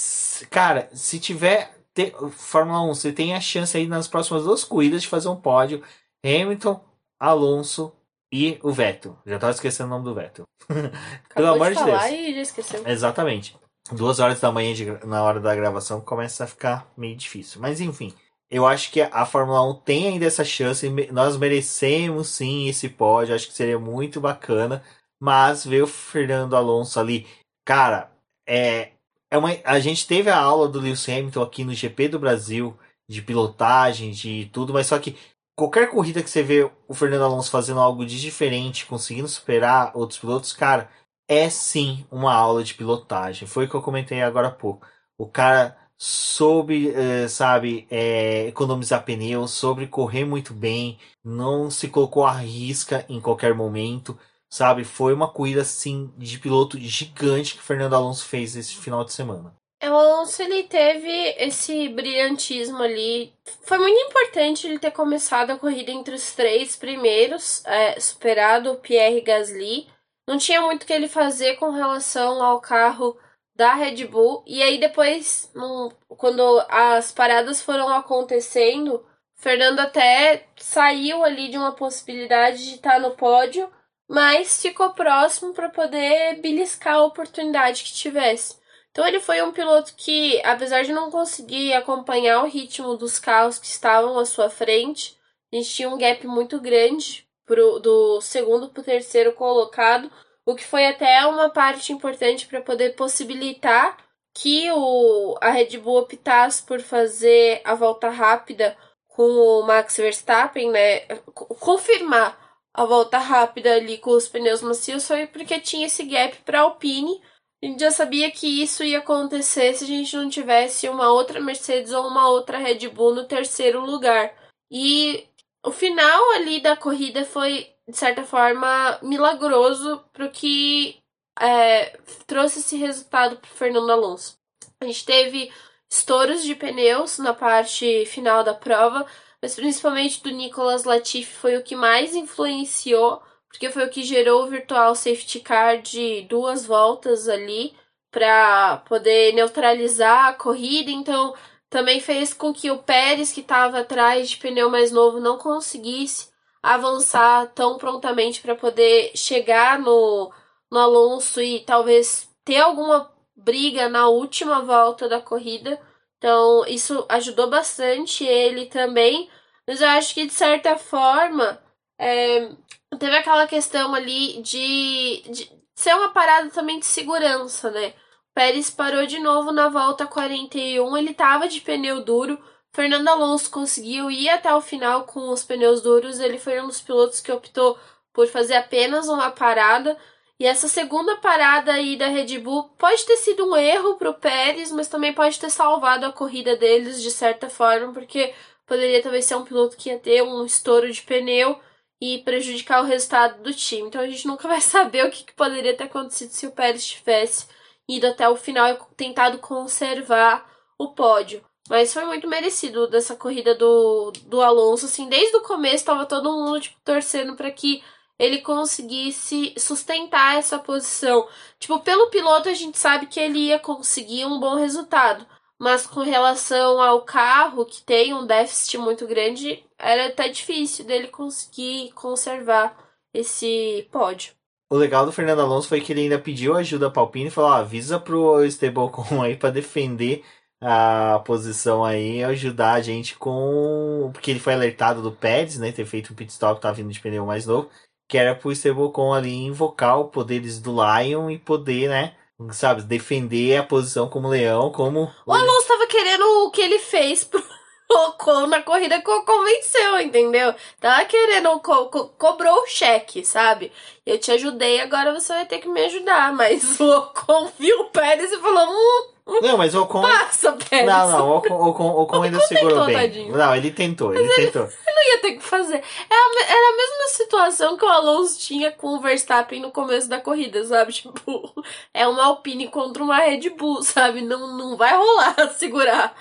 cara, 0.50 0.90
se 0.92 1.20
tiver 1.20 1.72
te, 1.94 2.12
Fórmula 2.32 2.82
1, 2.82 2.96
você 2.96 3.12
tem 3.12 3.36
a 3.36 3.40
chance 3.40 3.78
aí 3.78 3.88
nas 3.88 4.08
próximas 4.08 4.44
duas 4.44 4.64
corridas 4.64 5.04
de 5.04 5.08
fazer 5.08 5.30
um 5.30 5.36
pódio 5.36 5.84
Hamilton, 6.26 6.84
Alonso 7.20 7.94
e 8.32 8.60
o 8.64 8.72
Vettel. 8.72 9.18
Já 9.26 9.40
tava 9.40 9.54
esquecendo 9.54 9.88
o 9.88 9.92
nome 9.92 10.06
do 10.06 10.14
Vettel. 10.14 10.46
Pelo 11.34 11.48
amor 11.48 11.74
de, 11.74 11.78
de 11.78 11.84
Deus. 11.84 12.04
E 12.06 12.36
já 12.36 12.42
esqueceu. 12.42 12.88
Exatamente. 12.88 13.56
Duas 13.92 14.20
horas 14.20 14.40
da 14.40 14.52
manhã 14.52 14.74
de, 14.74 14.86
na 15.06 15.24
hora 15.24 15.40
da 15.40 15.56
gravação 15.56 16.00
começa 16.02 16.44
a 16.44 16.48
ficar 16.48 16.92
meio 16.96 17.16
difícil. 17.16 17.60
Mas 17.60 17.82
enfim, 17.82 18.14
eu 18.50 18.68
acho 18.68 18.92
que 18.92 19.02
a 19.02 19.26
Fórmula 19.26 19.64
1 19.72 19.74
tem 19.82 20.08
ainda 20.08 20.26
essa 20.26 20.44
chance. 20.44 20.88
Nós 21.12 21.38
merecemos 21.38 22.30
sim 22.30 22.68
esse 22.68 22.88
pódio. 22.88 23.34
Acho 23.34 23.48
que 23.48 23.54
seria 23.54 23.80
muito 23.80 24.22
bacana. 24.22 24.84
Mas 25.22 25.66
ver 25.66 25.84
o 25.84 25.88
Fernando 25.88 26.56
Alonso 26.56 27.00
ali, 27.00 27.28
cara, 27.66 28.12
é, 28.48 28.92
é 29.30 29.38
uma, 29.38 29.50
a 29.64 29.80
gente 29.80 30.08
teve 30.08 30.30
a 30.30 30.38
aula 30.38 30.68
do 30.68 30.80
Lewis 30.80 31.08
Hamilton 31.08 31.42
aqui 31.42 31.64
no 31.64 31.74
GP 31.74 32.08
do 32.08 32.20
Brasil 32.20 32.78
de 33.10 33.22
pilotagem, 33.22 34.12
de 34.12 34.50
tudo, 34.54 34.72
mas 34.72 34.88
só 34.88 34.98
que 35.00 35.18
qualquer 35.60 35.90
corrida 35.90 36.24
que 36.24 36.30
você 36.30 36.42
vê 36.42 36.72
o 36.88 36.94
Fernando 36.94 37.26
Alonso 37.26 37.52
fazendo 37.52 37.82
algo 37.82 38.06
de 38.06 38.20
diferente, 38.20 38.86
conseguindo 38.86 39.28
superar 39.28 39.92
outros 39.94 40.18
pilotos, 40.18 40.54
cara, 40.54 40.90
é 41.28 41.50
sim 41.50 42.06
uma 42.10 42.34
aula 42.34 42.64
de 42.64 42.74
pilotagem. 42.74 43.46
Foi 43.48 43.66
o 43.66 43.70
que 43.70 43.76
eu 43.76 43.82
comentei 43.82 44.22
agora 44.22 44.48
há 44.48 44.52
pouco. 44.52 44.88
O 45.18 45.28
cara 45.28 45.78
soube, 45.98 46.90
eh, 46.92 47.28
sabe, 47.28 47.86
é, 47.92 48.48
economizar 48.48 49.04
pneus, 49.04 49.52
soube 49.52 49.86
correr 49.88 50.24
muito 50.26 50.54
bem, 50.54 50.98
não 51.24 51.70
se 51.70 51.90
colocou 51.90 52.26
à 52.26 52.32
risca 52.32 53.06
em 53.10 53.20
qualquer 53.20 53.54
momento, 53.54 54.18
sabe? 54.50 54.86
Foi 54.86 55.14
uma 55.14 55.28
corrida, 55.30 55.62
assim, 55.62 56.14
de 56.18 56.40
piloto 56.40 56.80
gigante 56.80 57.56
que 57.56 57.60
o 57.60 57.64
Fernando 57.64 57.96
Alonso 57.96 58.26
fez 58.26 58.56
esse 58.56 58.76
final 58.78 59.04
de 59.04 59.12
semana. 59.12 59.59
O 59.82 59.94
Alonso 59.94 60.42
ele 60.44 60.64
teve 60.64 61.10
esse 61.38 61.88
brilhantismo 61.88 62.84
ali. 62.84 63.34
Foi 63.64 63.78
muito 63.78 63.98
importante 63.98 64.68
ele 64.68 64.78
ter 64.78 64.92
começado 64.92 65.52
a 65.52 65.58
corrida 65.58 65.90
entre 65.92 66.14
os 66.14 66.34
três 66.34 66.76
primeiros, 66.76 67.64
é, 67.66 67.98
superado 68.00 68.72
o 68.72 68.78
Pierre 68.78 69.22
Gasly. 69.22 69.88
Não 70.28 70.38
tinha 70.38 70.62
muito 70.62 70.84
o 70.84 70.86
que 70.86 70.92
ele 70.92 71.08
fazer 71.08 71.56
com 71.56 71.72
relação 71.72 72.44
ao 72.44 72.60
carro 72.60 73.18
da 73.56 73.74
Red 73.74 74.06
Bull. 74.06 74.44
E 74.46 74.62
aí 74.62 74.78
depois, 74.78 75.50
no, 75.56 75.92
quando 76.10 76.44
as 76.68 77.14
paradas 77.14 77.62
foram 77.62 77.88
acontecendo, 77.90 79.06
Fernando 79.36 79.80
até 79.80 80.46
saiu 80.58 81.24
ali 81.24 81.48
de 81.48 81.58
uma 81.58 81.72
possibilidade 81.72 82.66
de 82.66 82.76
estar 82.76 83.00
no 83.00 83.12
pódio, 83.12 83.72
mas 84.10 84.62
ficou 84.62 84.90
próximo 84.92 85.54
para 85.54 85.70
poder 85.70 86.42
beliscar 86.42 86.96
a 86.96 87.04
oportunidade 87.04 87.84
que 87.84 87.94
tivesse. 87.94 88.59
Então 89.00 89.08
ele 89.08 89.22
foi 89.22 89.42
um 89.42 89.54
piloto 89.54 89.94
que, 89.96 90.42
apesar 90.44 90.84
de 90.84 90.92
não 90.92 91.10
conseguir 91.10 91.72
acompanhar 91.74 92.44
o 92.44 92.48
ritmo 92.50 92.98
dos 92.98 93.18
carros 93.18 93.58
que 93.58 93.66
estavam 93.66 94.20
à 94.20 94.26
sua 94.26 94.50
frente, 94.50 95.18
a 95.54 95.56
gente 95.56 95.70
tinha 95.70 95.90
um 95.90 95.98
gap 95.98 96.28
muito 96.28 96.60
grande 96.60 97.26
pro, 97.46 97.80
do 97.80 98.20
segundo 98.20 98.68
para 98.68 98.82
o 98.82 98.84
terceiro 98.84 99.32
colocado, 99.32 100.12
o 100.46 100.54
que 100.54 100.66
foi 100.66 100.86
até 100.86 101.26
uma 101.26 101.50
parte 101.50 101.94
importante 101.94 102.46
para 102.46 102.60
poder 102.60 102.94
possibilitar 102.98 103.96
que 104.34 104.70
o, 104.70 105.38
a 105.40 105.50
Red 105.50 105.78
Bull 105.78 106.00
optasse 106.00 106.62
por 106.64 106.82
fazer 106.82 107.62
a 107.64 107.76
volta 107.76 108.10
rápida 108.10 108.76
com 109.08 109.24
o 109.24 109.64
Max 109.64 109.96
Verstappen, 109.96 110.72
né? 110.72 111.06
Confirmar 111.34 112.38
a 112.74 112.84
volta 112.84 113.18
rápida 113.18 113.76
ali 113.76 113.98
com 113.98 114.12
os 114.12 114.28
pneus 114.28 114.62
macios 114.62 115.08
foi 115.08 115.26
porque 115.26 115.58
tinha 115.58 115.88
esse 115.88 116.04
gap 116.04 116.36
para 116.44 116.60
Alpine 116.60 117.22
a 117.62 117.66
gente 117.66 117.80
já 117.82 117.92
sabia 117.92 118.32
que 118.32 118.62
isso 118.62 118.84
ia 118.84 119.00
acontecer 119.00 119.74
se 119.74 119.84
a 119.84 119.88
gente 119.88 120.16
não 120.16 120.30
tivesse 120.30 120.88
uma 120.88 121.12
outra 121.12 121.42
Mercedes 121.42 121.92
ou 121.92 122.08
uma 122.08 122.30
outra 122.30 122.58
Red 122.58 122.88
Bull 122.88 123.14
no 123.14 123.26
terceiro 123.26 123.82
lugar. 123.82 124.34
E 124.72 125.28
o 125.66 125.72
final 125.72 126.32
ali 126.32 126.62
da 126.62 126.78
corrida 126.78 127.26
foi, 127.26 127.70
de 127.88 127.98
certa 127.98 128.24
forma, 128.24 128.98
milagroso 129.02 130.02
para 130.14 130.30
que 130.30 130.98
é, 131.38 131.98
trouxe 132.26 132.60
esse 132.60 132.78
resultado 132.78 133.38
para 133.38 133.50
Fernando 133.50 133.92
Alonso. 133.92 134.38
A 134.80 134.86
gente 134.86 135.06
teve 135.06 135.52
estouros 135.90 136.44
de 136.44 136.56
pneus 136.56 137.18
na 137.18 137.34
parte 137.34 138.06
final 138.06 138.42
da 138.42 138.54
prova, 138.54 139.06
mas 139.42 139.56
principalmente 139.56 140.24
do 140.24 140.30
Nicolas 140.30 140.86
Latifi 140.86 141.34
foi 141.34 141.58
o 141.58 141.64
que 141.64 141.76
mais 141.76 142.16
influenciou 142.16 143.22
porque 143.50 143.70
foi 143.70 143.86
o 143.86 143.90
que 143.90 144.04
gerou 144.04 144.44
o 144.44 144.48
virtual 144.48 144.96
safety 144.96 145.40
car 145.40 145.82
de 145.82 146.22
duas 146.30 146.66
voltas 146.66 147.28
ali 147.28 147.74
para 148.12 148.78
poder 148.88 149.34
neutralizar 149.34 150.28
a 150.28 150.34
corrida. 150.34 150.92
Então, 150.92 151.36
também 151.70 152.00
fez 152.00 152.34
com 152.34 152.54
que 152.54 152.72
o 152.72 152.80
Pérez, 152.80 153.32
que 153.32 153.42
estava 153.42 153.80
atrás 153.80 154.30
de 154.30 154.38
pneu 154.38 154.70
mais 154.70 154.92
novo, 154.92 155.20
não 155.20 155.38
conseguisse 155.38 156.30
avançar 156.62 157.48
tão 157.54 157.78
prontamente 157.78 158.42
para 158.42 158.56
poder 158.56 159.12
chegar 159.16 159.80
no, 159.80 160.32
no 160.72 160.80
Alonso 160.80 161.42
e 161.42 161.62
talvez 161.62 162.30
ter 162.44 162.58
alguma 162.58 163.12
briga 163.36 163.88
na 163.88 164.08
última 164.10 164.62
volta 164.62 165.08
da 165.08 165.22
corrida. 165.22 165.80
Então, 166.18 166.66
isso 166.68 167.06
ajudou 167.10 167.50
bastante 167.50 168.26
ele 168.26 168.66
também. 168.66 169.30
Mas 169.68 169.82
eu 169.82 169.88
acho 169.88 170.14
que, 170.14 170.26
de 170.26 170.34
certa 170.34 170.78
forma, 170.78 171.62
é, 171.98 172.50
teve 172.98 173.16
aquela 173.16 173.48
questão 173.48 173.94
ali 173.94 174.42
de, 174.42 175.24
de 175.30 175.52
ser 175.76 175.94
uma 175.96 176.10
parada 176.10 176.50
também 176.50 176.80
de 176.80 176.86
segurança, 176.86 177.70
né? 177.72 177.94
O 178.32 178.34
Pérez 178.34 178.70
parou 178.70 179.06
de 179.06 179.20
novo 179.20 179.52
na 179.52 179.70
volta 179.70 180.08
41, 180.08 180.98
ele 180.98 181.14
tava 181.14 181.48
de 181.48 181.62
pneu 181.62 182.04
duro. 182.04 182.40
Fernando 182.72 183.08
Alonso 183.08 183.50
conseguiu 183.50 184.12
ir 184.12 184.30
até 184.30 184.54
o 184.54 184.62
final 184.62 185.04
com 185.04 185.30
os 185.30 185.44
pneus 185.44 185.82
duros. 185.82 186.20
Ele 186.20 186.38
foi 186.38 186.62
um 186.62 186.68
dos 186.68 186.82
pilotos 186.82 187.20
que 187.20 187.32
optou 187.32 187.78
por 188.14 188.28
fazer 188.28 188.56
apenas 188.56 189.08
uma 189.10 189.32
parada. 189.32 189.98
E 190.40 190.46
essa 190.46 190.68
segunda 190.68 191.18
parada 191.18 191.74
aí 191.74 191.98
da 191.98 192.08
Red 192.08 192.40
Bull 192.40 192.70
pode 192.78 193.06
ter 193.06 193.18
sido 193.18 193.46
um 193.46 193.58
erro 193.58 193.96
para 193.96 194.10
o 194.10 194.14
Pérez, 194.14 194.72
mas 194.72 194.88
também 194.88 195.14
pode 195.14 195.38
ter 195.40 195.50
salvado 195.50 196.06
a 196.06 196.14
corrida 196.14 196.56
deles 196.56 197.02
de 197.02 197.12
certa 197.12 197.50
forma, 197.50 197.92
porque 197.92 198.34
poderia 198.66 199.02
talvez 199.02 199.26
ser 199.26 199.36
um 199.36 199.44
piloto 199.44 199.76
que 199.76 199.90
ia 199.90 200.00
ter 200.00 200.22
um 200.22 200.46
estouro 200.46 200.90
de 200.92 201.02
pneu 201.02 201.60
e 202.02 202.20
prejudicar 202.20 202.82
o 202.82 202.86
resultado 202.86 203.42
do 203.44 203.54
time. 203.54 203.88
Então 203.88 204.02
a 204.02 204.08
gente 204.08 204.28
nunca 204.28 204.48
vai 204.48 204.62
saber 204.62 205.06
o 205.06 205.12
que, 205.12 205.24
que 205.24 205.34
poderia 205.34 205.76
ter 205.76 205.86
acontecido 205.86 206.32
se 206.32 206.48
o 206.48 206.52
Pérez 206.52 206.86
tivesse 206.86 207.48
ido 207.88 208.08
até 208.08 208.30
o 208.30 208.36
final 208.36 208.70
e 208.70 208.78
tentado 208.96 209.40
conservar 209.40 210.48
o 210.78 210.90
pódio. 210.90 211.44
Mas 211.70 211.94
foi 211.94 212.04
muito 212.06 212.28
merecido 212.28 212.88
dessa 212.88 213.16
corrida 213.16 213.54
do, 213.54 214.12
do 214.26 214.42
Alonso. 214.42 214.86
Assim, 214.86 215.08
desde 215.08 215.36
o 215.38 215.42
começo 215.42 215.76
estava 215.76 216.06
todo 216.06 216.32
mundo 216.32 216.60
tipo, 216.60 216.78
torcendo 216.84 217.36
para 217.36 217.52
que 217.52 217.84
ele 218.18 218.42
conseguisse 218.42 219.54
sustentar 219.58 220.38
essa 220.38 220.60
posição. 220.60 221.28
Tipo, 221.60 221.80
pelo 221.80 222.10
piloto 222.10 222.50
a 222.50 222.54
gente 222.54 222.78
sabe 222.78 223.06
que 223.06 223.20
ele 223.20 223.40
ia 223.40 223.60
conseguir 223.60 224.26
um 224.26 224.40
bom 224.40 224.56
resultado 224.56 225.26
mas 225.60 225.86
com 225.86 226.00
relação 226.00 226.82
ao 226.82 227.02
carro, 227.02 227.66
que 227.66 227.82
tem 227.84 228.14
um 228.14 228.26
déficit 228.26 228.78
muito 228.78 229.06
grande, 229.06 229.64
era 229.78 230.08
até 230.08 230.30
difícil 230.30 230.86
dele 230.86 231.08
conseguir 231.08 231.92
conservar 231.92 232.78
esse 233.14 233.88
pódio. 233.92 234.34
O 234.72 234.76
legal 234.76 235.06
do 235.06 235.12
Fernando 235.12 235.42
Alonso 235.42 235.68
foi 235.68 235.82
que 235.82 235.92
ele 235.92 236.02
ainda 236.02 236.20
pediu 236.20 236.56
ajuda 236.56 236.92
para 236.92 237.02
Alpine 237.02 237.28
e 237.28 237.32
falou: 237.32 237.52
ah, 237.52 237.58
avisa 237.58 238.00
pro 238.00 238.46
Stablecom 238.46 239.22
aí 239.22 239.36
para 239.36 239.50
defender 239.50 240.24
a 240.62 241.20
posição 241.26 241.84
aí, 241.84 242.24
ajudar 242.24 242.74
a 242.74 242.82
gente 242.82 243.18
com. 243.18 244.12
Porque 244.14 244.32
ele 244.32 244.40
foi 244.40 244.54
alertado 244.54 245.02
do 245.02 245.12
Pérez, 245.12 245.58
né? 245.58 245.72
Ter 245.72 245.86
feito 245.86 246.14
um 246.14 246.16
pit 246.16 246.32
stop, 246.32 246.62
tá 246.62 246.72
vindo 246.72 246.92
de 246.92 247.00
pneu 247.00 247.26
mais 247.26 247.46
novo. 247.46 247.70
Que 248.08 248.18
era 248.18 248.36
pro 248.36 248.52
Stablecom 248.52 249.14
ali 249.14 249.34
invocar 249.34 250.00
os 250.00 250.12
poderes 250.12 250.60
do 250.60 250.72
Lion 250.74 251.30
e 251.30 251.38
poder, 251.38 251.90
né? 251.90 252.16
Sabe, 252.52 252.84
defender 252.84 253.58
a 253.58 253.64
posição 253.64 254.10
como 254.10 254.30
leão, 254.30 254.72
como. 254.72 255.12
O 255.26 255.34
Alonso 255.34 255.68
tava 255.68 255.88
querendo 255.88 256.24
o 256.46 256.52
que 256.52 256.62
ele 256.62 256.80
fez 256.80 257.24
pro 257.24 257.44
Ocon 257.92 258.48
na 258.48 258.62
corrida 258.62 259.02
que 259.02 259.10
o 259.10 259.18
Ocon 259.20 259.44
venceu, 259.44 260.00
entendeu? 260.00 260.54
Tava 260.80 261.06
querendo, 261.06 261.60
co 261.60 261.88
co 261.88 262.10
cobrou 262.18 262.62
o 262.62 262.68
cheque, 262.68 263.26
sabe? 263.26 263.72
Eu 264.06 264.18
te 264.18 264.32
ajudei, 264.32 264.80
agora 264.80 265.14
você 265.14 265.34
vai 265.34 265.46
ter 265.46 265.60
que 265.60 265.68
me 265.68 265.84
ajudar. 265.86 266.32
Mas 266.36 266.80
o 266.80 266.90
Ocon 266.90 267.52
viu 267.58 267.82
o 267.82 267.90
Pérez 267.90 268.32
e 268.32 268.38
falou: 268.38 268.70
hum, 268.70 269.08
não, 269.42 269.58
mas 269.58 269.76
o 269.76 269.84
Ocon. 269.84 270.02
Passa, 270.02 270.52
Pérez. 270.54 270.86
Não, 270.86 271.12
não, 271.12 271.30
o 271.30 271.38
Ocon, 271.38 271.70
Ocon, 271.70 271.90
Ocon 272.02 272.24
ainda 272.24 272.40
segurou 272.42 272.86
bem. 272.86 272.96
Tadinho. 272.96 273.38
Não, 273.38 273.56
ele 273.56 273.72
tentou, 273.72 274.14
ele, 274.14 274.24
ele 274.24 274.46
tentou. 274.48 274.64
Ele 274.64 274.74
não 274.96 275.14
ia 275.14 275.22
ter 275.22 275.32
que 275.34 275.44
fazer. 275.44 275.76
Era, 276.10 276.44
é 276.44 276.52
era 276.52 276.74
a 276.74 276.78
mesma 276.78 277.08
situação 277.10 277.78
que 277.78 277.86
o 277.86 277.90
Alonso 277.90 278.40
tinha 278.40 278.72
com 278.72 278.96
o 278.96 279.00
Verstappen 279.00 279.62
no 279.62 279.72
começo 279.72 280.10
da 280.10 280.20
corrida, 280.20 280.64
sabe? 280.66 280.94
Tipo, 281.00 281.64
é 281.94 282.08
uma 282.08 282.26
Alpine 282.26 282.68
contra 282.68 283.04
uma 283.04 283.18
Red 283.18 283.50
Bull, 283.52 283.82
sabe? 283.84 284.22
Não, 284.22 284.58
não 284.58 284.76
vai 284.76 284.96
rolar 284.96 285.36
segurar. 285.58 286.16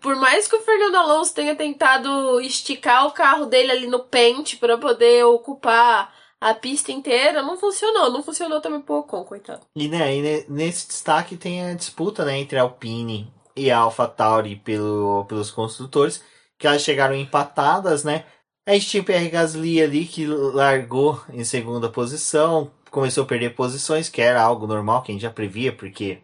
Por 0.00 0.16
mais 0.16 0.46
que 0.46 0.56
o 0.56 0.60
Fernando 0.60 0.96
Alonso 0.96 1.34
tenha 1.34 1.54
tentado 1.54 2.40
esticar 2.40 3.06
o 3.06 3.12
carro 3.12 3.46
dele 3.46 3.72
ali 3.72 3.86
no 3.86 4.00
pente 4.00 4.56
para 4.56 4.76
poder 4.76 5.24
ocupar 5.24 6.12
a 6.40 6.54
pista 6.54 6.90
inteira 6.90 7.42
não 7.42 7.56
funcionou. 7.56 8.10
Não 8.10 8.22
funcionou 8.22 8.60
também 8.60 8.80
pro 8.80 8.96
Ocon, 8.96 9.24
coitado. 9.24 9.60
E, 9.76 9.88
né, 9.88 10.16
e 10.16 10.46
nesse 10.48 10.88
destaque 10.88 11.36
tem 11.36 11.64
a 11.64 11.74
disputa 11.74 12.24
né, 12.24 12.38
entre 12.38 12.58
a 12.58 12.62
Alpine 12.62 13.32
e 13.54 13.70
a 13.70 13.78
AlphaTauri 13.78 14.56
pelo, 14.56 15.24
pelos 15.26 15.50
construtores, 15.50 16.22
que 16.58 16.66
elas 16.66 16.82
chegaram 16.82 17.14
empatadas, 17.14 18.04
né? 18.04 18.24
A 18.66 18.72
gente 18.72 19.02
Pierre 19.02 19.28
Gasly 19.28 19.82
ali 19.82 20.04
que 20.04 20.26
largou 20.26 21.20
em 21.32 21.44
segunda 21.44 21.88
posição, 21.88 22.70
começou 22.90 23.24
a 23.24 23.26
perder 23.26 23.54
posições, 23.54 24.08
que 24.08 24.22
era 24.22 24.40
algo 24.40 24.66
normal, 24.66 25.02
que 25.02 25.10
a 25.10 25.14
gente 25.14 25.22
já 25.22 25.30
previa, 25.30 25.72
porque 25.72 26.20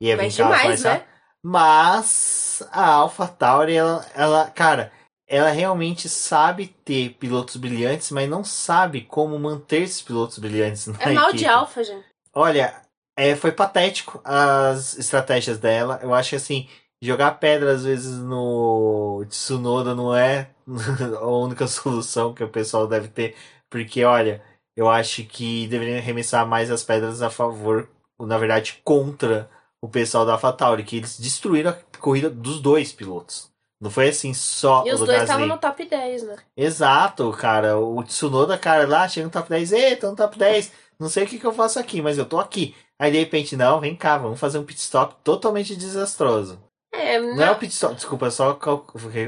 ia 0.00 0.16
vir 0.16 0.34
carros 0.34 0.64
mais 0.64 0.82
né? 0.84 1.04
Mas 1.42 2.62
a 2.72 2.86
AlphaTauri, 2.86 3.74
ela, 3.74 4.06
ela, 4.14 4.46
cara, 4.50 4.92
ela 5.28 5.50
realmente 5.50 6.08
sabe 6.08 6.68
ter 6.84 7.10
pilotos 7.10 7.56
brilhantes, 7.56 8.10
mas 8.10 8.28
não 8.28 8.42
sabe 8.42 9.02
como 9.02 9.38
manter 9.38 9.82
esses 9.82 10.00
pilotos 10.02 10.38
brilhantes 10.38 10.86
na 10.86 10.94
É 11.02 11.12
mal 11.12 11.28
equipe. 11.28 11.38
de 11.38 11.46
alfa, 11.46 11.84
gente. 11.84 12.04
Olha, 12.34 12.74
é, 13.16 13.36
foi 13.36 13.52
patético 13.52 14.20
as 14.24 14.96
estratégias 14.98 15.58
dela. 15.58 16.00
Eu 16.02 16.14
acho 16.14 16.30
que 16.30 16.36
assim, 16.36 16.68
jogar 17.02 17.32
pedra 17.32 17.72
às 17.72 17.84
vezes 17.84 18.16
no 18.18 19.24
Tsunoda 19.28 19.94
não 19.94 20.14
é 20.16 20.50
a 21.20 21.26
única 21.26 21.66
solução 21.66 22.32
que 22.32 22.42
o 22.42 22.48
pessoal 22.48 22.86
deve 22.86 23.08
ter. 23.08 23.36
Porque, 23.68 24.02
olha, 24.04 24.42
eu 24.74 24.88
acho 24.88 25.24
que 25.24 25.66
deveriam 25.66 25.98
arremessar 25.98 26.46
mais 26.46 26.70
as 26.70 26.82
pedras 26.82 27.20
a 27.20 27.28
favor, 27.28 27.88
na 28.18 28.38
verdade, 28.38 28.80
contra 28.82 29.50
o 29.82 29.88
pessoal 29.88 30.24
da 30.24 30.32
AlphaTauri, 30.32 30.84
que 30.84 30.96
eles 30.96 31.20
destruíram 31.20 31.70
a 31.70 31.98
corrida 31.98 32.30
dos 32.30 32.60
dois 32.60 32.92
pilotos. 32.92 33.50
Não 33.80 33.90
foi 33.90 34.08
assim 34.08 34.34
só 34.34 34.84
e 34.84 34.90
o 34.90 34.94
os 34.94 35.00
dois 35.00 35.22
estavam 35.22 35.46
no 35.46 35.56
top 35.56 35.84
10, 35.84 36.24
né? 36.24 36.36
Exato, 36.56 37.30
cara. 37.32 37.78
O 37.78 38.02
Tsunoda, 38.02 38.58
cara, 38.58 38.86
lá 38.86 39.08
chega 39.08 39.26
no 39.26 39.32
top 39.32 39.48
10. 39.48 39.72
Ei, 39.72 39.96
tô 39.96 40.10
no 40.10 40.16
top 40.16 40.36
10. 40.36 40.72
Não 40.98 41.08
sei 41.08 41.24
o 41.24 41.26
que, 41.28 41.38
que 41.38 41.46
eu 41.46 41.52
faço 41.52 41.78
aqui, 41.78 42.02
mas 42.02 42.18
eu 42.18 42.26
tô 42.26 42.40
aqui. 42.40 42.74
Aí 42.98 43.12
de 43.12 43.18
repente, 43.18 43.56
não, 43.56 43.78
vem 43.78 43.94
cá, 43.94 44.18
vamos 44.18 44.40
fazer 44.40 44.58
um 44.58 44.64
pit 44.64 44.80
stop 44.80 45.14
totalmente 45.22 45.76
desastroso. 45.76 46.60
É, 46.92 47.20
não, 47.20 47.36
não 47.36 47.44
é 47.44 47.50
o 47.52 47.56
pit 47.56 47.72
stop, 47.72 47.94
desculpa, 47.94 48.30
só 48.30 48.58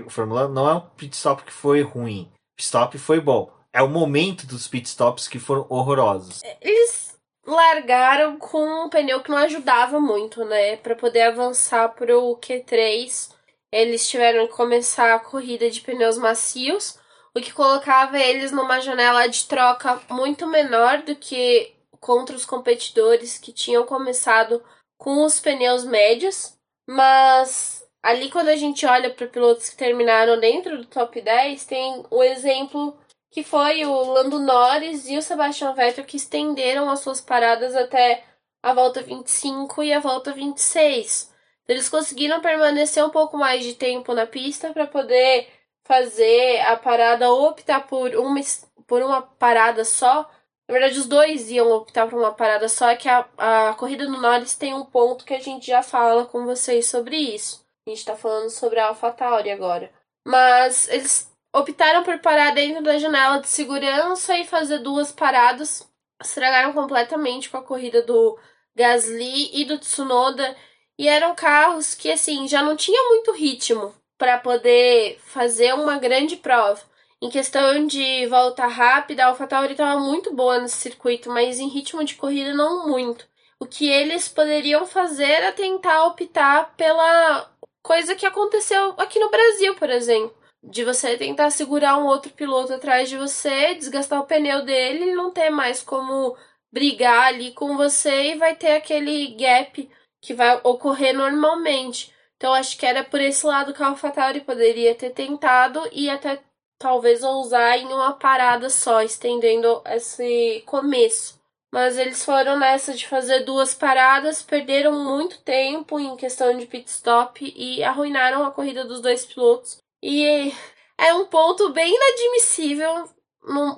formulando, 0.09 0.53
não 0.53 0.69
é 0.69 0.75
um 0.75 0.81
pit 0.81 1.15
stop 1.15 1.45
que 1.45 1.53
foi 1.53 1.83
ruim. 1.83 2.29
Pit 2.57 2.67
stop 2.67 2.99
foi 2.99 3.21
bom. 3.21 3.53
É 3.73 3.81
o 3.81 3.89
momento 3.89 4.47
dos 4.47 4.67
pit 4.67 4.89
stops 4.89 5.29
que 5.29 5.39
foram 5.39 5.65
horrorosos. 5.69 6.41
Eles 6.61 7.17
largaram 7.47 8.37
com 8.37 8.87
um 8.87 8.89
pneu 8.89 9.23
que 9.23 9.31
não 9.31 9.39
ajudava 9.39 10.01
muito, 10.01 10.45
né? 10.45 10.77
Para 10.77 10.97
poder 10.97 11.23
avançar 11.23 11.89
pro 11.91 12.37
Q3 12.43 13.31
eles 13.73 14.09
tiveram 14.09 14.47
que 14.47 14.53
começar 14.55 15.15
a 15.15 15.21
corrida 15.21 15.71
de 15.71 15.81
pneus 15.81 16.19
macios, 16.19 16.99
o 17.35 17.41
que 17.41 17.53
colocava 17.53 18.19
eles 18.19 18.51
numa 18.51 18.81
janela 18.81 19.29
de 19.29 19.45
troca 19.47 20.01
muito 20.11 20.47
menor 20.47 21.03
do 21.03 21.15
que 21.15 21.75
contra 22.01 22.35
os 22.35 22.45
competidores 22.45 23.39
que 23.39 23.53
tinham 23.53 23.85
começado 23.85 24.63
com 24.97 25.25
os 25.25 25.39
pneus 25.39 25.85
médios, 25.85 26.57
mas 26.89 27.87
ali 28.03 28.31
quando 28.31 28.49
a 28.49 28.57
gente 28.57 28.85
olha 28.87 29.11
para 29.11 29.27
pilotos 29.27 29.69
que 29.69 29.77
terminaram 29.77 30.41
dentro 30.41 30.79
do 30.79 30.87
top 30.87 31.21
10, 31.21 31.65
tem 31.67 32.05
o 32.11 32.23
exemplo 32.23 32.99
que 33.31 33.45
foi 33.45 33.85
o 33.85 34.03
Lando 34.13 34.41
Norris 34.41 35.09
e 35.09 35.17
o 35.17 35.23
Sebastian 35.23 35.73
Vettel 35.73 36.05
que 36.05 36.17
estenderam 36.17 36.91
as 36.91 37.01
suas 37.01 37.21
paradas 37.21 37.77
até 37.77 38.25
a 38.63 38.75
volta 38.75 39.03
25 39.03 39.83
e 39.83 39.93
a 39.93 40.01
volta 40.01 40.33
26. 40.33 41.30
Eles 41.71 41.89
conseguiram 41.89 42.41
permanecer 42.41 43.05
um 43.05 43.11
pouco 43.11 43.37
mais 43.37 43.63
de 43.63 43.75
tempo 43.75 44.13
na 44.13 44.27
pista 44.27 44.73
para 44.73 44.89
poder 44.89 45.49
fazer 45.85 46.61
a 46.63 46.77
parada 46.77 47.31
ou 47.31 47.49
optar 47.49 47.87
por 47.87 48.13
uma, 48.17 48.41
por 48.89 49.01
uma 49.03 49.23
parada 49.23 49.85
só. 49.85 50.29
Na 50.69 50.73
verdade, 50.73 50.99
os 50.99 51.07
dois 51.07 51.49
iam 51.49 51.71
optar 51.71 52.09
por 52.09 52.19
uma 52.19 52.33
parada 52.33 52.69
só, 52.69 52.97
que 52.97 53.09
a, 53.09 53.25
a 53.39 53.75
corrida 53.75 54.05
do 54.05 54.21
Norris 54.21 54.57
tem 54.57 54.75
um 54.75 54.85
ponto 54.85 55.25
que 55.25 55.33
a 55.33 55.39
gente 55.39 55.69
já 55.69 55.81
fala 55.81 56.27
com 56.27 56.45
vocês 56.45 56.89
sobre 56.89 57.17
isso. 57.17 57.65
A 57.87 57.91
gente 57.91 58.05
tá 58.05 58.17
falando 58.17 58.51
sobre 58.51 58.81
a 58.81 58.89
AlphaTauri 58.89 59.53
agora. 59.53 59.93
Mas 60.27 60.89
eles 60.89 61.33
optaram 61.55 62.03
por 62.03 62.19
parar 62.19 62.53
dentro 62.53 62.83
da 62.83 62.99
janela 62.99 63.39
de 63.39 63.49
segurança 63.49 64.37
e 64.37 64.45
fazer 64.45 64.79
duas 64.79 65.13
paradas. 65.13 65.89
Estragaram 66.21 66.73
completamente 66.73 67.49
com 67.49 67.59
a 67.59 67.63
corrida 67.63 68.03
do 68.03 68.37
Gasly 68.75 69.51
e 69.53 69.65
do 69.65 69.79
Tsunoda. 69.79 70.57
E 71.01 71.09
eram 71.09 71.35
carros 71.35 71.95
que, 71.95 72.13
assim, 72.13 72.47
já 72.47 72.63
não 72.63 72.77
tinha 72.77 73.03
muito 73.09 73.33
ritmo 73.33 73.95
para 74.19 74.37
poder 74.37 75.19
fazer 75.25 75.73
uma 75.73 75.97
grande 75.97 76.37
prova. 76.37 76.79
Em 77.23 77.31
questão 77.31 77.87
de 77.87 78.27
volta 78.27 78.67
rápida, 78.67 79.25
a 79.25 79.29
AlphaTauri 79.29 79.73
estava 79.73 79.99
muito 79.99 80.35
boa 80.35 80.59
nesse 80.59 80.77
circuito, 80.77 81.31
mas 81.31 81.59
em 81.59 81.69
ritmo 81.69 82.05
de 82.05 82.17
corrida 82.17 82.53
não 82.53 82.87
muito. 82.87 83.27
O 83.59 83.65
que 83.65 83.89
eles 83.89 84.29
poderiam 84.29 84.85
fazer 84.85 85.25
era 85.25 85.53
tentar 85.53 86.05
optar 86.05 86.75
pela 86.77 87.51
coisa 87.83 88.15
que 88.15 88.27
aconteceu 88.27 88.93
aqui 88.99 89.19
no 89.19 89.31
Brasil, 89.31 89.75
por 89.77 89.89
exemplo. 89.89 90.37
De 90.63 90.85
você 90.85 91.17
tentar 91.17 91.49
segurar 91.49 91.97
um 91.97 92.05
outro 92.05 92.31
piloto 92.31 92.75
atrás 92.75 93.09
de 93.09 93.17
você, 93.17 93.73
desgastar 93.73 94.21
o 94.21 94.27
pneu 94.27 94.67
dele 94.67 95.15
não 95.15 95.31
ter 95.31 95.49
mais 95.49 95.81
como 95.81 96.37
brigar 96.71 97.29
ali 97.29 97.53
com 97.53 97.75
você 97.75 98.33
e 98.33 98.37
vai 98.37 98.55
ter 98.55 98.73
aquele 98.73 99.29
gap 99.29 99.89
que 100.21 100.35
vai 100.35 100.61
ocorrer 100.63 101.15
normalmente. 101.15 102.13
Então 102.37 102.55
acho 102.55 102.77
que 102.79 102.87
era 102.87 103.05
por 103.05 103.21
esse 103.21 103.45
lado 103.47 103.73
que 103.73 103.83
a 103.83 103.89
AlphaTauri 103.89 104.41
poderia 104.41 104.95
ter 104.95 105.11
tentado 105.11 105.81
e 105.93 106.09
até 106.09 106.43
talvez 106.79 107.23
ousar 107.23 107.79
em 107.79 107.87
uma 107.87 108.15
parada 108.15 108.71
só, 108.71 109.03
estendendo 109.03 109.83
esse 109.87 110.63
começo. 110.67 111.39
Mas 111.73 111.99
eles 111.99 112.25
foram 112.25 112.59
nessa 112.59 112.95
de 112.95 113.07
fazer 113.07 113.45
duas 113.45 113.75
paradas, 113.75 114.43
perderam 114.43 115.05
muito 115.05 115.39
tempo 115.43 116.01
em 116.01 116.17
questão 116.17 116.57
de 116.57 116.67
pit 116.67 116.89
stop 116.89 117.53
e 117.57 117.85
arruinaram 117.85 118.45
a 118.45 118.51
corrida 118.51 118.85
dos 118.85 119.01
dois 119.01 119.25
pilotos. 119.25 119.79
E 120.03 120.53
é 120.99 121.15
um 121.15 121.27
ponto 121.27 121.69
bem 121.71 121.95
inadmissível 121.95 123.09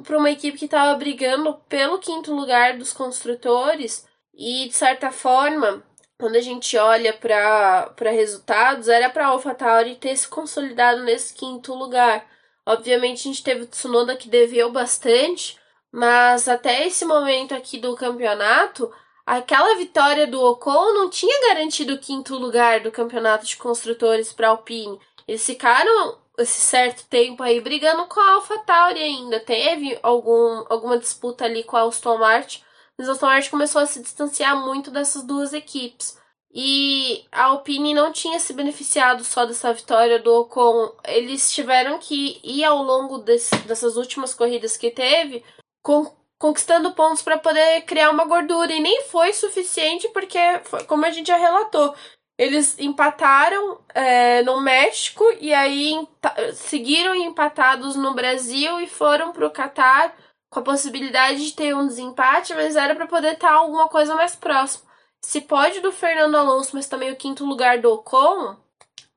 para 0.05 0.19
uma 0.19 0.31
equipe 0.31 0.59
que 0.59 0.65
estava 0.65 0.95
brigando 0.97 1.55
pelo 1.69 1.99
quinto 1.99 2.35
lugar 2.35 2.79
dos 2.79 2.93
construtores 2.93 4.07
e 4.35 4.69
de 4.69 4.75
certa 4.75 5.13
forma 5.13 5.85
quando 6.23 6.37
a 6.37 6.41
gente 6.41 6.77
olha 6.77 7.13
para 7.13 8.11
resultados 8.13 8.87
era 8.87 9.11
para 9.11 9.27
a 9.27 9.31
AlphaTauri 9.31 9.97
ter 9.97 10.17
se 10.17 10.29
consolidado 10.29 11.03
nesse 11.03 11.35
quinto 11.35 11.75
lugar. 11.75 12.25
Obviamente 12.65 13.23
a 13.23 13.33
gente 13.33 13.43
teve 13.43 13.63
o 13.63 13.67
Tsunoda 13.67 14.15
que 14.15 14.29
deveu 14.29 14.71
bastante 14.71 15.61
mas 15.91 16.47
até 16.47 16.87
esse 16.87 17.05
momento 17.05 17.57
aqui 17.57 17.77
do 17.77 17.97
campeonato 17.97 18.89
aquela 19.27 19.75
vitória 19.75 20.25
do 20.25 20.41
Ocon 20.41 20.95
não 20.95 21.11
tinha 21.11 21.49
garantido 21.49 21.95
o 21.95 21.99
quinto 21.99 22.37
lugar 22.39 22.79
do 22.79 22.93
campeonato 22.93 23.45
de 23.45 23.57
construtores 23.57 24.33
para 24.33 24.51
Alpine. 24.51 25.01
Eles 25.27 25.45
ficaram 25.45 26.19
esse 26.39 26.61
certo 26.61 27.05
tempo 27.09 27.43
aí 27.43 27.61
brigando 27.61 28.07
com 28.07 28.21
a 28.21 28.35
AlphaTauri 28.35 29.03
ainda. 29.03 29.41
Teve 29.41 29.99
algum, 30.05 30.65
alguma 30.69 30.99
disputa 30.99 31.47
ali 31.47 31.65
com 31.65 31.77
a 31.77 31.83
Aston 31.83 32.19
Martin, 32.19 32.63
mas 32.99 33.09
Aston 33.09 33.27
Martin 33.27 33.51
começou 33.51 33.81
a 33.81 33.87
se 33.87 34.01
distanciar 34.01 34.57
muito 34.57 34.91
dessas 34.91 35.23
duas 35.23 35.53
equipes. 35.53 36.21
E 36.55 37.25
a 37.33 37.45
Alpine 37.45 37.95
não 37.95 38.13
tinha 38.13 38.39
se 38.39 38.53
beneficiado 38.53 39.25
só 39.25 39.47
dessa 39.47 39.73
vitória 39.73 40.19
do 40.19 40.33
Ocon. 40.41 40.95
Eles 41.05 41.51
tiveram 41.51 41.99
que 41.99 42.39
ir 42.45 42.63
ao 42.65 42.83
longo 42.83 43.19
desse, 43.19 43.57
dessas 43.61 43.97
últimas 43.97 44.35
corridas 44.35 44.77
que 44.77 44.91
teve, 44.91 45.43
com, 45.83 46.15
conquistando 46.39 46.93
pontos 46.93 47.23
para 47.23 47.39
poder 47.39 47.83
criar 47.83 48.11
uma 48.11 48.27
gordura. 48.27 48.71
E 48.71 48.81
nem 48.81 49.03
foi 49.05 49.33
suficiente, 49.33 50.09
porque, 50.11 50.39
como 50.87 51.07
a 51.07 51.11
gente 51.11 51.29
já 51.29 51.37
relatou, 51.37 51.95
eles 52.39 52.79
empataram 52.79 53.81
é, 53.95 54.43
no 54.43 54.61
México 54.61 55.25
e 55.41 55.55
aí 55.55 56.07
seguiram 56.55 57.15
empatados 57.15 57.97
no 57.97 58.13
Brasil 58.15 58.79
e 58.79 58.87
foram 58.87 59.33
para 59.33 59.47
o 59.47 59.51
Catar 59.51 60.15
com 60.53 60.61
a 60.61 60.63
possibilidade 60.63 61.47
de 61.47 61.55
ter 61.55 61.75
um 61.75 61.87
desempate, 61.87 62.53
mas 62.53 62.77
era 62.77 62.95
para 62.95 63.07
poder 63.07 63.33
estar 63.33 63.55
alguma 63.55 63.89
coisa 63.89 64.15
mais 64.15 64.37
próximo. 64.37 64.85
Se 65.19 65.41
pode 65.41 65.81
do 65.81 65.91
Fernando 65.91 66.37
Alonso, 66.37 66.73
mas 66.75 66.87
também 66.87 67.11
o 67.11 67.17
quinto 67.17 67.43
lugar 67.43 67.81
do 67.81 67.91
Ocon, 67.91 68.57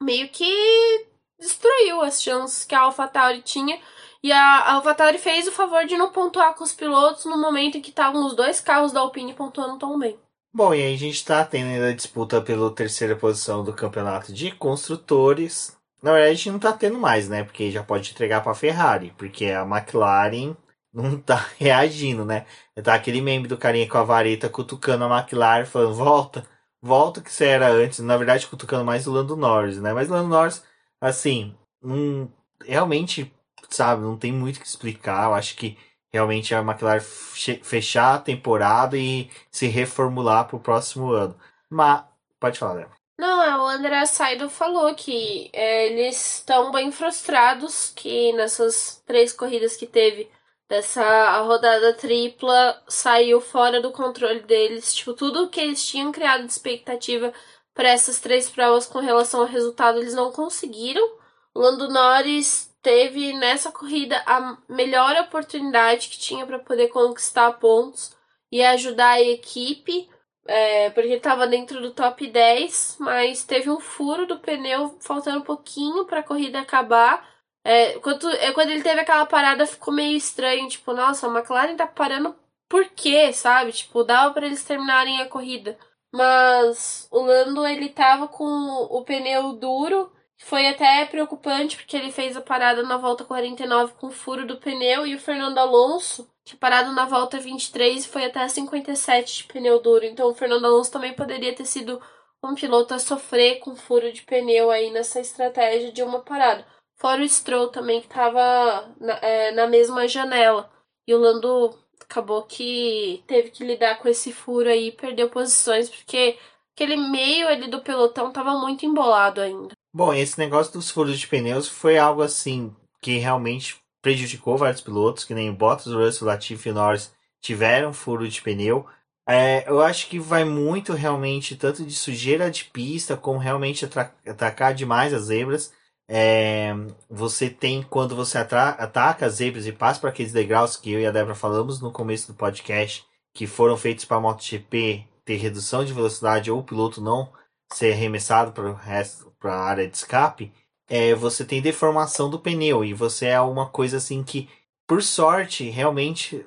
meio 0.01 0.29
que 0.29 1.05
destruiu 1.37 2.01
as 2.01 2.23
chances 2.23 2.63
que 2.63 2.73
a 2.73 2.81
AlphaTauri 2.81 3.41
tinha. 3.41 3.77
E 4.23 4.31
a 4.31 4.75
AlphaTauri 4.75 5.17
fez 5.17 5.45
o 5.45 5.51
favor 5.51 5.85
de 5.85 5.97
não 5.97 6.09
pontuar 6.09 6.55
com 6.55 6.63
os 6.63 6.71
pilotos 6.71 7.25
no 7.25 7.37
momento 7.37 7.77
em 7.77 7.81
que 7.81 7.89
estavam 7.89 8.25
os 8.25 8.33
dois 8.33 8.61
carros 8.61 8.93
da 8.93 9.01
Alpine 9.01 9.33
pontuando 9.33 9.77
tão 9.77 9.99
bem. 9.99 10.17
Bom, 10.53 10.73
e 10.73 10.81
aí 10.81 10.93
a 10.93 10.97
gente 10.97 11.15
está 11.15 11.43
tendo 11.43 11.67
ainda 11.67 11.89
a 11.89 11.93
disputa 11.93 12.41
pela 12.41 12.73
terceira 12.73 13.13
posição 13.13 13.61
do 13.61 13.73
campeonato 13.73 14.31
de 14.31 14.51
construtores. 14.51 15.75
Na 16.01 16.13
verdade, 16.13 16.31
a 16.31 16.35
gente 16.35 16.49
não 16.49 16.57
está 16.57 16.71
tendo 16.71 16.97
mais, 16.97 17.27
né? 17.27 17.43
Porque 17.43 17.69
já 17.71 17.83
pode 17.83 18.11
entregar 18.11 18.41
para 18.41 18.53
a 18.53 18.55
Ferrari, 18.55 19.13
porque 19.17 19.47
a 19.47 19.63
McLaren 19.63 20.55
não 20.95 21.17
está 21.17 21.35
reagindo, 21.59 22.25
né? 22.25 22.45
Tá 22.83 22.95
aquele 22.95 23.21
meme 23.21 23.47
do 23.47 23.57
carinha 23.57 23.87
com 23.87 23.97
a 23.97 24.03
vareta 24.03 24.49
cutucando 24.49 25.03
a 25.03 25.19
McLaren, 25.19 25.65
falando: 25.65 25.93
volta, 25.93 26.47
volta 26.81 27.21
que 27.21 27.31
você 27.31 27.45
era 27.45 27.69
antes. 27.69 27.99
Na 27.99 28.17
verdade, 28.17 28.47
cutucando 28.47 28.85
mais 28.85 29.05
o 29.05 29.11
Lando 29.11 29.35
Norris, 29.35 29.77
né? 29.79 29.93
Mas 29.93 30.09
o 30.09 30.13
Lando 30.13 30.29
Norris, 30.29 30.63
assim, 31.01 31.55
um, 31.83 32.27
realmente, 32.65 33.31
sabe, 33.69 34.03
não 34.03 34.17
tem 34.17 34.31
muito 34.31 34.59
que 34.59 34.65
explicar. 34.65 35.25
Eu 35.25 35.33
acho 35.33 35.55
que 35.55 35.77
realmente 36.13 36.55
a 36.55 36.61
McLaren 36.61 37.01
fechar 37.01 38.15
a 38.15 38.19
temporada 38.19 38.97
e 38.97 39.29
se 39.51 39.67
reformular 39.67 40.47
para 40.47 40.55
o 40.55 40.61
próximo 40.61 41.11
ano. 41.11 41.35
Mas, 41.69 42.03
pode 42.39 42.57
falar, 42.57 42.73
Léo. 42.73 42.89
Não, 43.17 43.41
é, 43.41 43.57
o 43.57 43.67
André 43.67 44.05
Saido 44.05 44.49
falou 44.49 44.93
que 44.93 45.49
é, 45.53 45.87
eles 45.87 46.37
estão 46.37 46.71
bem 46.71 46.91
frustrados 46.91 47.91
que 47.95 48.33
nessas 48.33 49.01
três 49.05 49.31
corridas 49.31 49.77
que 49.77 49.85
teve 49.85 50.29
dessa 50.67 51.41
rodada 51.41 51.93
tripla 51.93 52.81
saiu 52.87 53.39
fora 53.39 53.81
do 53.81 53.91
controle 53.91 54.41
deles. 54.41 54.93
Tipo, 54.93 55.13
tudo 55.13 55.49
que 55.49 55.59
eles 55.59 55.85
tinham 55.85 56.11
criado 56.11 56.45
de 56.45 56.51
expectativa 56.51 57.33
para 57.73 57.89
essas 57.89 58.19
três 58.19 58.49
provas 58.49 58.85
com 58.87 58.99
relação 58.99 59.41
ao 59.41 59.47
resultado, 59.47 59.99
eles 59.99 60.15
não 60.15 60.31
conseguiram. 60.31 61.05
O 61.53 61.59
Lando 61.59 61.89
Norris 61.89 62.73
teve 62.81 63.33
nessa 63.33 63.71
corrida 63.71 64.21
a 64.25 64.57
melhor 64.69 65.15
oportunidade 65.17 66.07
que 66.07 66.19
tinha 66.19 66.45
para 66.45 66.59
poder 66.59 66.87
conquistar 66.87 67.51
pontos 67.53 68.15
e 68.51 68.63
ajudar 68.63 69.13
a 69.13 69.21
equipe, 69.21 70.07
é, 70.47 70.89
porque 70.91 71.09
estava 71.09 71.47
dentro 71.47 71.81
do 71.81 71.91
top 71.91 72.27
10, 72.27 72.97
mas 72.99 73.43
teve 73.43 73.69
um 73.69 73.79
furo 73.79 74.27
do 74.27 74.39
pneu 74.39 74.95
faltando 75.01 75.39
um 75.39 75.41
pouquinho 75.41 76.05
para 76.05 76.19
a 76.19 76.23
corrida 76.23 76.59
acabar. 76.59 77.27
É, 77.65 77.97
quando, 77.99 78.29
é, 78.29 78.51
quando 78.53 78.69
ele 78.69 78.83
teve 78.83 79.01
aquela 79.01 79.25
parada 79.25 79.65
ficou 79.65 79.91
meio 79.91 80.15
estranho, 80.15 80.69
tipo, 80.69 80.93
nossa, 80.93 81.27
a 81.27 81.31
McLaren 81.35 81.75
tá 81.75 81.87
parando 81.87 82.35
por 82.69 82.87
quê, 82.89 83.33
sabe? 83.33 83.71
Tipo, 83.71 84.03
dava 84.03 84.31
para 84.33 84.45
eles 84.45 84.63
terminarem 84.63 85.19
a 85.21 85.27
corrida. 85.27 85.75
Mas 86.13 87.07
o 87.11 87.21
Lando 87.21 87.65
ele 87.65 87.89
tava 87.89 88.27
com 88.27 88.45
o 88.45 89.03
pneu 89.03 89.53
duro 89.53 90.11
foi 90.37 90.67
até 90.67 91.05
preocupante 91.07 91.75
porque 91.77 91.97
ele 91.97 92.11
fez 92.11 92.37
a 92.37 92.41
parada 92.41 92.83
na 92.83 92.97
volta 92.97 93.23
49 93.25 93.93
com 93.95 94.11
furo 94.11 94.45
do 94.45 94.57
pneu 94.57 95.07
e 95.07 95.15
o 95.15 95.19
Fernando 95.19 95.57
Alonso 95.57 96.29
tinha 96.45 96.59
parado 96.59 96.91
na 96.91 97.05
volta 97.05 97.39
23 97.39 98.05
e 98.05 98.07
foi 98.07 98.25
até 98.25 98.47
57 98.47 99.37
de 99.37 99.43
pneu 99.45 99.81
duro. 99.81 100.05
Então 100.05 100.29
o 100.29 100.35
Fernando 100.35 100.65
Alonso 100.65 100.91
também 100.91 101.13
poderia 101.13 101.55
ter 101.55 101.65
sido 101.65 101.99
um 102.43 102.53
piloto 102.53 102.93
a 102.93 102.99
sofrer 102.99 103.59
com 103.59 103.75
furo 103.75 104.11
de 104.13 104.21
pneu 104.21 104.69
aí 104.69 104.91
nessa 104.91 105.19
estratégia 105.19 105.91
de 105.91 106.03
uma 106.03 106.19
parada. 106.19 106.65
Fora 106.95 107.21
o 107.21 107.29
Stroll 107.29 107.69
também 107.69 108.01
que 108.01 108.07
estava 108.07 108.93
na, 108.99 109.13
é, 109.21 109.51
na 109.51 109.67
mesma 109.67 110.07
janela. 110.07 110.69
E 111.07 111.13
o 111.13 111.19
Lando 111.19 111.77
acabou 112.01 112.43
que 112.43 113.23
teve 113.27 113.51
que 113.51 113.65
lidar 113.65 113.99
com 113.99 114.07
esse 114.07 114.31
furo 114.31 114.69
aí, 114.69 114.91
perdeu 114.91 115.29
posições 115.29 115.89
porque 115.89 116.37
aquele 116.73 116.97
meio 116.97 117.47
ali 117.47 117.69
do 117.69 117.81
pelotão 117.81 118.29
estava 118.29 118.57
muito 118.59 118.85
embolado 118.85 119.41
ainda. 119.41 119.73
Bom, 119.93 120.13
esse 120.13 120.37
negócio 120.37 120.73
dos 120.73 120.89
furos 120.89 121.19
de 121.19 121.27
pneus 121.27 121.67
foi 121.67 121.97
algo 121.97 122.21
assim 122.21 122.75
que 123.01 123.17
realmente 123.17 123.77
prejudicou 124.01 124.57
vários 124.57 124.81
pilotos, 124.81 125.23
que 125.23 125.33
nem 125.33 125.51
Bottas, 125.53 125.93
Russell, 125.93 126.27
Latifi 126.27 126.69
e 126.69 126.73
Norris 126.73 127.13
tiveram 127.41 127.93
furo 127.93 128.27
de 128.27 128.41
pneu. 128.41 128.85
É, 129.27 129.67
eu 129.67 129.81
acho 129.81 130.07
que 130.07 130.19
vai 130.19 130.43
muito 130.43 130.93
realmente, 130.93 131.55
tanto 131.55 131.83
de 131.83 131.95
sujeira 131.95 132.51
de 132.51 132.65
pista, 132.65 133.17
como 133.17 133.39
realmente 133.39 133.85
atacar 134.27 134.73
demais 134.75 135.13
as 135.13 135.23
zebras. 135.23 135.73
É, 136.07 136.73
você 137.09 137.49
tem, 137.49 137.81
quando 137.81 138.15
você 138.15 138.37
ataca 138.37 139.25
as 139.25 139.35
zebras 139.35 139.65
e 139.65 139.71
passa 139.71 139.99
para 139.99 140.09
aqueles 140.09 140.31
degraus 140.31 140.77
que 140.77 140.91
eu 140.91 140.99
e 140.99 141.05
a 141.05 141.11
Débora 141.11 141.35
falamos 141.35 141.81
no 141.81 141.91
começo 141.91 142.27
do 142.27 142.37
podcast, 142.37 143.05
que 143.33 143.47
foram 143.47 143.75
feitos 143.75 144.05
para 144.05 144.19
MotoGP 144.19 145.07
ter 145.25 145.37
redução 145.37 145.83
de 145.83 145.93
velocidade 145.93 146.51
ou 146.51 146.59
o 146.59 146.63
piloto 146.63 147.01
não 147.01 147.31
ser 147.73 147.93
arremessado 147.93 148.51
para 148.51 149.51
a 149.51 149.63
área 149.63 149.87
de 149.87 149.97
escape, 149.97 150.53
é, 150.87 151.15
você 151.15 151.43
tem 151.43 151.61
deformação 151.61 152.29
do 152.29 152.39
pneu 152.39 152.85
e 152.85 152.93
você 152.93 153.27
é 153.27 153.41
uma 153.41 153.67
coisa 153.67 153.97
assim 153.97 154.23
que 154.23 154.47
por 154.87 155.01
sorte, 155.01 155.67
realmente, 155.69 156.45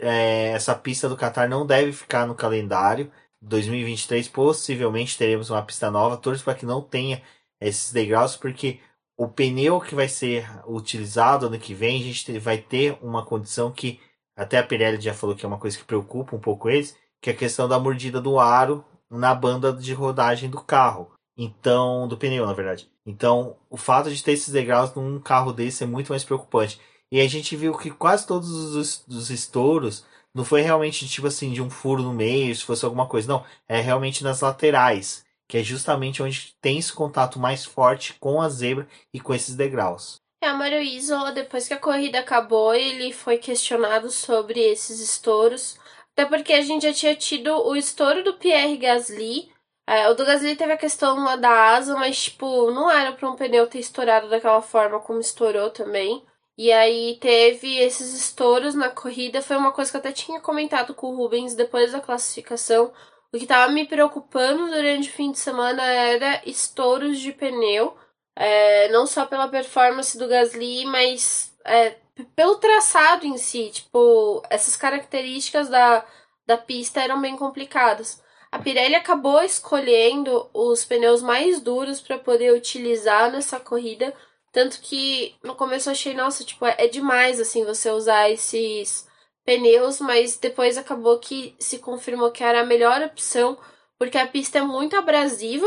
é, 0.00 0.52
essa 0.52 0.74
pista 0.76 1.08
do 1.08 1.16
Qatar 1.16 1.48
não 1.48 1.66
deve 1.66 1.92
ficar 1.92 2.24
no 2.24 2.36
calendário. 2.36 3.10
2023 3.42 4.28
possivelmente 4.28 5.18
teremos 5.18 5.50
uma 5.50 5.62
pista 5.62 5.90
nova. 5.90 6.16
Torço 6.16 6.44
para 6.44 6.54
que 6.54 6.64
não 6.64 6.80
tenha 6.80 7.20
esses 7.60 7.92
degraus, 7.92 8.36
porque 8.36 8.78
o 9.20 9.28
pneu 9.28 9.78
que 9.82 9.94
vai 9.94 10.08
ser 10.08 10.48
utilizado 10.66 11.44
ano 11.44 11.58
que 11.58 11.74
vem, 11.74 12.00
a 12.00 12.04
gente 12.04 12.38
vai 12.38 12.56
ter 12.56 12.96
uma 13.02 13.22
condição 13.22 13.70
que 13.70 14.00
até 14.34 14.56
a 14.56 14.62
Pirelli 14.62 14.98
já 14.98 15.12
falou 15.12 15.36
que 15.36 15.44
é 15.44 15.48
uma 15.48 15.58
coisa 15.58 15.76
que 15.76 15.84
preocupa 15.84 16.34
um 16.34 16.40
pouco 16.40 16.70
eles, 16.70 16.96
que 17.20 17.28
é 17.28 17.34
a 17.34 17.36
questão 17.36 17.68
da 17.68 17.78
mordida 17.78 18.18
do 18.18 18.40
aro 18.40 18.82
na 19.10 19.34
banda 19.34 19.74
de 19.74 19.92
rodagem 19.92 20.48
do 20.48 20.62
carro. 20.62 21.12
Então, 21.36 22.08
do 22.08 22.16
pneu, 22.16 22.46
na 22.46 22.54
verdade. 22.54 22.90
Então, 23.04 23.58
o 23.68 23.76
fato 23.76 24.10
de 24.10 24.24
ter 24.24 24.32
esses 24.32 24.54
degraus 24.54 24.94
num 24.94 25.20
carro 25.20 25.52
desse 25.52 25.84
é 25.84 25.86
muito 25.86 26.08
mais 26.08 26.24
preocupante. 26.24 26.80
E 27.12 27.20
a 27.20 27.28
gente 27.28 27.54
viu 27.54 27.76
que 27.76 27.90
quase 27.90 28.26
todos 28.26 28.48
os, 28.74 29.06
os 29.06 29.28
estouros 29.28 30.02
não 30.34 30.46
foi 30.46 30.62
realmente 30.62 31.06
tipo 31.06 31.26
assim 31.26 31.52
de 31.52 31.60
um 31.60 31.68
furo 31.68 32.02
no 32.02 32.14
meio, 32.14 32.56
se 32.56 32.64
fosse 32.64 32.86
alguma 32.86 33.06
coisa, 33.06 33.28
não. 33.28 33.44
É 33.68 33.82
realmente 33.82 34.24
nas 34.24 34.40
laterais, 34.40 35.26
que 35.50 35.58
é 35.58 35.64
justamente 35.64 36.22
onde 36.22 36.54
tem 36.60 36.78
esse 36.78 36.92
contato 36.92 37.36
mais 37.36 37.64
forte 37.64 38.14
com 38.20 38.40
a 38.40 38.48
zebra 38.48 38.86
e 39.12 39.18
com 39.18 39.34
esses 39.34 39.56
degraus. 39.56 40.20
É, 40.40 40.52
o 40.52 40.56
Mário 40.56 40.80
Isola, 40.80 41.32
depois 41.32 41.66
que 41.66 41.74
a 41.74 41.78
corrida 41.78 42.20
acabou, 42.20 42.72
ele 42.72 43.12
foi 43.12 43.36
questionado 43.36 44.10
sobre 44.10 44.60
esses 44.60 45.00
estouros. 45.00 45.76
Até 46.12 46.24
porque 46.24 46.52
a 46.52 46.62
gente 46.62 46.86
já 46.86 46.94
tinha 46.94 47.16
tido 47.16 47.52
o 47.66 47.74
estouro 47.74 48.22
do 48.22 48.34
Pierre 48.34 48.76
Gasly. 48.76 49.52
É, 49.88 50.08
o 50.08 50.14
do 50.14 50.24
Gasly 50.24 50.54
teve 50.54 50.72
a 50.72 50.78
questão 50.78 51.24
lá 51.24 51.34
da 51.34 51.74
asa, 51.74 51.94
mas, 51.96 52.22
tipo, 52.22 52.70
não 52.70 52.88
era 52.88 53.12
para 53.12 53.28
um 53.28 53.34
pneu 53.34 53.66
ter 53.66 53.80
estourado 53.80 54.30
daquela 54.30 54.62
forma 54.62 55.00
como 55.00 55.18
estourou 55.18 55.68
também. 55.68 56.24
E 56.56 56.70
aí 56.70 57.18
teve 57.20 57.78
esses 57.78 58.14
estouros 58.14 58.74
na 58.74 58.88
corrida. 58.88 59.42
Foi 59.42 59.56
uma 59.56 59.72
coisa 59.72 59.90
que 59.90 59.96
eu 59.96 60.00
até 60.00 60.12
tinha 60.12 60.40
comentado 60.40 60.94
com 60.94 61.08
o 61.08 61.16
Rubens 61.16 61.54
depois 61.56 61.90
da 61.90 62.00
classificação. 62.00 62.92
O 63.32 63.38
que 63.38 63.44
estava 63.44 63.70
me 63.72 63.86
preocupando 63.86 64.66
durante 64.66 65.08
o 65.08 65.12
fim 65.12 65.30
de 65.30 65.38
semana 65.38 65.82
era 65.82 66.42
estouros 66.44 67.18
de 67.20 67.32
pneu. 67.32 67.96
É, 68.36 68.88
não 68.88 69.06
só 69.06 69.26
pela 69.26 69.48
performance 69.48 70.16
do 70.16 70.26
Gasly, 70.26 70.84
mas 70.86 71.54
é, 71.64 71.96
pelo 72.34 72.56
traçado 72.56 73.26
em 73.26 73.36
si. 73.38 73.70
Tipo, 73.70 74.42
essas 74.50 74.76
características 74.76 75.68
da, 75.68 76.04
da 76.46 76.56
pista 76.56 77.00
eram 77.00 77.20
bem 77.20 77.36
complicadas. 77.36 78.22
A 78.50 78.58
Pirelli 78.58 78.96
acabou 78.96 79.42
escolhendo 79.42 80.48
os 80.52 80.84
pneus 80.84 81.22
mais 81.22 81.60
duros 81.60 82.00
para 82.00 82.18
poder 82.18 82.52
utilizar 82.52 83.30
nessa 83.30 83.60
corrida 83.60 84.12
tanto 84.52 84.80
que 84.80 85.36
no 85.42 85.54
começo 85.54 85.88
eu 85.88 85.92
achei, 85.92 86.14
nossa, 86.14 86.44
tipo, 86.44 86.66
é, 86.66 86.74
é 86.78 86.88
demais, 86.88 87.40
assim, 87.40 87.64
você 87.64 87.90
usar 87.90 88.30
esses 88.30 89.08
pneus, 89.44 90.00
mas 90.00 90.36
depois 90.36 90.76
acabou 90.76 91.18
que 91.18 91.54
se 91.58 91.78
confirmou 91.78 92.30
que 92.30 92.44
era 92.44 92.60
a 92.60 92.66
melhor 92.66 93.02
opção, 93.02 93.58
porque 93.98 94.18
a 94.18 94.26
pista 94.26 94.58
é 94.58 94.62
muito 94.62 94.96
abrasiva 94.96 95.66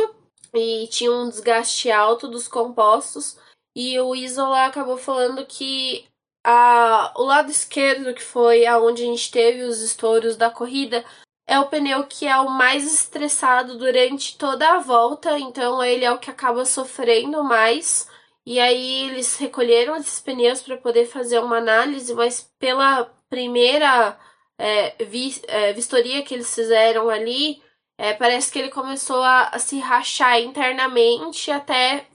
e 0.53 0.87
tinha 0.87 1.11
um 1.11 1.29
desgaste 1.29 1.91
alto 1.91 2.27
dos 2.27 2.47
compostos. 2.47 3.37
E 3.75 3.99
o 3.99 4.15
Isola 4.15 4.65
acabou 4.65 4.97
falando 4.97 5.45
que 5.45 6.05
a, 6.43 7.13
o 7.15 7.23
lado 7.23 7.49
esquerdo, 7.51 8.13
que 8.13 8.21
foi 8.21 8.65
aonde 8.65 9.03
a 9.03 9.05
gente 9.05 9.31
teve 9.31 9.63
os 9.63 9.81
estouros 9.81 10.35
da 10.35 10.49
corrida, 10.49 11.03
é 11.47 11.59
o 11.59 11.67
pneu 11.67 12.05
que 12.05 12.27
é 12.27 12.37
o 12.37 12.49
mais 12.49 12.85
estressado 12.85 13.77
durante 13.77 14.37
toda 14.37 14.75
a 14.75 14.79
volta, 14.79 15.37
então 15.39 15.83
ele 15.83 16.05
é 16.05 16.11
o 16.11 16.19
que 16.19 16.29
acaba 16.29 16.65
sofrendo 16.65 17.43
mais. 17.43 18.07
E 18.45 18.59
aí 18.59 19.09
eles 19.09 19.37
recolheram 19.37 19.95
esses 19.95 20.19
pneus 20.19 20.61
para 20.61 20.77
poder 20.77 21.05
fazer 21.05 21.39
uma 21.39 21.57
análise, 21.57 22.13
mas 22.13 22.51
pela 22.59 23.05
primeira 23.33 24.15
é, 24.59 25.03
vi, 25.05 25.41
é, 25.47 25.73
vistoria 25.73 26.21
que 26.21 26.35
eles 26.35 26.53
fizeram 26.53 27.09
ali, 27.09 27.63
é, 27.97 28.13
parece 28.13 28.51
que 28.51 28.59
ele 28.59 28.69
começou 28.69 29.23
a, 29.23 29.47
a, 29.47 29.57
se 29.57 29.79
rachar 29.79 30.39
internamente 30.39 31.49
até 31.49 32.05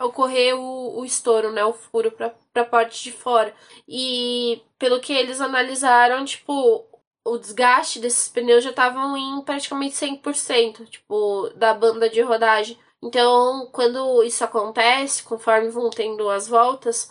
ocorrer 0.00 0.56
o, 0.56 0.98
o 0.98 1.04
estouro, 1.04 1.52
né? 1.52 1.64
O 1.64 1.72
furo 1.72 2.10
para 2.10 2.34
a 2.56 2.64
parte 2.64 3.00
de 3.04 3.12
fora. 3.12 3.54
E 3.86 4.60
pelo 4.76 5.00
que 5.00 5.12
eles 5.12 5.40
analisaram, 5.40 6.24
tipo, 6.24 6.84
o 7.24 7.38
desgaste 7.38 8.00
desses 8.00 8.28
pneus 8.28 8.64
já 8.64 8.70
estavam 8.70 9.16
em 9.16 9.40
praticamente 9.42 9.94
100%, 9.94 10.84
tipo, 10.88 11.48
da 11.54 11.72
banda 11.74 12.10
de 12.10 12.20
rodagem. 12.22 12.76
Então, 13.00 13.68
quando 13.72 14.24
isso 14.24 14.42
acontece, 14.44 15.22
conforme 15.22 15.68
vão 15.68 15.90
tendo 15.90 16.28
as 16.28 16.48
voltas, 16.48 17.08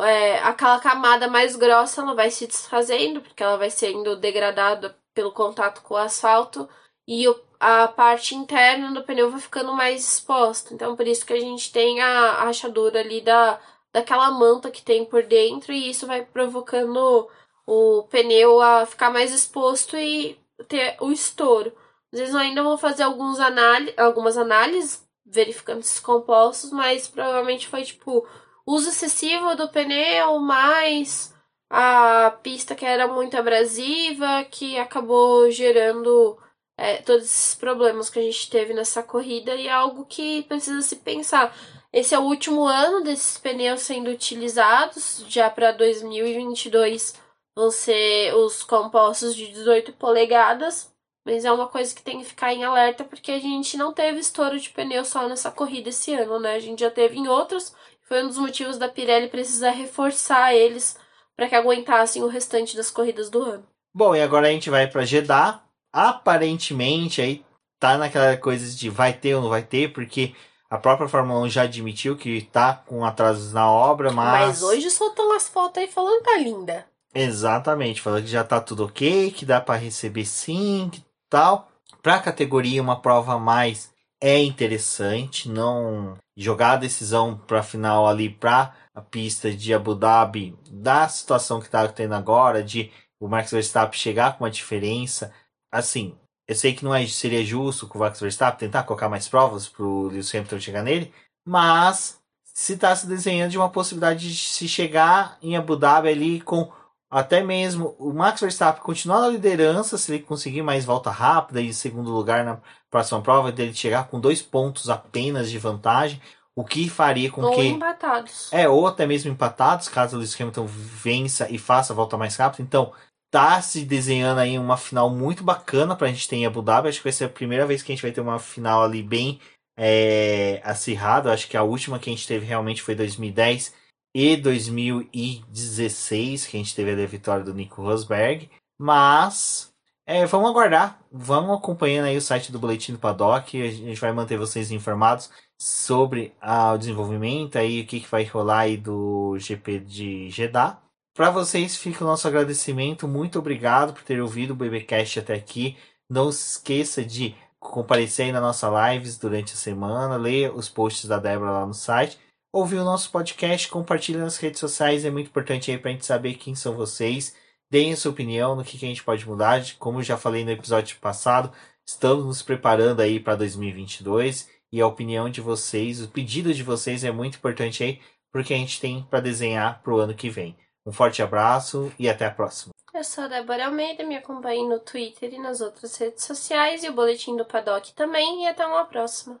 é, 0.00 0.38
aquela 0.38 0.80
camada 0.80 1.28
mais 1.28 1.56
grossa 1.56 2.00
ela 2.00 2.14
vai 2.14 2.30
se 2.30 2.46
desfazendo, 2.46 3.20
porque 3.20 3.42
ela 3.42 3.58
vai 3.58 3.70
sendo 3.70 4.16
degradada 4.16 4.96
pelo 5.14 5.32
contato 5.32 5.82
com 5.82 5.94
o 5.94 5.98
asfalto, 5.98 6.68
e 7.06 7.28
o, 7.28 7.38
a 7.60 7.88
parte 7.88 8.34
interna 8.34 8.92
do 8.92 9.02
pneu 9.04 9.30
vai 9.30 9.40
ficando 9.40 9.72
mais 9.74 10.02
exposta. 10.02 10.72
Então, 10.72 10.96
por 10.96 11.06
isso 11.06 11.26
que 11.26 11.32
a 11.32 11.40
gente 11.40 11.70
tem 11.72 12.00
a, 12.00 12.44
rachadura 12.44 13.00
ali 13.00 13.20
da, 13.20 13.60
daquela 13.92 14.30
manta 14.30 14.70
que 14.70 14.82
tem 14.82 15.04
por 15.04 15.22
dentro, 15.24 15.72
e 15.72 15.90
isso 15.90 16.06
vai 16.06 16.24
provocando 16.24 17.28
o 17.66 18.04
pneu 18.04 18.60
a 18.60 18.86
ficar 18.86 19.10
mais 19.10 19.32
exposto 19.32 19.96
e 19.96 20.38
ter 20.68 20.96
o 21.00 21.12
estouro. 21.12 21.72
Às 22.12 22.20
vezes 22.20 22.34
ainda 22.34 22.62
vão 22.62 22.78
fazer 22.78 23.02
alguns 23.02 23.40
análise, 23.40 23.94
algumas 23.98 24.36
análises 24.36 25.06
verificando 25.24 25.80
esses 25.80 26.00
compostos, 26.00 26.70
mas 26.70 27.08
provavelmente 27.08 27.68
foi 27.68 27.84
tipo 27.84 28.26
uso 28.72 28.88
excessivo 28.88 29.54
do 29.54 29.68
pneu, 29.68 30.38
mais 30.38 31.34
a 31.70 32.30
pista 32.42 32.74
que 32.74 32.84
era 32.84 33.08
muito 33.08 33.36
abrasiva, 33.36 34.44
que 34.44 34.78
acabou 34.78 35.50
gerando 35.50 36.38
é, 36.76 36.96
todos 36.98 37.24
esses 37.24 37.54
problemas 37.54 38.10
que 38.10 38.18
a 38.18 38.22
gente 38.22 38.50
teve 38.50 38.74
nessa 38.74 39.02
corrida 39.02 39.54
e 39.54 39.68
é 39.68 39.72
algo 39.72 40.04
que 40.04 40.42
precisa 40.44 40.82
se 40.82 40.96
pensar. 40.96 41.54
Esse 41.92 42.14
é 42.14 42.18
o 42.18 42.22
último 42.22 42.66
ano 42.66 43.02
desses 43.02 43.38
pneus 43.38 43.82
sendo 43.82 44.10
utilizados, 44.10 45.24
já 45.28 45.50
para 45.50 45.72
2022 45.72 47.14
vão 47.54 47.70
ser 47.70 48.34
os 48.34 48.62
compostos 48.62 49.34
de 49.34 49.48
18 49.48 49.92
polegadas. 49.94 50.90
Mas 51.24 51.44
é 51.44 51.52
uma 51.52 51.68
coisa 51.68 51.94
que 51.94 52.02
tem 52.02 52.18
que 52.18 52.24
ficar 52.24 52.52
em 52.52 52.64
alerta 52.64 53.04
porque 53.04 53.30
a 53.30 53.38
gente 53.38 53.76
não 53.76 53.92
teve 53.92 54.18
estouro 54.18 54.58
de 54.58 54.70
pneu 54.70 55.04
só 55.04 55.28
nessa 55.28 55.52
corrida 55.52 55.90
esse 55.90 56.12
ano, 56.12 56.40
né? 56.40 56.54
A 56.54 56.60
gente 56.60 56.80
já 56.80 56.90
teve 56.90 57.16
em 57.16 57.28
outros. 57.28 57.72
Foi 58.12 58.22
um 58.22 58.28
dos 58.28 58.36
motivos 58.36 58.76
da 58.76 58.90
Pirelli 58.90 59.28
precisar 59.28 59.70
reforçar 59.70 60.54
eles 60.54 60.98
para 61.34 61.48
que 61.48 61.54
aguentassem 61.54 62.22
o 62.22 62.26
restante 62.26 62.76
das 62.76 62.90
corridas 62.90 63.30
do 63.30 63.40
ano. 63.40 63.64
Bom, 63.94 64.14
e 64.14 64.20
agora 64.20 64.48
a 64.48 64.50
gente 64.50 64.68
vai 64.68 64.86
para 64.86 65.06
Jeddah. 65.06 65.62
Aparentemente 65.90 67.22
aí 67.22 67.42
tá 67.80 67.96
naquela 67.96 68.36
coisa 68.36 68.70
de 68.76 68.90
vai 68.90 69.14
ter 69.14 69.34
ou 69.34 69.40
não 69.40 69.48
vai 69.48 69.62
ter, 69.62 69.94
porque 69.94 70.34
a 70.68 70.76
própria 70.76 71.08
Fórmula 71.08 71.40
1 71.40 71.48
já 71.48 71.62
admitiu 71.62 72.14
que 72.14 72.42
tá 72.42 72.74
com 72.74 73.02
atrasos 73.02 73.54
na 73.54 73.66
obra, 73.72 74.12
mas. 74.12 74.60
Mas 74.60 74.62
hoje 74.62 74.90
soltam 74.90 75.34
as 75.34 75.48
fotos 75.48 75.82
aí 75.82 75.88
falando 75.88 76.18
que 76.18 76.30
tá 76.30 76.36
linda. 76.36 76.84
Exatamente, 77.14 78.02
falando 78.02 78.24
que 78.24 78.30
já 78.30 78.44
tá 78.44 78.60
tudo 78.60 78.84
ok, 78.84 79.30
que 79.30 79.46
dá 79.46 79.58
para 79.58 79.80
receber 79.80 80.26
sim, 80.26 80.90
que 80.92 81.02
tal. 81.30 81.66
Para 82.02 82.16
a 82.16 82.20
categoria, 82.20 82.82
uma 82.82 83.00
prova 83.00 83.36
a 83.36 83.38
mais 83.38 83.90
é 84.20 84.38
interessante. 84.42 85.48
Não 85.48 86.18
jogar 86.36 86.72
a 86.72 86.76
decisão 86.76 87.36
para 87.36 87.60
a 87.60 87.62
final 87.62 88.06
ali 88.06 88.28
para 88.30 88.74
a 88.94 89.00
pista 89.00 89.50
de 89.50 89.72
Abu 89.72 89.94
Dhabi, 89.94 90.56
da 90.70 91.08
situação 91.08 91.60
que 91.60 91.66
está 91.66 91.86
tendo 91.88 92.14
agora, 92.14 92.62
de 92.62 92.90
o 93.20 93.28
Max 93.28 93.50
Verstappen 93.50 93.98
chegar 93.98 94.36
com 94.36 94.44
uma 94.44 94.50
diferença. 94.50 95.32
Assim, 95.70 96.16
eu 96.46 96.54
sei 96.54 96.74
que 96.74 96.84
não 96.84 96.94
é, 96.94 97.06
seria 97.06 97.44
justo 97.44 97.86
com 97.86 97.98
o 97.98 98.00
Max 98.00 98.20
Verstappen 98.20 98.58
tentar 98.58 98.82
colocar 98.82 99.08
mais 99.08 99.28
provas 99.28 99.68
para 99.68 99.84
o 99.84 100.08
Lewis 100.08 100.34
Hamilton 100.34 100.60
chegar 100.60 100.82
nele, 100.82 101.12
mas 101.46 102.20
se 102.44 102.74
está 102.74 102.94
se 102.94 103.06
desenhando 103.06 103.52
de 103.52 103.58
uma 103.58 103.70
possibilidade 103.70 104.28
de 104.28 104.36
se 104.36 104.68
chegar 104.68 105.38
em 105.40 105.56
Abu 105.56 105.76
Dhabi 105.76 106.08
ali 106.08 106.40
com 106.40 106.70
até 107.12 107.42
mesmo 107.42 107.94
o 107.98 108.10
Max 108.10 108.40
Verstappen 108.40 108.82
continuar 108.82 109.20
na 109.20 109.28
liderança, 109.28 109.98
se 109.98 110.10
ele 110.10 110.22
conseguir 110.22 110.62
mais 110.62 110.86
volta 110.86 111.10
rápida 111.10 111.60
e 111.60 111.70
segundo 111.74 112.10
lugar 112.10 112.42
na 112.42 112.58
próxima 112.90 113.20
prova, 113.20 113.52
dele 113.52 113.74
chegar 113.74 114.08
com 114.08 114.18
dois 114.18 114.40
pontos 114.40 114.88
apenas 114.88 115.50
de 115.50 115.58
vantagem, 115.58 116.18
o 116.56 116.64
que 116.64 116.88
faria 116.88 117.30
com 117.30 117.42
ou 117.42 117.54
que. 117.54 117.66
empatados. 117.66 118.50
É, 118.50 118.66
ou 118.66 118.86
até 118.86 119.04
mesmo 119.04 119.30
empatados, 119.30 119.88
caso 119.88 120.16
o 120.16 120.18
Lewis 120.18 120.34
Hamilton 120.40 120.64
vença 120.66 121.46
e 121.50 121.58
faça 121.58 121.92
a 121.92 121.96
volta 121.96 122.16
mais 122.16 122.34
rápida. 122.34 122.62
Então, 122.62 122.90
tá 123.30 123.60
se 123.60 123.84
desenhando 123.84 124.38
aí 124.38 124.58
uma 124.58 124.78
final 124.78 125.10
muito 125.10 125.44
bacana 125.44 125.94
pra 125.94 126.08
gente 126.08 126.26
ter 126.26 126.36
em 126.36 126.46
Abu 126.46 126.62
Dhabi. 126.62 126.88
Acho 126.88 126.98
que 126.98 127.04
vai 127.04 127.12
ser 127.12 127.26
a 127.26 127.28
primeira 127.28 127.66
vez 127.66 127.82
que 127.82 127.92
a 127.92 127.94
gente 127.94 128.02
vai 128.02 128.12
ter 128.12 128.22
uma 128.22 128.38
final 128.38 128.82
ali 128.82 129.02
bem 129.02 129.38
é, 129.76 130.62
acirrada. 130.64 131.30
Acho 131.30 131.46
que 131.46 131.58
a 131.58 131.62
última 131.62 131.98
que 131.98 132.08
a 132.08 132.12
gente 132.12 132.26
teve 132.26 132.46
realmente 132.46 132.80
foi 132.80 132.94
2010 132.94 133.81
e 134.14 134.36
2016, 134.36 136.46
que 136.46 136.56
a 136.56 136.60
gente 136.60 136.74
teve 136.74 137.02
a 137.02 137.06
vitória 137.06 137.44
do 137.44 137.54
Nico 137.54 137.82
Rosberg. 137.82 138.50
Mas 138.78 139.72
é, 140.06 140.26
vamos 140.26 140.50
aguardar, 140.50 141.00
vamos 141.10 141.56
acompanhando 141.56 142.06
aí 142.06 142.16
o 142.16 142.20
site 142.20 142.50
do 142.50 142.58
Boletim 142.58 142.92
do 142.92 142.98
Paddock. 142.98 143.62
A 143.62 143.70
gente 143.70 144.00
vai 144.00 144.12
manter 144.12 144.36
vocês 144.36 144.70
informados 144.70 145.30
sobre 145.60 146.34
ah, 146.40 146.72
o 146.72 146.78
desenvolvimento 146.78 147.56
aí, 147.56 147.82
o 147.82 147.86
que, 147.86 148.00
que 148.00 148.10
vai 148.10 148.24
rolar 148.24 148.60
aí 148.60 148.76
do 148.76 149.38
GP 149.38 149.78
de 149.78 150.30
Jeddah. 150.30 150.78
Para 151.14 151.30
vocês 151.30 151.76
fica 151.76 152.04
o 152.04 152.06
nosso 152.06 152.26
agradecimento. 152.26 153.06
Muito 153.06 153.38
obrigado 153.38 153.92
por 153.92 154.02
ter 154.02 154.20
ouvido 154.20 154.52
o 154.52 154.56
BBcast 154.56 155.20
até 155.20 155.34
aqui. 155.34 155.76
Não 156.10 156.32
se 156.32 156.56
esqueça 156.56 157.04
de 157.04 157.34
comparecer 157.60 158.26
aí 158.26 158.32
na 158.32 158.40
nossa 158.40 158.68
lives 158.92 159.16
durante 159.16 159.52
a 159.52 159.56
semana, 159.56 160.16
ler 160.16 160.52
os 160.52 160.68
posts 160.68 161.06
da 161.06 161.18
Débora 161.18 161.52
lá 161.52 161.66
no 161.66 161.74
site, 161.74 162.18
ouvir 162.52 162.76
o 162.76 162.84
nosso 162.84 163.10
podcast, 163.10 163.68
compartilhe 163.68 164.18
nas 164.18 164.36
redes 164.36 164.60
sociais, 164.60 165.04
é 165.04 165.10
muito 165.10 165.28
importante 165.28 165.70
aí 165.70 165.78
para 165.78 165.90
a 165.90 165.94
gente 165.94 166.04
saber 166.04 166.34
quem 166.34 166.54
são 166.54 166.74
vocês. 166.74 167.34
Deem 167.70 167.94
a 167.94 167.96
sua 167.96 168.12
opinião 168.12 168.54
no 168.54 168.62
que, 168.62 168.78
que 168.78 168.84
a 168.84 168.88
gente 168.88 169.02
pode 169.02 169.26
mudar. 169.26 169.62
Como 169.78 170.00
eu 170.00 170.02
já 170.02 170.18
falei 170.18 170.44
no 170.44 170.50
episódio 170.50 170.98
passado, 170.98 171.50
estamos 171.86 172.26
nos 172.26 172.42
preparando 172.42 173.00
aí 173.00 173.18
para 173.18 173.36
2022 173.36 174.50
e 174.70 174.80
a 174.80 174.86
opinião 174.86 175.30
de 175.30 175.40
vocês, 175.40 176.02
o 176.02 176.08
pedido 176.08 176.52
de 176.52 176.62
vocês 176.62 177.04
é 177.04 177.10
muito 177.10 177.38
importante 177.38 177.82
aí, 177.82 178.00
porque 178.30 178.52
a 178.52 178.56
gente 178.58 178.80
tem 178.80 179.02
para 179.02 179.20
desenhar 179.20 179.82
para 179.82 179.94
o 179.94 179.98
ano 179.98 180.14
que 180.14 180.28
vem. 180.28 180.56
Um 180.84 180.92
forte 180.92 181.22
abraço 181.22 181.90
e 181.98 182.08
até 182.08 182.26
a 182.26 182.30
próxima. 182.30 182.72
Eu 182.92 183.04
sou 183.04 183.24
a 183.24 183.28
Débora 183.28 183.66
Almeida, 183.66 184.04
me 184.04 184.16
acompanhe 184.16 184.68
no 184.68 184.78
Twitter 184.78 185.32
e 185.32 185.38
nas 185.38 185.62
outras 185.62 185.96
redes 185.96 186.24
sociais 186.24 186.84
e 186.84 186.90
o 186.90 186.92
Boletim 186.92 187.36
do 187.36 187.44
Paddock 187.44 187.94
também, 187.94 188.44
e 188.44 188.48
até 188.48 188.66
uma 188.66 188.84
próxima. 188.84 189.40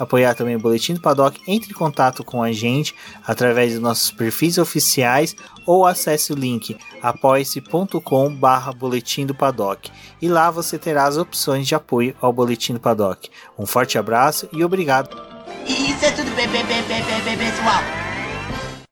apoiar 0.00 0.34
também 0.34 0.56
o 0.56 0.60
Boletim 0.60 0.94
do 0.94 1.00
Paddock, 1.00 1.40
entre 1.46 1.70
em 1.70 1.74
contato 1.74 2.24
com 2.24 2.42
a 2.42 2.50
gente 2.50 2.94
através 3.24 3.72
dos 3.72 3.82
nossos 3.82 4.10
perfis 4.10 4.58
oficiais 4.58 5.36
ou 5.66 5.86
acesse 5.86 6.32
o 6.32 6.36
link 6.36 6.76
apoia-se.com 7.02 8.34
barra 8.34 8.72
Boletim 8.72 9.26
do 9.26 9.34
Paddock 9.34 9.90
e 10.20 10.28
lá 10.28 10.50
você 10.50 10.78
terá 10.78 11.04
as 11.04 11.16
opções 11.16 11.66
de 11.66 11.74
apoio 11.74 12.14
ao 12.20 12.32
Boletim 12.32 12.74
do 12.74 12.80
Paddock. 12.80 13.30
Um 13.58 13.66
forte 13.66 13.98
abraço 13.98 14.48
e 14.52 14.64
obrigado! 14.64 15.16
Isso 15.66 16.04
é 16.04 16.10
tudo 16.10 16.30
pessoal! 17.36 17.99